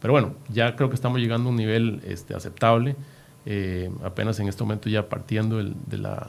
Pero 0.00 0.12
bueno, 0.12 0.34
ya 0.48 0.76
creo 0.76 0.88
que 0.88 0.94
estamos 0.94 1.18
llegando 1.18 1.48
a 1.48 1.50
un 1.50 1.56
nivel 1.56 2.00
este, 2.04 2.34
aceptable, 2.34 2.94
eh, 3.44 3.90
apenas 4.04 4.38
en 4.38 4.48
este 4.48 4.62
momento 4.62 4.88
ya 4.88 5.08
partiendo 5.08 5.62
de, 5.62 5.98
la, 5.98 6.28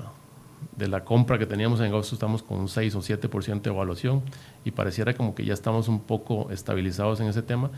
de 0.75 0.87
la 0.87 1.05
compra 1.05 1.37
que 1.37 1.45
teníamos 1.45 1.79
en 1.79 1.87
agosto 1.87 2.15
estamos 2.15 2.41
con 2.41 2.59
un 2.59 2.67
6 2.67 2.95
o 2.95 3.01
7% 3.01 3.61
de 3.61 3.69
evaluación 3.69 4.23
y 4.65 4.71
pareciera 4.71 5.13
como 5.13 5.35
que 5.35 5.45
ya 5.45 5.53
estamos 5.53 5.87
un 5.87 6.01
poco 6.01 6.49
estabilizados 6.51 7.19
en 7.21 7.27
ese 7.27 7.41
tema 7.41 7.69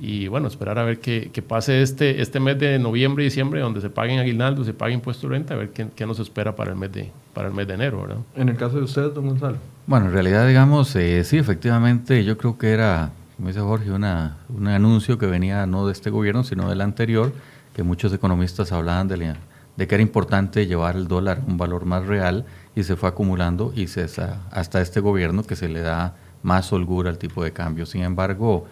y 0.00 0.28
bueno, 0.28 0.48
esperar 0.48 0.78
a 0.78 0.84
ver 0.84 1.00
qué, 1.00 1.30
pase 1.46 1.82
este, 1.82 2.22
este 2.22 2.40
mes 2.40 2.58
de 2.58 2.78
noviembre 2.78 3.24
y 3.24 3.26
diciembre, 3.26 3.60
donde 3.60 3.80
se 3.80 3.90
paguen 3.90 4.18
aguinaldos, 4.18 4.66
se 4.66 4.74
pague 4.74 4.94
impuesto 4.94 5.28
de 5.28 5.34
renta, 5.34 5.54
a 5.54 5.56
ver 5.56 5.70
qué, 5.70 5.88
qué, 5.94 6.06
nos 6.06 6.18
espera 6.18 6.54
para 6.54 6.70
el 6.70 6.76
mes 6.76 6.92
de, 6.92 7.10
para 7.34 7.48
el 7.48 7.54
mes 7.54 7.66
de 7.66 7.74
enero. 7.74 8.02
¿verdad? 8.02 8.18
En 8.36 8.48
el 8.48 8.56
caso 8.56 8.76
de 8.76 8.82
usted, 8.82 9.12
don 9.12 9.28
Gonzalo. 9.28 9.56
Bueno, 9.86 10.06
en 10.06 10.12
realidad, 10.12 10.46
digamos, 10.46 10.94
eh, 10.96 11.24
sí, 11.24 11.38
efectivamente, 11.38 12.24
yo 12.24 12.38
creo 12.38 12.58
que 12.58 12.70
era, 12.70 13.10
como 13.36 13.48
dice 13.48 13.60
Jorge, 13.60 13.90
una, 13.90 14.38
un 14.48 14.68
anuncio 14.68 15.18
que 15.18 15.26
venía 15.26 15.66
no 15.66 15.86
de 15.86 15.92
este 15.92 16.10
gobierno, 16.10 16.44
sino 16.44 16.68
del 16.68 16.80
anterior, 16.80 17.32
que 17.74 17.82
muchos 17.82 18.12
economistas 18.12 18.72
hablaban 18.72 19.08
de, 19.08 19.34
de 19.76 19.86
que 19.86 19.94
era 19.94 20.02
importante 20.02 20.66
llevar 20.66 20.96
el 20.96 21.08
dólar 21.08 21.38
a 21.38 21.50
un 21.50 21.56
valor 21.56 21.84
más 21.84 22.06
real 22.06 22.44
y 22.74 22.84
se 22.84 22.96
fue 22.96 23.08
acumulando 23.08 23.72
y 23.74 23.88
se, 23.88 24.06
hasta 24.50 24.80
este 24.80 25.00
gobierno 25.00 25.42
que 25.42 25.56
se 25.56 25.68
le 25.68 25.80
da 25.80 26.14
más 26.42 26.72
holgura 26.72 27.10
al 27.10 27.18
tipo 27.18 27.42
de 27.42 27.52
cambio. 27.52 27.86
Sin 27.86 28.02
embargo, 28.02 28.66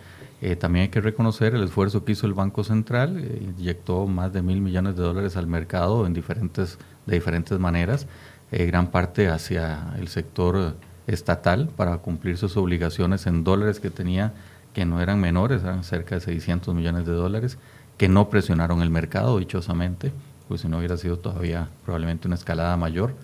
eh, 0.46 0.54
también 0.54 0.84
hay 0.84 0.88
que 0.90 1.00
reconocer 1.00 1.56
el 1.56 1.64
esfuerzo 1.64 2.04
que 2.04 2.12
hizo 2.12 2.24
el 2.24 2.32
Banco 2.32 2.62
Central, 2.62 3.18
eh, 3.18 3.52
inyectó 3.58 4.06
más 4.06 4.32
de 4.32 4.42
mil 4.42 4.60
millones 4.60 4.94
de 4.94 5.02
dólares 5.02 5.36
al 5.36 5.48
mercado 5.48 6.06
en 6.06 6.14
diferentes, 6.14 6.78
de 7.04 7.14
diferentes 7.16 7.58
maneras, 7.58 8.06
eh, 8.52 8.64
gran 8.66 8.92
parte 8.92 9.26
hacia 9.26 9.92
el 9.98 10.06
sector 10.06 10.76
estatal 11.08 11.68
para 11.74 11.98
cumplir 11.98 12.38
sus 12.38 12.56
obligaciones 12.56 13.26
en 13.26 13.42
dólares 13.42 13.80
que 13.80 13.90
tenía, 13.90 14.34
que 14.72 14.84
no 14.84 15.00
eran 15.00 15.20
menores, 15.20 15.64
eran 15.64 15.82
cerca 15.82 16.14
de 16.14 16.20
600 16.20 16.76
millones 16.76 17.06
de 17.06 17.12
dólares, 17.12 17.58
que 17.98 18.08
no 18.08 18.30
presionaron 18.30 18.82
el 18.82 18.90
mercado, 18.90 19.40
dichosamente, 19.40 20.12
pues 20.46 20.60
si 20.60 20.68
no 20.68 20.78
hubiera 20.78 20.96
sido 20.96 21.18
todavía 21.18 21.70
probablemente 21.84 22.28
una 22.28 22.36
escalada 22.36 22.76
mayor. 22.76 23.14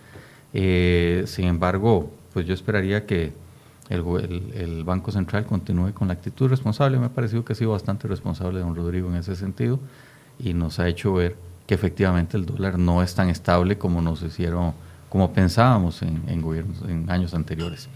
sin 0.52 1.46
embargo, 1.46 2.10
pues 2.32 2.46
yo 2.46 2.54
esperaría 2.54 3.06
que 3.06 3.32
el, 3.92 4.82
Banco 4.84 5.12
Central 5.12 5.46
continúe 5.46 5.92
con 5.92 6.08
la 6.08 6.14
actitud 6.14 6.48
responsable. 6.48 6.98
Me 6.98 7.06
ha 7.06 7.08
parecido 7.10 7.44
que 7.44 7.52
ha 7.52 7.56
sido 7.56 7.72
bastante 7.72 8.08
responsable 8.08 8.60
don 8.60 8.74
Rodrigo 8.74 9.08
en 9.08 9.16
ese 9.16 9.36
sentido 9.36 9.78
y 10.38 10.54
nos 10.54 10.78
ha 10.78 10.88
hecho 10.88 11.14
ver 11.14 11.36
que 11.66 11.74
efectivamente 11.74 12.36
el 12.36 12.46
dólar 12.46 12.78
no 12.78 13.02
es 13.02 13.14
tan 13.14 13.28
estable 13.28 13.78
como 13.78 14.00
nos 14.00 14.22
hicieron, 14.22 14.72
como 15.08 15.32
pensábamos 15.32 16.02
en, 16.02 16.42
gobiernos, 16.42 16.82
en 16.88 17.10
años 17.10 17.34
anteriores. 17.34 17.88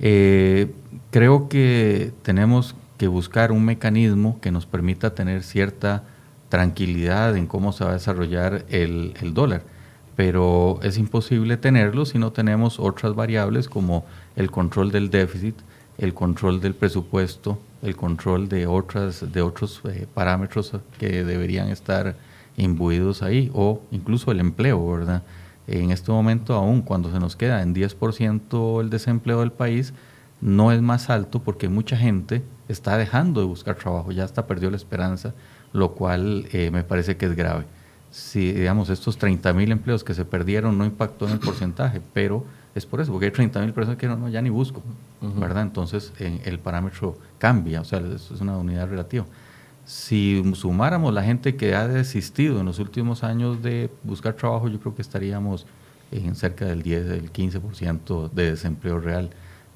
Eh, 0.00 0.72
creo 1.10 1.48
que 1.48 2.12
tenemos 2.22 2.74
que 2.96 3.08
buscar 3.08 3.52
un 3.52 3.64
mecanismo 3.64 4.40
que 4.40 4.50
nos 4.50 4.66
permita 4.66 5.14
tener 5.14 5.42
cierta 5.42 6.04
tranquilidad 6.48 7.36
en 7.36 7.46
cómo 7.46 7.72
se 7.72 7.84
va 7.84 7.90
a 7.90 7.94
desarrollar 7.94 8.64
el, 8.70 9.14
el 9.20 9.34
dólar 9.34 9.62
pero 10.18 10.80
es 10.82 10.98
imposible 10.98 11.56
tenerlo 11.56 12.04
si 12.04 12.18
no 12.18 12.32
tenemos 12.32 12.80
otras 12.80 13.14
variables 13.14 13.68
como 13.68 14.04
el 14.38 14.52
control 14.52 14.92
del 14.92 15.10
déficit, 15.10 15.56
el 15.98 16.14
control 16.14 16.60
del 16.60 16.76
presupuesto, 16.76 17.58
el 17.82 17.96
control 17.96 18.48
de, 18.48 18.68
otras, 18.68 19.32
de 19.32 19.42
otros 19.42 19.82
eh, 19.84 20.06
parámetros 20.14 20.72
que 20.96 21.24
deberían 21.24 21.68
estar 21.70 22.14
imbuidos 22.56 23.22
ahí, 23.22 23.50
o 23.52 23.82
incluso 23.90 24.30
el 24.30 24.38
empleo, 24.38 24.88
¿verdad? 24.92 25.24
En 25.66 25.90
este 25.90 26.12
momento, 26.12 26.54
aún 26.54 26.82
cuando 26.82 27.10
se 27.10 27.18
nos 27.18 27.34
queda 27.34 27.62
en 27.62 27.74
10% 27.74 28.80
el 28.80 28.90
desempleo 28.90 29.40
del 29.40 29.50
país, 29.50 29.92
no 30.40 30.70
es 30.70 30.80
más 30.80 31.10
alto 31.10 31.42
porque 31.42 31.68
mucha 31.68 31.96
gente 31.96 32.44
está 32.68 32.96
dejando 32.96 33.40
de 33.40 33.46
buscar 33.46 33.74
trabajo, 33.74 34.12
ya 34.12 34.22
hasta 34.22 34.46
perdió 34.46 34.70
la 34.70 34.76
esperanza, 34.76 35.34
lo 35.72 35.94
cual 35.94 36.46
eh, 36.52 36.70
me 36.70 36.84
parece 36.84 37.16
que 37.16 37.26
es 37.26 37.34
grave 37.34 37.64
si, 38.10 38.52
digamos, 38.52 38.90
estos 38.90 39.18
30 39.18 39.52
mil 39.52 39.70
empleos 39.70 40.02
que 40.02 40.14
se 40.14 40.24
perdieron 40.24 40.78
no 40.78 40.84
impactó 40.84 41.26
en 41.26 41.32
el 41.32 41.38
porcentaje, 41.38 42.00
pero 42.12 42.44
es 42.74 42.86
por 42.86 43.00
eso, 43.00 43.12
porque 43.12 43.26
hay 43.26 43.32
30 43.32 43.60
mil 43.60 43.72
personas 43.72 43.98
que 43.98 44.06
no, 44.06 44.28
ya 44.28 44.40
ni 44.42 44.50
busco, 44.50 44.82
¿verdad? 45.20 45.62
Entonces 45.62 46.12
el 46.18 46.58
parámetro 46.58 47.16
cambia, 47.38 47.80
o 47.80 47.84
sea, 47.84 47.98
es 48.00 48.30
una 48.40 48.56
unidad 48.56 48.88
relativa. 48.88 49.26
Si 49.84 50.42
sumáramos 50.54 51.14
la 51.14 51.22
gente 51.22 51.56
que 51.56 51.74
ha 51.74 51.88
desistido 51.88 52.60
en 52.60 52.66
los 52.66 52.78
últimos 52.78 53.24
años 53.24 53.62
de 53.62 53.90
buscar 54.04 54.34
trabajo, 54.34 54.68
yo 54.68 54.78
creo 54.80 54.94
que 54.94 55.02
estaríamos 55.02 55.66
en 56.12 56.34
cerca 56.34 56.66
del 56.66 56.82
10, 56.82 57.06
del 57.08 57.32
15% 57.32 58.30
de 58.30 58.50
desempleo 58.50 59.00
real. 59.00 59.30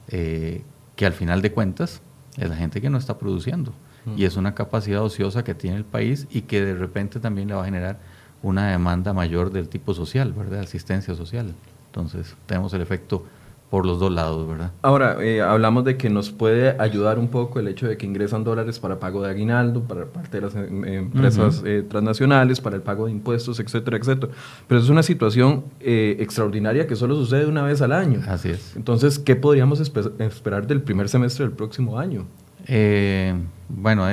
eh, 0.09 0.63
que 0.97 1.07
al 1.07 1.13
final 1.13 1.43
de 1.43 1.53
cuentas 1.53 2.01
es 2.37 2.49
la 2.49 2.57
gente 2.57 2.81
que 2.81 2.91
no 2.91 2.99
está 2.99 3.19
produciendo. 3.19 3.73
Y 4.17 4.25
es 4.25 4.37
una 4.37 4.55
capacidad 4.55 5.01
ociosa 5.03 5.45
que 5.45 5.55
tiene 5.55 5.77
el 5.77 5.85
país 5.85 6.27
y 6.31 6.43
que 6.43 6.61
de 6.61 6.75
repente 6.75 7.21
también 7.21 7.47
le 7.49 7.55
va 7.55 7.63
a 7.63 7.65
generar 7.65 7.99
una 8.43 8.69
demanda 8.71 9.13
mayor 9.13 9.53
del 9.53 9.69
tipo 9.69 9.95
social, 9.95 10.33
¿verdad? 10.33 10.61
Asistencia 10.61 11.15
social. 11.15 11.55
Entonces, 11.93 12.35
tenemos 12.47 12.73
el 12.73 12.81
efecto 12.81 13.23
por 13.69 13.85
los 13.85 13.99
dos 13.99 14.11
lados, 14.11 14.49
¿verdad? 14.49 14.71
Ahora, 14.81 15.17
eh, 15.21 15.43
hablamos 15.43 15.85
de 15.85 15.99
que 15.99 16.09
nos 16.09 16.31
puede 16.31 16.75
ayudar 16.79 17.19
un 17.19 17.29
poco 17.29 17.59
el 17.59 17.69
hecho 17.69 17.87
de 17.87 17.99
que 17.99 18.07
ingresan 18.07 18.45
dólares 18.45 18.79
para 18.79 18.99
pago 18.99 19.23
de 19.23 19.31
aguinaldo, 19.31 19.83
para 19.83 20.07
parte 20.07 20.39
de 20.39 20.41
las 20.43 20.55
em, 20.55 20.85
empresas 20.85 21.63
eh, 21.67 21.85
transnacionales, 21.87 22.61
para 22.63 22.77
el 22.77 22.83
pago 22.83 23.07
de 23.07 23.13
impuestos, 23.13 23.61
etcétera, 23.61 23.99
etcétera. 23.99 24.33
Pero 24.69 24.81
es 24.81 24.89
una 24.89 25.03
situación 25.03 25.65
eh, 25.81 26.17
extraordinaria 26.19 26.87
que 26.87 26.97
solo 26.97 27.15
sucede 27.15 27.47
una 27.47 27.63
vez 27.63 27.83
al 27.83 27.93
año. 27.93 28.21
Así 28.27 28.51
es. 28.51 28.75
Entonces, 28.75 29.19
¿qué 29.19 29.37
podríamos 29.37 29.81
esperar 29.81 30.67
del 30.67 30.81
primer 30.81 31.11
semestre 31.11 31.45
del 31.45 31.55
próximo 31.55 31.99
año? 31.99 32.27
bueno, 33.69 34.07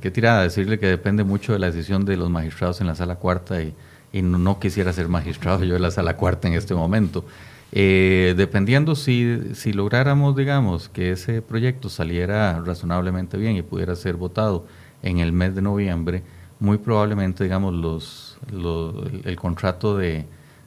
qué 0.00 0.10
tirada 0.12 0.42
decirle 0.42 0.78
que 0.78 0.86
depende 0.86 1.24
mucho 1.24 1.52
de 1.52 1.58
la 1.58 1.66
decisión 1.66 2.04
de 2.04 2.16
los 2.16 2.30
magistrados 2.30 2.80
en 2.80 2.86
la 2.86 2.94
sala 2.94 3.16
cuarta 3.16 3.60
y, 3.60 3.74
y 4.12 4.22
no, 4.22 4.58
quisiera 4.58 4.92
ser 4.92 5.08
magistrado 5.08 5.64
yo 5.64 5.76
en 5.76 5.82
la 5.82 5.90
sala 5.90 6.16
cuarta 6.16 6.48
en 6.48 6.54
este 6.54 6.74
momento. 6.74 7.24
Eh, 7.70 8.34
dependiendo 8.36 8.94
si, 8.94 9.54
si 9.54 9.72
lográramos, 9.72 10.34
digamos, 10.36 10.88
que 10.88 11.12
ese 11.12 11.42
proyecto 11.42 11.88
saliera 11.90 12.60
razonablemente 12.64 13.36
bien 13.36 13.56
y 13.56 13.62
pudiera 13.62 13.94
ser 13.94 14.16
votado 14.16 14.66
en 15.02 15.18
el 15.18 15.32
mes 15.32 15.54
de 15.54 15.62
noviembre, 15.62 16.22
muy 16.60 16.78
probablemente, 16.78 17.44
digamos, 17.44 17.74
los, 17.74 18.38
el, 19.24 19.36
contrato 19.36 19.96
de, 19.96 20.24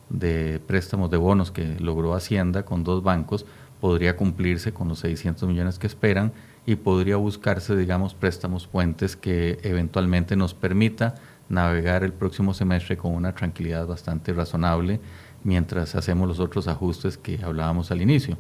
de, 0.10 0.60
préstamos 0.66 1.10
de 1.10 1.18
bonos 1.18 1.52
que 1.52 1.76
logró 1.80 2.14
Hacienda 2.14 2.64
con 2.64 2.84
dos 2.84 3.04
bancos 3.04 3.46
podría 3.82 4.16
cumplirse 4.16 4.72
con 4.72 4.88
los 4.88 5.00
600 5.00 5.50
millones 5.50 5.80
que 5.80 5.88
esperan 5.88 6.32
y 6.66 6.76
podría 6.76 7.18
buscarse, 7.18 7.76
digamos, 7.76 8.14
préstamos 8.14 8.68
puentes 8.68 9.16
que 9.16 9.60
eventualmente 9.64 10.36
nos 10.36 10.54
permita 10.54 11.16
navegar 11.52 12.04
el 12.04 12.14
próximo 12.14 12.54
semestre 12.54 12.98
con 12.98 13.14
una 13.14 13.34
tranquilidad 13.34 13.86
bastante 13.86 14.34
razonable 14.34 15.00
mientras 15.44 15.96
hacemos 15.96 16.28
los 16.28 16.40
otros 16.40 16.68
ajustes 16.68 17.18
que 17.18 17.40
hablábamos 17.44 17.92
al 17.92 18.02
inicio. 18.02 18.38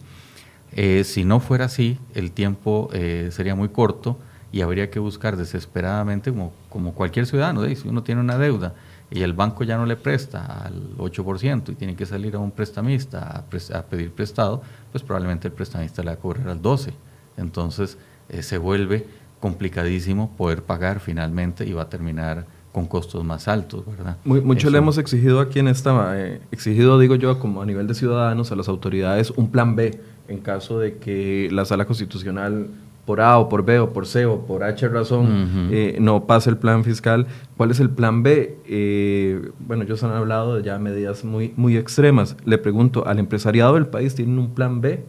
Eh, 0.73 1.03
si 1.03 1.25
no 1.25 1.39
fuera 1.39 1.65
así, 1.65 1.99
el 2.15 2.31
tiempo 2.31 2.89
eh, 2.93 3.29
sería 3.31 3.55
muy 3.55 3.69
corto 3.69 4.17
y 4.51 4.61
habría 4.61 4.89
que 4.89 4.99
buscar 4.99 5.35
desesperadamente, 5.35 6.31
como, 6.31 6.53
como 6.69 6.93
cualquier 6.93 7.25
ciudadano, 7.25 7.63
si 7.75 7.87
uno 7.87 8.03
tiene 8.03 8.21
una 8.21 8.37
deuda 8.37 8.73
y 9.11 9.23
el 9.23 9.33
banco 9.33 9.65
ya 9.65 9.77
no 9.77 9.85
le 9.85 9.97
presta 9.97 10.45
al 10.45 10.95
8% 10.97 11.69
y 11.69 11.75
tiene 11.75 11.95
que 11.95 12.05
salir 12.05 12.35
a 12.35 12.39
un 12.39 12.51
prestamista 12.51 13.45
a, 13.73 13.81
pedir 13.83 14.11
prestado, 14.11 14.61
pues 14.91 15.03
probablemente 15.03 15.49
el 15.49 15.53
prestamista 15.53 16.01
le 16.01 16.07
va 16.07 16.13
a 16.13 16.17
cobrar 16.17 16.47
al 16.47 16.61
12%. 16.61 16.93
Entonces 17.37 17.97
eh, 18.29 18.41
se 18.41 18.57
vuelve 18.57 19.05
complicadísimo 19.41 20.31
poder 20.37 20.63
pagar 20.63 21.01
finalmente 21.01 21.65
y 21.65 21.73
va 21.73 21.83
a 21.83 21.89
terminar 21.89 22.45
con 22.71 22.85
costos 22.85 23.23
más 23.23 23.47
altos, 23.47 23.83
¿verdad? 23.85 24.17
mucho 24.23 24.69
le 24.69 24.77
hemos 24.77 24.97
exigido 24.97 25.39
aquí 25.41 25.59
en 25.59 25.67
esta, 25.67 26.17
eh, 26.17 26.41
exigido 26.51 26.97
digo 26.99 27.15
yo 27.15 27.37
como 27.37 27.61
a 27.61 27.65
nivel 27.65 27.87
de 27.87 27.93
ciudadanos 27.93 28.51
a 28.51 28.55
las 28.55 28.69
autoridades 28.69 29.31
un 29.31 29.51
plan 29.51 29.75
B 29.75 29.99
en 30.29 30.39
caso 30.39 30.79
de 30.79 30.97
que 30.97 31.49
la 31.51 31.65
sala 31.65 31.85
constitucional 31.85 32.67
por 33.05 33.19
A 33.19 33.37
o 33.39 33.49
por 33.49 33.65
B 33.65 33.79
o 33.79 33.91
por 33.91 34.05
C 34.05 34.25
o 34.25 34.45
por 34.45 34.63
H 34.63 34.87
razón 34.87 35.69
eh, 35.71 35.97
no 35.99 36.25
pase 36.25 36.49
el 36.49 36.57
plan 36.57 36.83
fiscal. 36.83 37.27
¿Cuál 37.57 37.71
es 37.71 37.79
el 37.79 37.89
plan 37.89 38.23
B? 38.23 38.57
Eh, 38.67 39.51
bueno, 39.59 39.83
ellos 39.83 40.03
han 40.03 40.11
hablado 40.11 40.55
de 40.55 40.63
ya 40.63 40.77
medidas 40.77 41.25
muy, 41.25 41.53
muy 41.57 41.77
extremas. 41.77 42.37
Le 42.45 42.57
pregunto, 42.57 43.05
¿al 43.07 43.19
empresariado 43.19 43.73
del 43.73 43.87
país 43.87 44.15
tienen 44.15 44.39
un 44.39 44.53
plan 44.53 44.81
B 44.81 45.03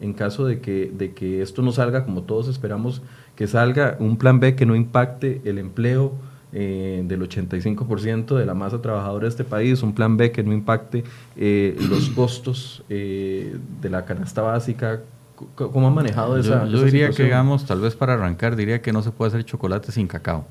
en 0.00 0.12
caso 0.12 0.46
de 0.46 0.60
que, 0.60 0.92
de 0.96 1.12
que 1.14 1.42
esto 1.42 1.62
no 1.62 1.72
salga 1.72 2.04
como 2.04 2.22
todos 2.22 2.48
esperamos 2.48 3.02
que 3.34 3.46
salga? 3.46 3.96
Un 3.98 4.18
plan 4.18 4.40
B 4.40 4.54
que 4.54 4.66
no 4.66 4.76
impacte 4.76 5.40
el 5.44 5.58
empleo, 5.58 6.12
eh, 6.50 7.02
del 7.04 7.20
85% 7.28 8.34
de 8.34 8.46
la 8.46 8.54
masa 8.54 8.80
trabajadora 8.80 9.24
de 9.24 9.28
este 9.28 9.44
país, 9.44 9.82
un 9.82 9.92
plan 9.92 10.16
B 10.16 10.32
que 10.32 10.42
no 10.42 10.54
impacte 10.54 11.04
eh, 11.36 11.76
los 11.90 12.08
costos 12.08 12.82
eh, 12.88 13.54
de 13.82 13.90
la 13.90 14.06
canasta 14.06 14.40
básica. 14.40 15.02
¿Cómo 15.54 15.86
han 15.86 15.94
manejado 15.94 16.38
esa 16.38 16.64
Yo, 16.64 16.78
yo 16.78 16.84
diría 16.84 17.10
que, 17.10 17.24
digamos, 17.24 17.66
tal 17.66 17.82
vez 17.82 17.94
para 17.94 18.14
arrancar, 18.14 18.56
diría 18.56 18.80
que 18.80 18.94
no 18.94 19.02
se 19.02 19.10
puede 19.10 19.28
hacer 19.28 19.44
chocolate 19.44 19.92
sin 19.92 20.06
cacao. 20.06 20.46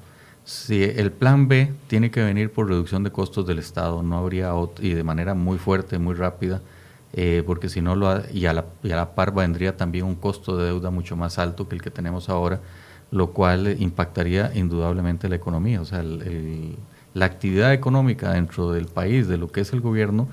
Si 0.46 0.84
el 0.84 1.12
plan 1.12 1.48
B 1.48 1.74
tiene 1.88 2.12
que 2.12 2.24
venir 2.24 2.52
por 2.52 2.70
reducción 2.70 3.04
de 3.04 3.12
costos 3.12 3.48
del 3.48 3.58
Estado, 3.58 4.04
no 4.04 4.20
habría 4.20 4.52
y 4.80 4.94
de 4.94 5.04
manera 5.04 5.34
muy 5.34 5.58
fuerte, 5.58 5.98
muy 5.98 6.14
rápida, 6.14 6.62
porque 7.48 7.70
si 7.70 7.82
no, 7.82 7.96
lo 7.96 8.22
y, 8.32 8.46
a 8.46 8.54
la, 8.54 8.66
y 8.84 8.92
a 8.92 8.96
la 8.98 9.16
par 9.16 9.34
vendría 9.34 9.76
también 9.76 10.06
un 10.06 10.16
costo 10.16 10.56
de 10.56 10.68
deuda 10.68 10.92
mucho 10.92 11.18
más 11.18 11.40
alto 11.40 11.68
que 11.68 11.76
el 11.76 11.82
que 11.82 11.90
tenemos 11.90 12.30
ahora 12.30 12.62
lo 13.12 13.32
cual 13.32 13.76
impactaría 13.80 14.52
indudablemente 14.56 15.30
la 15.30 15.36
economía. 15.36 15.82
O 15.82 15.86
sea, 15.86 16.04
la 17.14 17.26
actividad 17.26 17.74
económica 17.74 18.34
dentro 18.34 18.72
del 18.72 18.86
país, 18.86 19.28
de 19.28 19.38
lo 19.38 19.52
que 19.52 19.62
es 19.62 19.74
el 19.74 19.82
gobierno, 19.82 20.28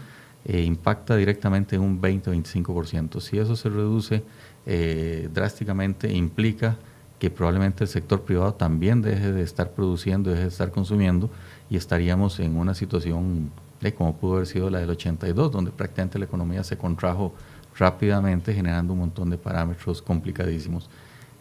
eh, 0.44 0.62
impacta 0.62 1.16
directamente 1.16 1.76
en 1.76 1.82
un 1.82 2.00
20-25%. 2.00 3.20
Si 3.20 3.38
eso 3.38 3.56
se 3.56 3.68
reduce 3.68 4.22
eh, 4.66 5.28
drásticamente, 5.32 6.12
implica 6.12 6.76
que 7.18 7.30
probablemente 7.30 7.84
el 7.84 7.88
sector 7.88 8.22
privado 8.22 8.52
también 8.54 9.00
deje 9.00 9.32
de 9.32 9.42
estar 9.42 9.70
produciendo, 9.70 10.30
deje 10.30 10.42
de 10.42 10.48
estar 10.48 10.70
consumiendo 10.70 11.30
y 11.70 11.76
estaríamos 11.76 12.40
en 12.40 12.56
una 12.56 12.74
situación 12.74 13.50
de 13.80 13.94
como 13.94 14.16
pudo 14.16 14.34
haber 14.34 14.46
sido 14.46 14.68
la 14.68 14.80
del 14.80 14.90
82, 14.90 15.52
donde 15.52 15.70
prácticamente 15.70 16.18
la 16.18 16.26
economía 16.26 16.64
se 16.64 16.76
contrajo 16.76 17.34
rápidamente, 17.78 18.52
generando 18.52 18.92
un 18.92 19.00
montón 19.00 19.30
de 19.30 19.38
parámetros 19.38 20.02
complicadísimos. 20.02 20.90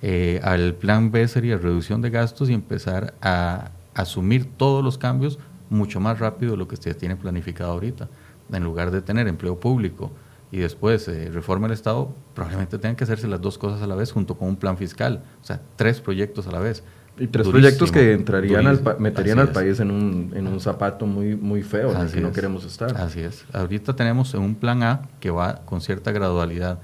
Eh, 0.05 0.41
al 0.43 0.75
plan 0.75 1.11
B 1.11 1.25
sería 1.29 1.57
reducción 1.57 2.01
de 2.01 2.09
gastos 2.09 2.49
y 2.49 2.53
empezar 2.53 3.13
a 3.21 3.71
asumir 3.93 4.49
todos 4.57 4.83
los 4.83 4.97
cambios 4.97 5.39
mucho 5.69 6.01
más 6.01 6.19
rápido 6.19 6.51
de 6.51 6.57
lo 6.57 6.67
que 6.67 6.75
ustedes 6.75 6.97
tienen 6.97 7.17
planificado 7.17 7.71
ahorita. 7.71 8.09
En 8.51 8.65
lugar 8.65 8.91
de 8.91 9.01
tener 9.01 9.29
empleo 9.29 9.61
público 9.61 10.11
y 10.51 10.57
después 10.57 11.07
eh, 11.07 11.31
reforma 11.31 11.67
del 11.67 11.75
Estado, 11.75 12.13
probablemente 12.35 12.77
tengan 12.79 12.97
que 12.97 13.05
hacerse 13.05 13.29
las 13.29 13.39
dos 13.39 13.57
cosas 13.57 13.81
a 13.81 13.87
la 13.87 13.95
vez 13.95 14.11
junto 14.11 14.35
con 14.35 14.49
un 14.49 14.57
plan 14.57 14.77
fiscal, 14.77 15.23
o 15.41 15.45
sea, 15.45 15.61
tres 15.77 16.01
proyectos 16.01 16.47
a 16.47 16.51
la 16.51 16.59
vez. 16.59 16.83
Y 17.17 17.27
tres 17.27 17.47
proyectos 17.47 17.89
que 17.89 18.11
entrarían 18.11 18.67
al 18.67 18.81
meterían 18.99 19.39
al 19.39 19.53
país 19.53 19.79
en 19.79 19.89
un, 19.89 20.33
en 20.35 20.47
un 20.47 20.59
zapato 20.59 21.05
muy, 21.05 21.37
muy 21.37 21.63
feo 21.63 21.93
en 21.93 22.01
el 22.01 22.11
que 22.11 22.19
no 22.19 22.33
queremos 22.33 22.65
estar. 22.65 22.97
Así 22.97 23.21
es. 23.21 23.45
Ahorita 23.53 23.95
tenemos 23.95 24.33
un 24.33 24.55
plan 24.55 24.83
A 24.83 25.03
que 25.21 25.29
va 25.29 25.61
con 25.63 25.79
cierta 25.79 26.11
gradualidad 26.11 26.79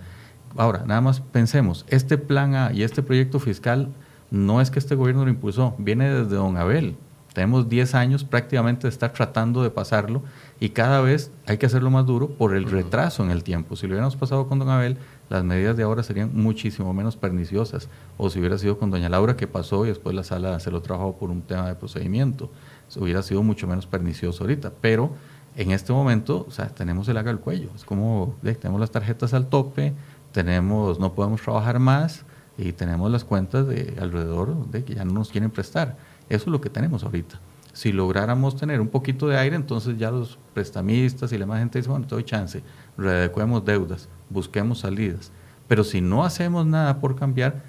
Ahora, 0.55 0.83
nada 0.85 1.01
más 1.01 1.21
pensemos, 1.21 1.85
este 1.87 2.17
plan 2.17 2.55
A 2.55 2.73
y 2.73 2.83
este 2.83 3.03
proyecto 3.03 3.39
fiscal 3.39 3.89
no 4.31 4.61
es 4.61 4.71
que 4.71 4.79
este 4.79 4.95
gobierno 4.95 5.25
lo 5.25 5.31
impulsó, 5.31 5.75
viene 5.77 6.09
desde 6.09 6.35
don 6.35 6.57
Abel. 6.57 6.95
Tenemos 7.33 7.69
10 7.69 7.95
años 7.95 8.23
prácticamente 8.23 8.83
de 8.83 8.89
estar 8.89 9.13
tratando 9.13 9.61
de 9.61 9.69
pasarlo 9.69 10.23
y 10.59 10.69
cada 10.69 10.99
vez 10.99 11.31
hay 11.45 11.57
que 11.57 11.67
hacerlo 11.67 11.91
más 11.91 12.05
duro 12.05 12.27
por 12.27 12.55
el 12.55 12.65
retraso 12.65 13.23
en 13.23 13.29
el 13.29 13.43
tiempo. 13.43 13.75
Si 13.75 13.85
lo 13.85 13.93
hubiéramos 13.93 14.15
pasado 14.15 14.47
con 14.47 14.59
don 14.59 14.69
Abel, 14.69 14.97
las 15.29 15.43
medidas 15.43 15.77
de 15.77 15.83
ahora 15.83 16.01
serían 16.01 16.31
muchísimo 16.33 16.91
menos 16.93 17.15
perniciosas. 17.15 17.87
O 18.17 18.29
si 18.29 18.39
hubiera 18.39 18.57
sido 18.57 18.79
con 18.79 18.89
doña 18.89 19.09
Laura, 19.09 19.37
que 19.37 19.47
pasó 19.47 19.85
y 19.85 19.89
después 19.89 20.15
la 20.15 20.23
sala 20.23 20.59
se 20.59 20.71
lo 20.71 20.81
trabajó 20.81 21.17
por 21.17 21.29
un 21.29 21.43
tema 21.43 21.67
de 21.67 21.75
procedimiento, 21.75 22.49
hubiera 22.97 23.21
sido 23.21 23.43
mucho 23.43 23.67
menos 23.67 23.85
pernicioso 23.85 24.43
ahorita. 24.43 24.73
Pero 24.81 25.11
en 25.55 25.71
este 25.71 25.93
momento, 25.93 26.45
o 26.47 26.51
sea, 26.51 26.69
tenemos 26.69 27.07
el 27.09 27.17
haga 27.17 27.29
al 27.29 27.39
cuello. 27.39 27.69
Es 27.75 27.83
como, 27.85 28.35
tenemos 28.41 28.79
las 28.81 28.91
tarjetas 28.91 29.33
al 29.33 29.47
tope, 29.47 29.93
tenemos, 30.31 30.99
no 30.99 31.13
podemos 31.13 31.41
trabajar 31.41 31.79
más 31.79 32.25
y 32.57 32.73
tenemos 32.73 33.09
las 33.11 33.23
cuentas 33.23 33.67
de 33.67 33.95
alrededor 33.99 34.67
de 34.69 34.83
que 34.83 34.95
ya 34.95 35.05
no 35.05 35.13
nos 35.13 35.29
quieren 35.29 35.49
prestar. 35.49 35.97
Eso 36.29 36.45
es 36.45 36.47
lo 36.47 36.61
que 36.61 36.69
tenemos 36.69 37.03
ahorita. 37.03 37.39
Si 37.73 37.91
lográramos 37.91 38.57
tener 38.57 38.81
un 38.81 38.87
poquito 38.87 39.27
de 39.27 39.37
aire, 39.37 39.55
entonces 39.55 39.97
ya 39.97 40.11
los 40.11 40.37
prestamistas 40.53 41.31
y 41.31 41.37
la 41.37 41.45
demás 41.45 41.59
gente 41.59 41.79
dice, 41.79 41.89
bueno, 41.89 42.05
te 42.05 42.15
doy 42.15 42.23
chance, 42.23 42.61
readecuemos 42.97 43.63
deudas, 43.63 44.09
busquemos 44.29 44.79
salidas. 44.79 45.31
Pero 45.67 45.83
si 45.83 46.01
no 46.01 46.25
hacemos 46.25 46.65
nada 46.65 46.99
por 46.99 47.15
cambiar, 47.15 47.61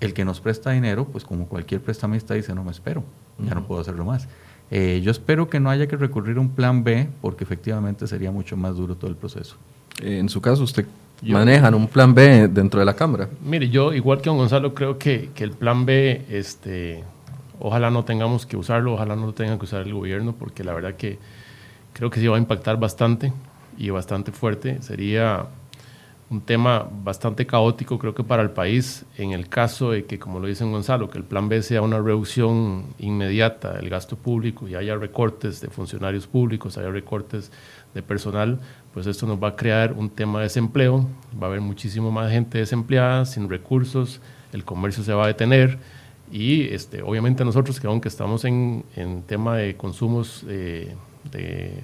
el 0.00 0.14
que 0.14 0.24
nos 0.24 0.40
presta 0.40 0.70
dinero, 0.70 1.06
pues 1.06 1.24
como 1.24 1.46
cualquier 1.46 1.80
prestamista 1.80 2.34
dice, 2.34 2.54
no 2.54 2.62
me 2.62 2.70
espero, 2.70 3.02
ya 3.38 3.54
no 3.54 3.66
puedo 3.66 3.80
hacerlo 3.80 4.04
más. 4.04 4.28
Eh, 4.70 5.00
yo 5.02 5.10
espero 5.10 5.48
que 5.48 5.60
no 5.60 5.70
haya 5.70 5.88
que 5.88 5.96
recurrir 5.96 6.36
a 6.36 6.40
un 6.40 6.50
plan 6.50 6.84
B, 6.84 7.08
porque 7.20 7.44
efectivamente 7.44 8.06
sería 8.06 8.30
mucho 8.30 8.56
más 8.56 8.76
duro 8.76 8.96
todo 8.96 9.10
el 9.10 9.16
proceso. 9.16 9.56
en 10.00 10.28
su 10.28 10.40
caso, 10.40 10.62
¿usted 10.62 10.86
manejan 11.22 11.74
un 11.74 11.88
plan 11.88 12.14
B 12.14 12.48
dentro 12.48 12.80
de 12.80 12.86
la 12.86 12.94
Cámara. 12.94 13.28
Mire, 13.42 13.68
yo 13.68 13.92
igual 13.92 14.20
que 14.20 14.30
don 14.30 14.38
Gonzalo 14.38 14.74
creo 14.74 14.98
que, 14.98 15.30
que, 15.34 15.44
el 15.44 15.52
plan 15.52 15.84
B, 15.86 16.26
este, 16.30 17.04
ojalá 17.58 17.90
no 17.90 18.04
tengamos 18.04 18.46
que 18.46 18.56
usarlo, 18.56 18.94
ojalá 18.94 19.16
no 19.16 19.26
lo 19.26 19.34
tenga 19.34 19.58
que 19.58 19.64
usar 19.64 19.82
el 19.82 19.94
gobierno, 19.94 20.34
porque 20.38 20.64
la 20.64 20.74
verdad 20.74 20.94
que 20.94 21.18
creo 21.92 22.10
que 22.10 22.20
sí 22.20 22.26
va 22.26 22.36
a 22.36 22.40
impactar 22.40 22.78
bastante 22.78 23.32
y 23.76 23.90
bastante 23.90 24.32
fuerte. 24.32 24.80
Sería 24.82 25.46
un 26.30 26.42
tema 26.42 26.86
bastante 27.04 27.46
caótico, 27.46 27.98
creo 27.98 28.14
que 28.14 28.22
para 28.22 28.42
el 28.42 28.50
país, 28.50 29.06
en 29.16 29.32
el 29.32 29.48
caso 29.48 29.92
de 29.92 30.04
que, 30.04 30.18
como 30.18 30.40
lo 30.40 30.46
dice 30.46 30.64
Gonzalo, 30.64 31.08
que 31.08 31.18
el 31.18 31.24
plan 31.24 31.48
B 31.48 31.62
sea 31.62 31.80
una 31.80 32.00
reducción 32.00 32.84
inmediata 32.98 33.72
del 33.72 33.88
gasto 33.88 34.16
público 34.16 34.68
y 34.68 34.74
haya 34.74 34.94
recortes 34.96 35.60
de 35.60 35.68
funcionarios 35.68 36.26
públicos, 36.26 36.76
haya 36.76 36.90
recortes 36.90 37.50
de 37.94 38.02
personal, 38.02 38.60
pues 38.92 39.06
esto 39.06 39.26
nos 39.26 39.42
va 39.42 39.48
a 39.48 39.56
crear 39.56 39.92
un 39.92 40.10
tema 40.10 40.40
de 40.40 40.44
desempleo, 40.44 41.08
va 41.40 41.46
a 41.46 41.50
haber 41.50 41.60
muchísimo 41.60 42.10
más 42.10 42.30
gente 42.30 42.58
desempleada, 42.58 43.24
sin 43.24 43.48
recursos, 43.48 44.20
el 44.52 44.64
comercio 44.64 45.02
se 45.02 45.12
va 45.12 45.24
a 45.24 45.26
detener 45.28 45.78
y 46.30 46.62
este, 46.74 47.02
obviamente 47.02 47.44
nosotros 47.44 47.80
que 47.80 47.86
aunque 47.86 48.08
estamos 48.08 48.44
en, 48.44 48.84
en 48.96 49.22
tema 49.22 49.56
de 49.56 49.76
consumos 49.76 50.44
eh, 50.48 50.94
de 51.30 51.82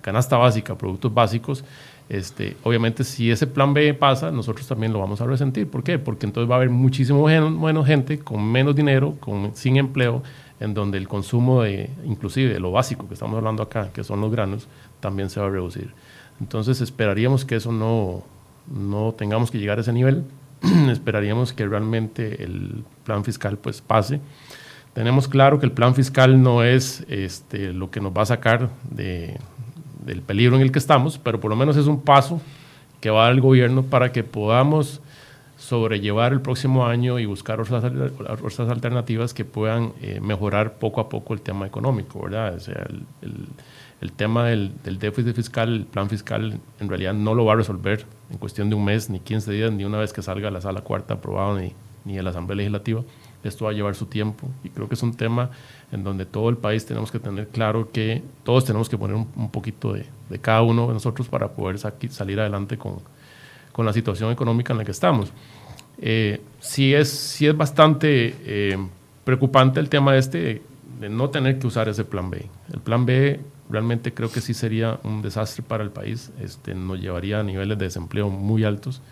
canasta 0.00 0.36
básica, 0.36 0.76
productos 0.76 1.12
básicos, 1.12 1.64
este, 2.08 2.56
obviamente, 2.62 3.04
si 3.04 3.30
ese 3.30 3.46
plan 3.46 3.74
B 3.74 3.92
pasa, 3.92 4.30
nosotros 4.30 4.66
también 4.66 4.92
lo 4.92 4.98
vamos 4.98 5.20
a 5.20 5.26
resentir. 5.26 5.68
¿Por 5.68 5.82
qué? 5.82 5.98
Porque 5.98 6.24
entonces 6.24 6.50
va 6.50 6.54
a 6.54 6.58
haber 6.58 6.70
muchísimo 6.70 7.26
menos 7.26 7.86
gente 7.86 8.18
con 8.18 8.42
menos 8.50 8.74
dinero, 8.74 9.16
con, 9.20 9.54
sin 9.54 9.76
empleo, 9.76 10.22
en 10.58 10.74
donde 10.74 10.96
el 10.98 11.06
consumo 11.06 11.62
de, 11.62 11.90
inclusive 12.04 12.52
de 12.52 12.60
lo 12.60 12.72
básico 12.72 13.06
que 13.06 13.14
estamos 13.14 13.36
hablando 13.36 13.62
acá, 13.62 13.90
que 13.92 14.04
son 14.04 14.20
los 14.22 14.32
granos, 14.32 14.68
también 15.00 15.30
se 15.30 15.40
va 15.40 15.46
a 15.46 15.50
reducir. 15.50 15.92
Entonces 16.40 16.80
esperaríamos 16.80 17.44
que 17.44 17.56
eso 17.56 17.72
no, 17.72 18.24
no 18.66 19.14
tengamos 19.16 19.50
que 19.50 19.58
llegar 19.58 19.78
a 19.78 19.80
ese 19.80 19.92
nivel. 19.92 20.24
esperaríamos 20.90 21.52
que 21.52 21.66
realmente 21.66 22.42
el 22.42 22.84
plan 23.04 23.24
fiscal 23.24 23.58
pues 23.58 23.80
pase. 23.80 24.20
Tenemos 24.94 25.28
claro 25.28 25.60
que 25.60 25.66
el 25.66 25.72
plan 25.72 25.94
fiscal 25.94 26.42
no 26.42 26.64
es 26.64 27.04
este, 27.08 27.72
lo 27.72 27.90
que 27.90 28.00
nos 28.00 28.12
va 28.12 28.22
a 28.22 28.26
sacar 28.26 28.70
de, 28.90 29.38
del 30.04 30.22
peligro 30.22 30.56
en 30.56 30.62
el 30.62 30.72
que 30.72 30.78
estamos, 30.78 31.18
pero 31.18 31.40
por 31.40 31.50
lo 31.50 31.56
menos 31.56 31.76
es 31.76 31.86
un 31.86 32.02
paso 32.02 32.40
que 33.00 33.10
va 33.10 33.22
a 33.22 33.24
dar 33.24 33.32
el 33.34 33.40
gobierno 33.40 33.84
para 33.84 34.10
que 34.10 34.24
podamos 34.24 35.00
sobrellevar 35.56 36.32
el 36.32 36.40
próximo 36.40 36.86
año 36.86 37.18
y 37.18 37.26
buscar 37.26 37.60
otras, 37.60 37.84
otras 37.84 38.68
alternativas 38.70 39.34
que 39.34 39.44
puedan 39.44 39.92
eh, 40.00 40.20
mejorar 40.20 40.74
poco 40.78 41.00
a 41.00 41.08
poco 41.08 41.34
el 41.34 41.40
tema 41.40 41.66
económico, 41.66 42.22
¿verdad? 42.22 42.54
O 42.54 42.60
sea, 42.60 42.86
el, 42.88 43.02
el, 43.22 43.48
tema 44.12 44.46
del, 44.46 44.72
del, 44.84 44.98
déficit 44.98 45.34
fiscal, 45.34 45.74
el 45.74 45.84
plan 45.84 46.08
fiscal, 46.08 46.60
en 46.78 46.88
realidad 46.88 47.14
no 47.14 47.34
lo 47.34 47.44
va 47.44 47.54
a 47.54 47.56
resolver 47.56 48.06
en 48.30 48.38
cuestión 48.38 48.70
de 48.70 48.76
un 48.76 48.84
mes, 48.84 49.10
ni 49.10 49.18
15 49.18 49.50
días, 49.50 49.72
ni 49.72 49.84
una 49.84 49.98
vez 49.98 50.12
que 50.12 50.22
salga 50.22 50.50
la 50.50 50.60
sala 50.60 50.82
cuarta 50.82 51.14
aprobado, 51.14 51.58
ni, 51.58 51.72
ni 52.04 52.16
de 52.16 52.22
la 52.22 52.30
Asamblea 52.30 52.56
Legislativa. 52.56 53.02
Esto 53.44 53.66
va 53.66 53.70
a 53.70 53.74
llevar 53.74 53.94
su 53.94 54.06
tiempo 54.06 54.48
y 54.64 54.70
creo 54.70 54.88
que 54.88 54.94
es 54.94 55.02
un 55.02 55.14
tema 55.14 55.50
en 55.92 56.02
donde 56.02 56.26
todo 56.26 56.48
el 56.48 56.56
país 56.56 56.84
tenemos 56.86 57.12
que 57.12 57.20
tener 57.20 57.48
claro 57.48 57.90
que 57.92 58.22
todos 58.42 58.64
tenemos 58.64 58.88
que 58.88 58.98
poner 58.98 59.16
un, 59.16 59.50
poquito 59.50 59.92
de, 59.92 60.06
de, 60.28 60.38
cada 60.40 60.62
uno 60.62 60.88
de 60.88 60.94
nosotros 60.94 61.28
para 61.28 61.48
poder 61.48 61.78
salir 61.78 62.40
adelante 62.40 62.76
con, 62.76 62.96
con, 63.72 63.86
la 63.86 63.92
situación 63.92 64.32
económica 64.32 64.72
en 64.72 64.78
la 64.78 64.84
que 64.84 64.90
estamos. 64.90 65.32
Eh, 66.00 66.40
sí, 66.58 66.94
es, 66.94 67.08
sí 67.08 67.46
es 67.46 67.56
bastante 67.56 68.34
eh, 68.44 68.76
preocupante 69.24 69.78
el 69.78 69.88
tema 69.88 70.16
este 70.16 70.62
de 71.00 71.08
no 71.08 71.30
tener 71.30 71.58
que 71.60 71.66
usar 71.68 71.88
ese 71.88 72.04
plan 72.04 72.30
B. 72.30 72.44
El 72.72 72.80
plan 72.80 73.06
B 73.06 73.40
realmente 73.70 74.14
creo 74.14 74.30
que 74.30 74.40
sí 74.40 74.54
sería 74.54 74.98
un 75.04 75.22
desastre 75.22 75.62
para 75.62 75.84
el 75.84 75.90
país, 75.90 76.30
este, 76.40 76.74
nos 76.74 77.00
llevaría 77.00 77.40
a 77.40 77.42
niveles 77.42 77.78
de 77.78 77.84
desempleo 77.84 78.30
muy 78.30 78.64
altos. 78.64 79.02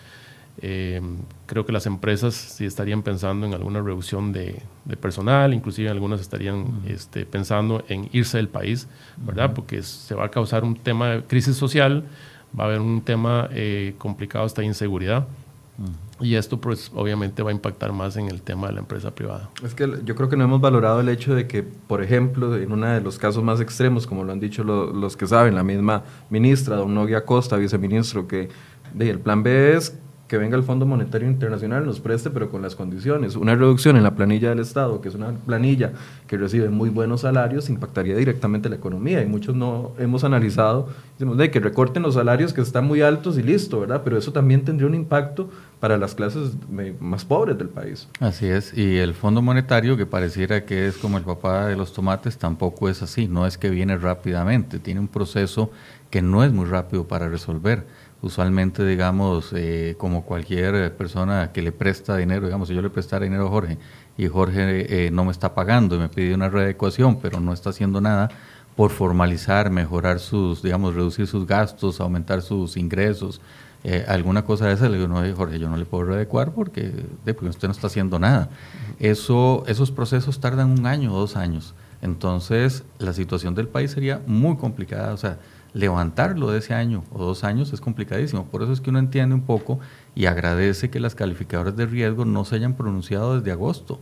Eh, 0.63 1.03
creo 1.45 1.67
que 1.67 1.73
las 1.73 1.85
empresas 1.85 2.35
sí 2.35 2.65
estarían 2.65 3.03
pensando 3.03 3.47
en 3.47 3.53
alguna 3.53 3.83
reducción 3.83 4.33
de, 4.33 4.63
personal, 5.01 5.53
inclusive 5.53 5.91
algunas 5.91 6.21
estarían 6.21 6.81
este, 6.87 7.27
pensando 7.27 7.85
en 7.89 8.09
irse 8.13 8.39
del 8.39 8.49
país, 8.49 8.89
¿verdad? 9.19 9.53
Porque 9.53 9.83
se 9.83 10.15
va 10.15 10.27
a 10.27 10.31
causar 10.31 10.65
un 10.65 10.75
tema 10.75 11.11
de 11.11 11.23
crisis 11.25 11.57
social, 11.57 12.05
va 12.59 12.65
a 12.65 12.67
haber 12.69 12.81
un 12.81 13.03
tema 13.03 13.51
eh, 13.53 13.95
complicado 13.99 14.47
hasta 14.47 14.63
inseguridad. 14.63 15.27
Y 16.21 16.35
esto 16.35 16.61
pues 16.61 16.91
obviamente 16.95 17.43
va 17.43 17.51
a 17.51 17.53
impactar 17.53 17.93
más 17.93 18.17
en 18.17 18.29
el 18.29 18.41
tema 18.41 18.69
de 18.69 18.75
la 18.75 18.81
empresa 18.81 19.15
privada. 19.15 19.51
Es 19.63 19.75
que 19.75 19.87
yo 20.05 20.15
creo 20.15 20.29
que 20.29 20.37
no 20.37 20.45
hemos 20.45 20.61
valorado 20.61 21.01
el 21.01 21.09
hecho 21.09 21.35
de 21.35 21.47
que, 21.47 21.63
por 21.63 22.03
ejemplo, 22.03 22.57
en 22.57 22.73
uno 22.73 22.87
de 22.87 23.01
los 23.01 23.19
casos 23.19 23.45
más 23.45 23.61
extremos, 23.61 24.07
como 24.07 24.25
lo 24.25 24.33
han 24.33 24.41
dicho 24.41 24.65
los 24.65 25.17
que 25.17 25.27
saben, 25.27 25.55
la 25.55 25.63
misma 25.63 26.05
ministra, 26.31 26.77
don 26.77 26.95
Noguia 26.95 27.25
Costa, 27.25 27.57
viceministro, 27.57 28.27
que 28.27 28.49
de, 28.95 29.11
el 29.11 29.21
plan 29.21 29.43
B 29.43 29.77
es 29.77 29.99
que 30.29 30.39
venga 30.39 30.57
el 30.57 30.65
Fondo 30.65 30.87
Monetario 30.87 31.29
Internacional, 31.29 31.87
nos 31.87 32.01
preste, 32.01 32.31
pero 32.31 32.51
con 32.51 32.61
las 32.61 32.75
condiciones. 32.75 33.37
Una 33.37 33.55
reducción 33.55 33.97
en 33.97 34.03
la 34.03 34.15
planilla 34.15 34.49
del 34.49 34.59
Estado, 34.59 35.01
que 35.01 35.09
es 35.09 35.15
una 35.15 35.33
planilla 35.33 35.93
que 36.27 36.37
recibe 36.37 36.69
muy 36.69 36.91
buenos 36.91 37.21
salarios, 37.21 37.71
impactaría 37.71 38.17
directamente 38.17 38.69
la 38.69 38.77
economía. 38.77 39.23
Y 39.23 39.27
muchos 39.27 39.55
no 39.55 39.93
hemos 39.99 40.25
analizado, 40.25 40.89
decimos, 41.13 41.37
de 41.37 41.51
que 41.51 41.61
recorten 41.61 42.03
los 42.03 42.15
salarios 42.15 42.53
que 42.53 42.61
están 42.61 42.87
muy 42.87 43.03
altos 43.03 43.39
y 43.39 43.43
listo, 43.43 43.81
¿verdad? 43.81 44.03
Pero 44.05 44.19
eso 44.19 44.33
también 44.33 44.65
tendría 44.65 44.89
un 44.89 44.95
impacto 44.95 45.49
para 45.81 45.99
las 45.99 46.15
clases 46.15 46.53
más 47.01 47.25
pobres 47.25 47.59
del 47.59 47.69
país. 47.69 48.09
Así 48.21 48.47
es, 48.47 48.77
y 48.77 48.97
el 48.99 49.15
Fondo 49.15 49.43
Monetario, 49.43 49.97
que 49.97 50.07
pareciera 50.07 50.65
que 50.65 50.87
es 50.87 50.97
como 50.97 51.19
el 51.19 51.25
papá 51.25 51.67
de 51.67 51.77
los 51.77 51.93
tomates, 51.93 52.39
tampoco 52.39 52.89
es 52.89 53.03
así, 53.03 53.29
no 53.29 53.47
es 53.47 53.59
que 53.59 53.69
viene 53.69 53.97
rápidamente, 53.97 54.79
tiene 54.79 55.01
un 55.01 55.09
proceso 55.09 55.71
que 56.11 56.23
no 56.23 56.45
es 56.45 56.53
muy 56.53 56.67
rápido 56.67 57.07
para 57.07 57.29
resolver 57.29 57.85
usualmente, 58.23 58.85
digamos, 58.85 59.53
eh, 59.55 59.95
como 59.99 60.25
cualquier 60.25 60.95
persona 60.97 61.53
que 61.53 61.63
le 61.63 61.73
presta 61.73 62.17
dinero, 62.17 62.47
digamos, 62.47 62.69
si 62.69 62.75
yo 62.75 62.83
le 62.83 62.91
prestara 62.91 63.25
dinero 63.25 63.47
a 63.47 63.51
Jorge 63.51 63.79
y 64.17 64.27
Jorge 64.27 65.07
eh, 65.07 65.11
no 65.11 65.25
me 65.25 65.33
está 65.33 65.55
pagando 65.55 65.97
y 65.97 65.99
me 65.99 66.09
pide 66.09 66.35
una 66.35 66.49
readecuación, 66.49 67.21
pero 67.21 67.41
no 67.41 67.53
está 67.53 67.71
haciendo 67.71 68.01
nada 68.01 68.31
por 68.75 68.91
formalizar, 68.91 69.71
mejorar 69.71 70.19
sus, 70.19 70.63
digamos, 70.63 70.95
reducir 70.95 71.27
sus 71.27 71.47
gastos, 71.47 72.01
aumentar 72.01 72.43
sus 72.43 72.77
ingresos, 72.77 73.41
eh, 73.89 74.05
alguna 74.09 74.45
cosa 74.45 74.67
de 74.67 74.75
esa, 74.75 74.89
le 74.89 74.99
digo, 74.99 75.07
no, 75.07 75.23
Jorge, 75.37 75.61
yo 75.61 75.71
no 75.71 75.77
le 75.77 75.85
puedo 75.85 76.03
readecuar 76.03 76.51
porque, 76.51 77.05
porque 77.25 77.47
usted 77.47 77.69
no 77.69 77.73
está 77.73 77.87
haciendo 77.87 78.19
nada. 78.19 78.51
Eso, 78.99 79.63
esos 79.69 79.93
procesos 79.93 80.41
tardan 80.41 80.77
un 80.77 80.87
año 80.87 81.15
o 81.15 81.21
dos 81.21 81.37
años. 81.37 81.73
Entonces, 82.03 82.83
la 82.99 83.13
situación 83.13 83.55
del 83.55 83.69
país 83.69 83.93
sería 83.93 84.21
muy 84.27 84.57
complicada. 84.57 85.15
O 85.15 85.17
sea, 85.17 85.39
levantarlo 85.73 86.51
de 86.51 86.59
ese 86.59 86.75
año 86.75 87.05
o 87.13 87.25
dos 87.25 87.45
años 87.45 87.73
es 87.73 87.81
complicadísimo. 87.81 88.47
Por 88.47 88.65
eso 88.65 88.73
es 88.73 88.81
que 88.81 88.91
uno 88.91 88.99
entiende 88.99 89.37
un 89.37 89.43
poco 89.43 89.79
y 90.17 90.27
agradece 90.27 90.91
que 90.91 90.99
las 90.99 91.15
calificadoras 91.15 91.77
de 91.77 91.87
riesgo 91.87 92.25
no 92.25 92.45
se 92.45 92.57
hayan 92.57 92.75
pronunciado 92.75 93.37
desde 93.39 93.53
agosto, 93.53 94.01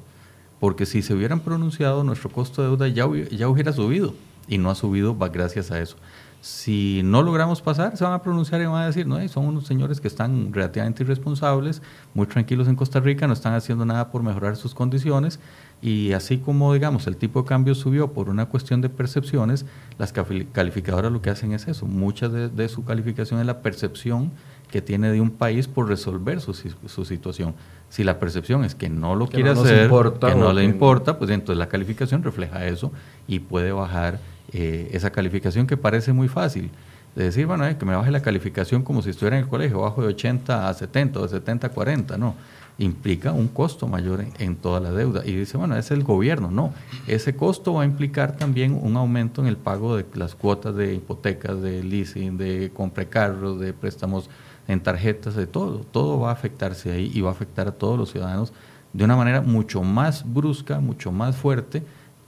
porque 0.61 0.87
si 0.87 1.03
se 1.03 1.13
hubieran 1.13 1.41
pronunciado 1.41 2.05
nuestro 2.05 2.31
costo 2.31 2.63
de 2.63 2.69
deuda 2.69 2.89
ya, 2.89 3.07
ya 3.37 3.51
hubiera 3.51 3.75
subido 3.75 4.15
y 4.49 4.57
no 4.57 4.71
ha 4.71 4.75
subido 4.75 5.15
gracias 5.19 5.71
a 5.71 5.79
eso. 5.79 5.97
Si 6.45 7.01
no 7.03 7.23
logramos 7.23 7.63
pasar, 7.63 7.97
se 7.97 8.05
van 8.05 8.13
a 8.13 8.21
pronunciar 8.21 8.61
y 8.61 8.67
van 8.67 8.83
a 8.83 8.87
decir, 8.87 9.07
no, 9.07 9.27
son 9.29 9.47
unos 9.47 9.65
señores 9.65 9.99
que 9.99 10.09
están 10.09 10.53
relativamente 10.53 11.03
irresponsables, 11.03 11.81
muy 12.13 12.27
tranquilos 12.27 12.69
en 12.69 12.77
Costa 12.77 13.01
Rica, 13.01 13.27
no 13.27 13.33
están 13.33 13.55
haciendo 13.55 13.87
nada 13.87 14.11
por 14.11 14.23
mejorar 14.23 14.55
sus 14.57 14.75
condiciones 14.75 15.41
y 15.81 16.13
así 16.13 16.37
como, 16.37 16.75
digamos, 16.75 17.07
el 17.07 17.17
tipo 17.17 17.41
de 17.41 17.49
cambio 17.49 17.75
subió 17.75 18.13
por 18.13 18.29
una 18.29 18.45
cuestión 18.45 18.83
de 18.83 18.91
percepciones, 18.91 19.65
las 19.97 20.13
calificadoras 20.13 21.11
lo 21.11 21.23
que 21.23 21.31
hacen 21.31 21.53
es 21.53 21.67
eso. 21.67 21.87
Mucha 21.87 22.29
de, 22.29 22.69
su 22.69 22.85
calificación 22.85 23.41
es 23.41 23.47
la 23.47 23.63
percepción 23.63 24.31
que 24.71 24.83
tiene 24.83 25.11
de 25.13 25.23
un 25.23 25.31
país 25.31 25.67
por 25.67 25.89
resolver 25.89 26.43
su, 26.43 26.53
su 26.53 27.07
situación. 27.07 27.55
Si 27.89 28.05
la 28.05 28.19
percepción 28.19 28.65
es 28.65 28.75
que 28.75 28.91
no 28.91 29.15
lo 29.15 29.29
quiere 29.29 29.49
hacer, 29.49 29.89
que 30.21 30.35
no 30.35 30.53
le 30.53 30.65
importa, 30.65 31.19
pues 31.19 31.31
entonces 31.31 31.57
la 31.57 31.69
calificación 31.69 32.23
refleja 32.23 32.67
eso 32.67 32.93
y 33.27 33.39
puede 33.39 33.73
bajar 33.73 34.21
eh, 34.53 34.91
esa 34.93 35.11
calificación 35.11 35.67
que 35.67 35.77
parece 35.77 36.13
muy 36.13 36.29
fácil. 36.29 36.71
De 37.15 37.25
decir, 37.25 37.47
bueno, 37.47 37.67
eh, 37.67 37.77
que 37.77 37.85
me 37.85 37.95
baje 37.95 38.11
la 38.11 38.23
calificación 38.23 38.83
como 38.83 39.01
si 39.01 39.11
estuviera 39.11 39.37
en 39.37 39.45
el 39.45 39.49
colegio, 39.49 39.81
bajo 39.81 40.03
de 40.03 40.09
80 40.09 40.69
a 40.69 40.75
70 40.75 41.21
o 41.21 41.23
de 41.23 41.29
70 41.29 41.69
a 41.69 41.71
40, 41.71 42.19
no 42.19 42.35
implica 42.79 43.33
un 43.33 43.49
costo 43.49 43.87
mayor 43.87 44.25
en, 44.39 44.57
toda 44.57 44.81
la 44.81 44.91
deuda. 44.91 45.23
Y 45.25 45.33
dice, 45.33 45.57
bueno, 45.57 45.77
es 45.77 45.91
el 45.91 46.03
gobierno. 46.03 46.51
No, 46.51 46.73
ese 47.07 47.37
costo 47.37 47.75
va 47.75 47.83
a 47.83 47.85
implicar 47.85 48.37
también 48.37 48.79
un 48.81 48.97
aumento 48.97 49.41
en 49.41 49.47
el 49.47 49.57
pago 49.57 49.97
de 49.97 50.05
las 50.15 50.35
cuotas 50.35 50.75
de 50.75 50.95
hipotecas, 50.95 51.61
de 51.63 51.83
leasing, 51.83 52.37
de 52.37 52.73
compra 52.75 53.05
de 53.05 53.11
carros, 53.11 53.61
de 53.61 53.73
préstamos 53.73 54.29
en 54.67 54.81
tarjetas, 54.81 55.37
de 55.37 55.47
todo. 55.47 55.81
Todo 55.91 56.19
va 56.21 56.31
a 56.31 56.33
afectarse 56.33 56.91
ahí 56.91 57.11
y 57.15 57.21
va 57.21 57.31
a 57.31 57.33
afectar 57.33 57.69
a 57.69 57.73
todos 57.73 57.99
los 57.99 58.11
ciudadanos 58.11 58.53
de 58.93 59.05
una 59.05 59.17
manera 59.17 59.41
mucho 59.41 59.83
más 59.83 60.25
brusca, 60.25 60.81
mucho 60.81 61.11
más 61.13 61.37
fuerte 61.37 61.83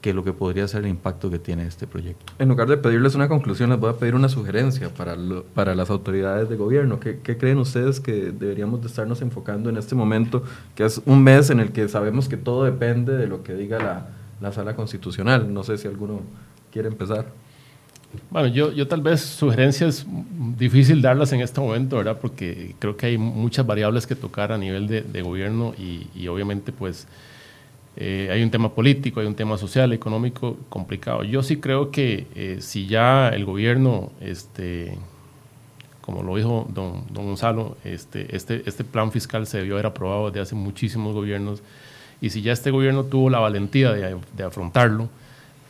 que 0.06 0.14
lo 0.14 0.22
que 0.22 0.32
podría 0.32 0.68
ser 0.68 0.84
el 0.84 0.90
impacto 0.90 1.28
que 1.28 1.40
tiene 1.40 1.66
este 1.66 1.88
proyecto. 1.88 2.32
En 2.38 2.48
lugar 2.48 2.68
de 2.68 2.76
pedirles 2.76 3.16
una 3.16 3.26
conclusión, 3.26 3.70
les 3.70 3.80
voy 3.80 3.90
a 3.90 3.94
pedir 3.94 4.14
una 4.14 4.28
sugerencia 4.28 4.88
para, 4.88 5.16
para 5.52 5.74
las 5.74 5.90
autoridades 5.90 6.48
de 6.48 6.54
gobierno. 6.54 7.00
¿Qué, 7.00 7.18
creen 7.36 7.58
ustedes 7.58 7.98
que 7.98 8.30
deberíamos 8.30 8.80
de 8.82 8.86
estarnos 8.86 9.20
enfocando 9.20 9.68
en 9.68 9.76
este 9.76 9.96
momento, 9.96 10.44
que 10.76 10.84
es 10.84 11.02
un 11.06 11.24
mes 11.24 11.50
en 11.50 11.58
el 11.58 11.72
que 11.72 11.88
sabemos 11.88 12.28
que 12.28 12.36
todo 12.36 12.62
depende 12.62 13.16
de 13.16 13.26
lo 13.26 13.42
que 13.42 13.54
diga 13.54 13.80
la, 13.80 14.06
la 14.40 14.52
sala 14.52 14.76
constitucional? 14.76 15.52
No 15.52 15.64
sé 15.64 15.76
si 15.76 15.88
alguno 15.88 16.20
quiere 16.70 16.86
empezar. 16.86 17.26
Bueno, 18.30 18.46
yo, 18.46 18.70
yo 18.70 18.86
tal 18.86 19.00
vez 19.00 19.22
sugerencias 19.22 20.06
difícil 20.56 21.02
darlas 21.02 21.32
en 21.32 21.40
este 21.40 21.60
momento, 21.60 21.96
¿verdad? 21.96 22.18
Porque 22.20 22.76
creo 22.78 22.96
que 22.96 23.06
hay 23.06 23.18
muchas 23.18 23.66
variables 23.66 24.06
que 24.06 24.14
tocar 24.14 24.52
a 24.52 24.56
nivel 24.56 24.86
de, 24.86 25.02
de 25.02 25.22
gobierno 25.22 25.74
y, 25.76 26.06
y 26.14 26.28
obviamente 26.28 26.70
pues 26.70 27.08
eh, 27.96 28.28
hay 28.30 28.42
un 28.42 28.50
tema 28.50 28.74
político, 28.74 29.20
hay 29.20 29.26
un 29.26 29.34
tema 29.34 29.56
social, 29.56 29.92
económico 29.92 30.56
complicado. 30.68 31.24
Yo 31.24 31.42
sí 31.42 31.56
creo 31.56 31.90
que 31.90 32.26
eh, 32.34 32.58
si 32.60 32.86
ya 32.86 33.28
el 33.28 33.44
gobierno 33.44 34.12
este, 34.20 34.98
como 36.06 36.22
lo 36.22 36.36
dijo 36.36 36.66
don, 36.68 37.04
don 37.10 37.26
Gonzalo, 37.26 37.76
este, 37.84 38.36
este, 38.36 38.62
este 38.66 38.84
plan 38.84 39.10
fiscal 39.10 39.46
se 39.46 39.58
debió 39.58 39.74
haber 39.74 39.86
aprobado 39.86 40.30
desde 40.30 40.40
hace 40.40 40.54
muchísimos 40.54 41.14
gobiernos 41.14 41.62
y 42.20 42.30
si 42.30 42.42
ya 42.42 42.52
este 42.52 42.70
gobierno 42.70 43.04
tuvo 43.04 43.28
la 43.28 43.40
valentía 43.40 43.92
de, 43.92 44.16
de 44.36 44.44
afrontarlo, 44.44 45.08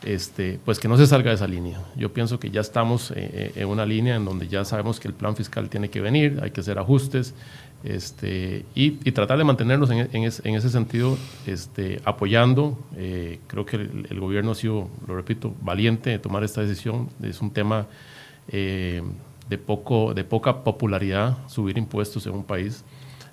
este, 0.07 0.57
pues 0.63 0.79
que 0.79 0.87
no 0.87 0.95
se 0.95 1.05
salga 1.05 1.31
de 1.31 1.35
esa 1.35 1.47
línea. 1.47 1.81
Yo 1.97 2.13
pienso 2.13 2.39
que 2.39 2.49
ya 2.49 2.61
estamos 2.61 3.11
eh, 3.11 3.15
eh, 3.17 3.51
en 3.55 3.67
una 3.67 3.85
línea 3.85 4.15
en 4.15 4.23
donde 4.23 4.47
ya 4.47 4.63
sabemos 4.63 5.01
que 5.01 5.09
el 5.09 5.13
plan 5.13 5.35
fiscal 5.35 5.69
tiene 5.69 5.89
que 5.89 5.99
venir, 5.99 6.39
hay 6.41 6.51
que 6.51 6.61
hacer 6.61 6.79
ajustes 6.79 7.33
este, 7.83 8.63
y, 8.73 8.91
tratar 9.11 9.37
de 9.37 9.43
mantenernos 9.43 9.91
en, 9.91 10.09
en, 10.13 10.23
ese 10.23 10.69
sentido 10.69 11.17
este, 11.45 11.99
apoyando. 12.05 12.79
Eh, 12.95 13.39
creo 13.47 13.65
que 13.65 13.75
el, 13.75 14.19
gobierno 14.19 14.51
ha 14.51 14.55
sido, 14.55 14.87
lo 15.05 15.15
repito, 15.15 15.53
valiente 15.61 16.09
de 16.09 16.19
tomar 16.19 16.41
esta 16.45 16.61
decisión. 16.61 17.09
Es 17.21 17.41
un 17.41 17.51
tema 17.51 17.87
de, 18.49 19.03
poco, 19.65 20.13
de 20.13 20.23
poca 20.23 20.63
popularidad 20.63 21.37
subir 21.49 21.77
impuestos 21.77 22.25
en 22.27 22.33
un 22.33 22.45
país. 22.45 22.85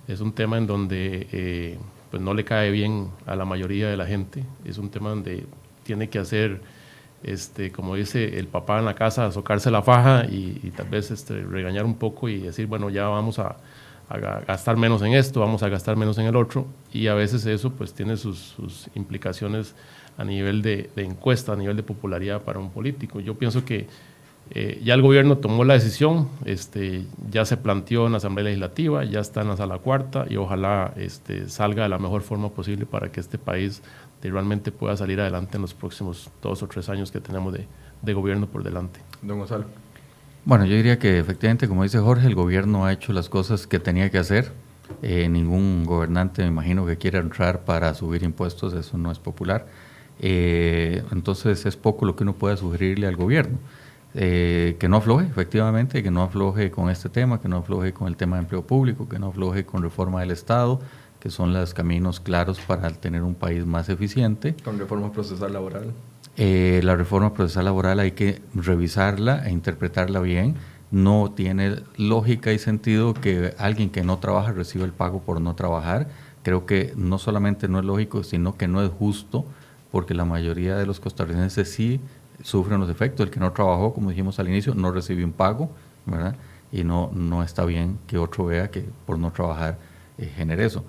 Es 0.08 0.20
un 0.20 0.32
tema 0.32 0.58
en 0.58 0.66
donde 0.66 1.78
pues 2.10 2.20
no 2.20 2.34
le 2.34 2.44
cae 2.44 2.72
bien 2.72 3.10
a 3.26 3.36
la 3.36 3.44
mayoría 3.44 3.88
de 3.88 3.96
la 3.96 4.06
gente. 4.06 4.44
Es 4.64 4.78
un 4.78 4.90
tema 4.90 5.10
donde 5.10 5.46
tiene 5.84 6.08
que 6.08 6.18
hacer, 6.18 6.60
este, 7.22 7.70
como 7.70 7.94
dice 7.94 8.38
el 8.38 8.48
papá 8.48 8.78
en 8.78 8.84
la 8.84 8.94
casa, 8.94 9.30
socarse 9.30 9.70
la 9.70 9.82
faja 9.82 10.24
y, 10.24 10.72
tal 10.76 10.88
vez 10.88 11.10
este, 11.10 11.42
regañar 11.42 11.84
un 11.84 11.94
poco 11.94 12.28
y 12.28 12.38
decir, 12.38 12.66
bueno, 12.66 12.90
ya 12.90 13.06
vamos 13.06 13.38
a, 13.38 13.56
gastar 14.46 14.76
menos 14.76 15.00
en 15.00 15.14
esto, 15.14 15.40
vamos 15.40 15.62
a 15.62 15.68
gastar 15.68 15.96
menos 15.96 16.18
en 16.18 16.26
el 16.26 16.36
otro. 16.36 16.66
Y 16.92 17.06
a 17.06 17.14
veces 17.14 17.46
eso 17.46 17.70
pues 17.70 17.94
tiene 17.94 18.16
sus, 18.16 18.54
implicaciones 18.94 19.74
a 20.18 20.24
nivel 20.24 20.62
de, 20.62 20.90
encuesta, 20.96 21.52
a 21.52 21.56
nivel 21.56 21.76
de 21.76 21.82
popularidad 21.82 22.42
para 22.42 22.58
un 22.58 22.70
político. 22.70 23.20
Yo 23.20 23.34
pienso 23.34 23.64
que 23.64 23.86
eh, 24.50 24.78
ya 24.84 24.92
el 24.92 25.00
gobierno 25.00 25.38
tomó 25.38 25.64
la 25.64 25.72
decisión, 25.72 26.28
este, 26.44 27.06
ya 27.30 27.46
se 27.46 27.56
planteó 27.56 28.04
en 28.04 28.12
la 28.12 28.18
Asamblea 28.18 28.44
Legislativa, 28.44 29.02
ya 29.04 29.20
está 29.20 29.40
en 29.40 29.48
la 29.48 29.56
sala 29.56 29.78
cuarta 29.78 30.26
y 30.28 30.36
ojalá 30.36 30.92
este, 30.96 31.48
salga 31.48 31.84
de 31.84 31.88
la 31.88 31.98
mejor 31.98 32.20
forma 32.20 32.50
posible 32.50 32.84
para 32.84 33.10
que 33.10 33.20
este 33.20 33.38
país 33.38 33.82
realmente 34.30 34.72
pueda 34.72 34.96
salir 34.96 35.20
adelante 35.20 35.56
en 35.56 35.62
los 35.62 35.74
próximos 35.74 36.30
dos 36.42 36.62
o 36.62 36.66
tres 36.66 36.88
años 36.88 37.10
que 37.10 37.20
tenemos 37.20 37.52
de, 37.52 37.66
de 38.02 38.14
gobierno 38.14 38.46
por 38.46 38.62
delante. 38.62 39.00
Don 39.22 39.38
Gonzalo. 39.38 39.64
Bueno, 40.44 40.66
yo 40.66 40.76
diría 40.76 40.98
que 40.98 41.18
efectivamente, 41.18 41.68
como 41.68 41.84
dice 41.84 41.98
Jorge, 41.98 42.26
el 42.26 42.34
gobierno 42.34 42.84
ha 42.84 42.92
hecho 42.92 43.12
las 43.12 43.30
cosas 43.30 43.66
que 43.66 43.80
tenía 43.80 44.10
que 44.10 44.18
hacer. 44.18 44.52
Eh, 45.00 45.28
ningún 45.30 45.84
gobernante, 45.84 46.42
me 46.42 46.48
imagino, 46.48 46.84
que 46.84 46.98
quiera 46.98 47.18
entrar 47.18 47.64
para 47.64 47.94
subir 47.94 48.22
impuestos, 48.22 48.74
eso 48.74 48.98
no 48.98 49.10
es 49.10 49.18
popular. 49.18 49.66
Eh, 50.20 51.02
entonces 51.12 51.64
es 51.66 51.76
poco 51.76 52.04
lo 52.04 52.14
que 52.14 52.24
uno 52.24 52.34
pueda 52.34 52.56
sugerirle 52.56 53.06
al 53.06 53.16
gobierno. 53.16 53.58
Eh, 54.16 54.76
que 54.78 54.88
no 54.88 54.98
afloje, 54.98 55.26
efectivamente, 55.26 56.02
que 56.02 56.10
no 56.10 56.22
afloje 56.22 56.70
con 56.70 56.88
este 56.88 57.08
tema, 57.08 57.40
que 57.40 57.48
no 57.48 57.56
afloje 57.56 57.92
con 57.92 58.06
el 58.06 58.16
tema 58.16 58.36
de 58.36 58.42
empleo 58.42 58.62
público, 58.62 59.08
que 59.08 59.18
no 59.18 59.28
afloje 59.28 59.64
con 59.64 59.82
reforma 59.82 60.20
del 60.20 60.30
Estado, 60.30 60.80
que 61.24 61.30
son 61.30 61.54
los 61.54 61.72
caminos 61.72 62.20
claros 62.20 62.60
para 62.60 62.90
tener 62.90 63.22
un 63.22 63.34
país 63.34 63.64
más 63.64 63.88
eficiente. 63.88 64.54
Con 64.62 64.78
reforma 64.78 65.10
procesal 65.10 65.54
laboral. 65.54 65.90
Eh, 66.36 66.82
la 66.84 66.96
reforma 66.96 67.32
procesal 67.32 67.64
laboral 67.64 67.98
hay 67.98 68.10
que 68.12 68.42
revisarla 68.54 69.46
e 69.46 69.50
interpretarla 69.50 70.20
bien. 70.20 70.56
No 70.90 71.32
tiene 71.34 71.76
lógica 71.96 72.52
y 72.52 72.58
sentido 72.58 73.14
que 73.14 73.54
alguien 73.56 73.88
que 73.88 74.04
no 74.04 74.18
trabaja 74.18 74.52
reciba 74.52 74.84
el 74.84 74.92
pago 74.92 75.22
por 75.22 75.40
no 75.40 75.54
trabajar. 75.54 76.08
Creo 76.42 76.66
que 76.66 76.92
no 76.94 77.16
solamente 77.16 77.68
no 77.68 77.78
es 77.78 77.86
lógico, 77.86 78.22
sino 78.22 78.58
que 78.58 78.68
no 78.68 78.82
es 78.82 78.90
justo, 78.90 79.46
porque 79.90 80.12
la 80.12 80.26
mayoría 80.26 80.76
de 80.76 80.84
los 80.84 81.00
costarricenses 81.00 81.70
sí 81.70 82.02
sufren 82.42 82.80
los 82.80 82.90
efectos. 82.90 83.24
El 83.24 83.32
que 83.32 83.40
no 83.40 83.50
trabajó, 83.52 83.94
como 83.94 84.10
dijimos 84.10 84.38
al 84.40 84.50
inicio, 84.50 84.74
no 84.74 84.92
recibe 84.92 85.24
un 85.24 85.32
pago, 85.32 85.70
¿verdad? 86.04 86.36
Y 86.70 86.84
no, 86.84 87.10
no 87.14 87.42
está 87.42 87.64
bien 87.64 87.98
que 88.06 88.18
otro 88.18 88.44
vea 88.44 88.70
que 88.70 88.84
por 89.06 89.18
no 89.18 89.30
trabajar 89.30 89.78
eh, 90.18 90.30
genere 90.36 90.66
eso. 90.66 90.84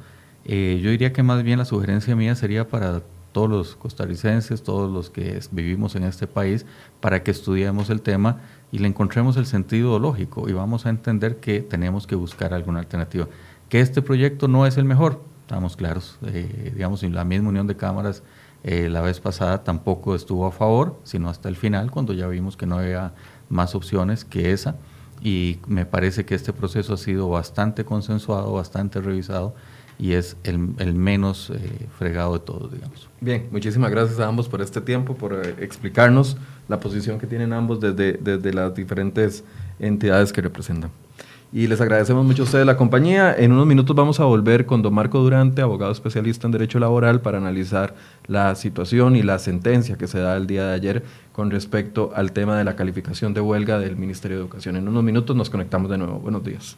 Eh, 0.45 0.79
yo 0.81 0.91
diría 0.91 1.11
que 1.11 1.23
más 1.23 1.43
bien 1.43 1.59
la 1.59 1.65
sugerencia 1.65 2.15
mía 2.15 2.35
sería 2.35 2.67
para 2.67 3.01
todos 3.31 3.49
los 3.49 3.75
costarricenses, 3.75 4.63
todos 4.63 4.89
los 4.91 5.09
que 5.09 5.39
vivimos 5.51 5.95
en 5.95 6.03
este 6.03 6.27
país, 6.27 6.65
para 7.01 7.23
que 7.23 7.31
estudiemos 7.31 7.89
el 7.89 8.01
tema 8.01 8.41
y 8.71 8.79
le 8.79 8.87
encontremos 8.87 9.35
el 9.37 9.45
sentido 9.45 9.99
lógico 9.99 10.47
y 10.47 10.53
vamos 10.53 10.85
a 10.85 10.89
entender 10.89 11.37
que 11.41 11.59
tenemos 11.59 12.07
que 12.07 12.15
buscar 12.15 12.53
alguna 12.53 12.79
alternativa. 12.79 13.27
Que 13.67 13.81
este 13.81 14.01
proyecto 14.01 14.47
no 14.47 14.65
es 14.65 14.77
el 14.77 14.85
mejor, 14.85 15.21
estamos 15.41 15.75
claros. 15.75 16.17
Eh, 16.27 16.71
digamos, 16.73 17.03
la 17.03 17.25
misma 17.25 17.49
unión 17.49 17.67
de 17.67 17.75
cámaras 17.75 18.23
eh, 18.67 18.89
la 18.89 19.01
vez 19.01 19.19
pasada 19.19 19.63
tampoco 19.63 20.15
estuvo 20.15 20.47
a 20.47 20.51
favor, 20.51 20.99
sino 21.03 21.29
hasta 21.29 21.49
el 21.49 21.55
final, 21.55 21.91
cuando 21.91 22.13
ya 22.13 22.27
vimos 22.27 22.57
que 22.57 22.65
no 22.65 22.79
había 22.79 23.13
más 23.47 23.75
opciones 23.75 24.25
que 24.25 24.53
esa. 24.53 24.77
Y 25.21 25.59
me 25.67 25.85
parece 25.85 26.25
que 26.25 26.33
este 26.33 26.51
proceso 26.51 26.95
ha 26.95 26.97
sido 26.97 27.29
bastante 27.29 27.85
consensuado, 27.85 28.53
bastante 28.53 29.01
revisado 29.01 29.53
y 29.97 30.13
es 30.13 30.37
el, 30.43 30.57
menos 30.93 31.49
eh, 31.49 31.87
fregado 31.97 32.33
de 32.33 32.39
todos, 32.39 32.71
digamos. 32.71 33.09
Bien, 33.21 33.47
muchísimas 33.51 33.91
gracias 33.91 34.19
a 34.19 34.27
ambos 34.27 34.49
por 34.49 34.61
este 34.61 34.81
tiempo, 34.81 35.15
por 35.15 35.33
eh, 35.33 35.55
explicarnos 35.59 36.37
la 36.67 36.79
posición 36.79 37.19
que 37.19 37.27
tienen 37.27 37.53
ambos 37.53 37.79
desde, 37.79 38.13
desde 38.13 38.53
las 38.53 38.75
diferentes 38.75 39.43
entidades 39.79 40.33
que 40.33 40.41
representan. 40.41 40.91
Y 41.55 41.67
les 41.67 41.79
agradecemos 41.79 42.25
mucho 42.25 42.41
a 42.41 42.45
ustedes 42.45 42.65
la 42.65 42.75
compañía. 42.75 43.33
En 43.33 43.53
unos 43.53 43.65
minutos 43.65 43.95
vamos 43.95 44.19
a 44.19 44.25
volver 44.25 44.65
con 44.65 44.81
don 44.81 44.93
Marco 44.93 45.19
Durante, 45.19 45.61
abogado 45.61 45.91
especialista 45.93 46.47
en 46.47 46.51
Derecho 46.51 46.79
Laboral, 46.79 47.21
para 47.21 47.37
analizar 47.37 47.95
la 48.27 48.55
situación 48.55 49.15
y 49.15 49.23
la 49.23 49.39
sentencia 49.39 49.95
que 49.95 50.07
se 50.07 50.19
da 50.19 50.35
el 50.35 50.47
día 50.47 50.65
de 50.67 50.73
ayer 50.73 51.03
con 51.31 51.51
respecto 51.51 52.11
al 52.13 52.33
tema 52.33 52.57
de 52.57 52.65
la 52.65 52.75
calificación 52.75 53.33
de 53.33 53.39
huelga 53.39 53.79
del 53.79 53.95
Ministerio 53.95 54.35
de 54.35 54.43
Educación. 54.43 54.75
En 54.75 54.87
unos 54.87 55.03
minutos 55.03 55.33
nos 55.33 55.49
conectamos 55.49 55.89
de 55.89 55.97
nuevo. 55.97 56.19
Buenos 56.19 56.43
días. 56.43 56.77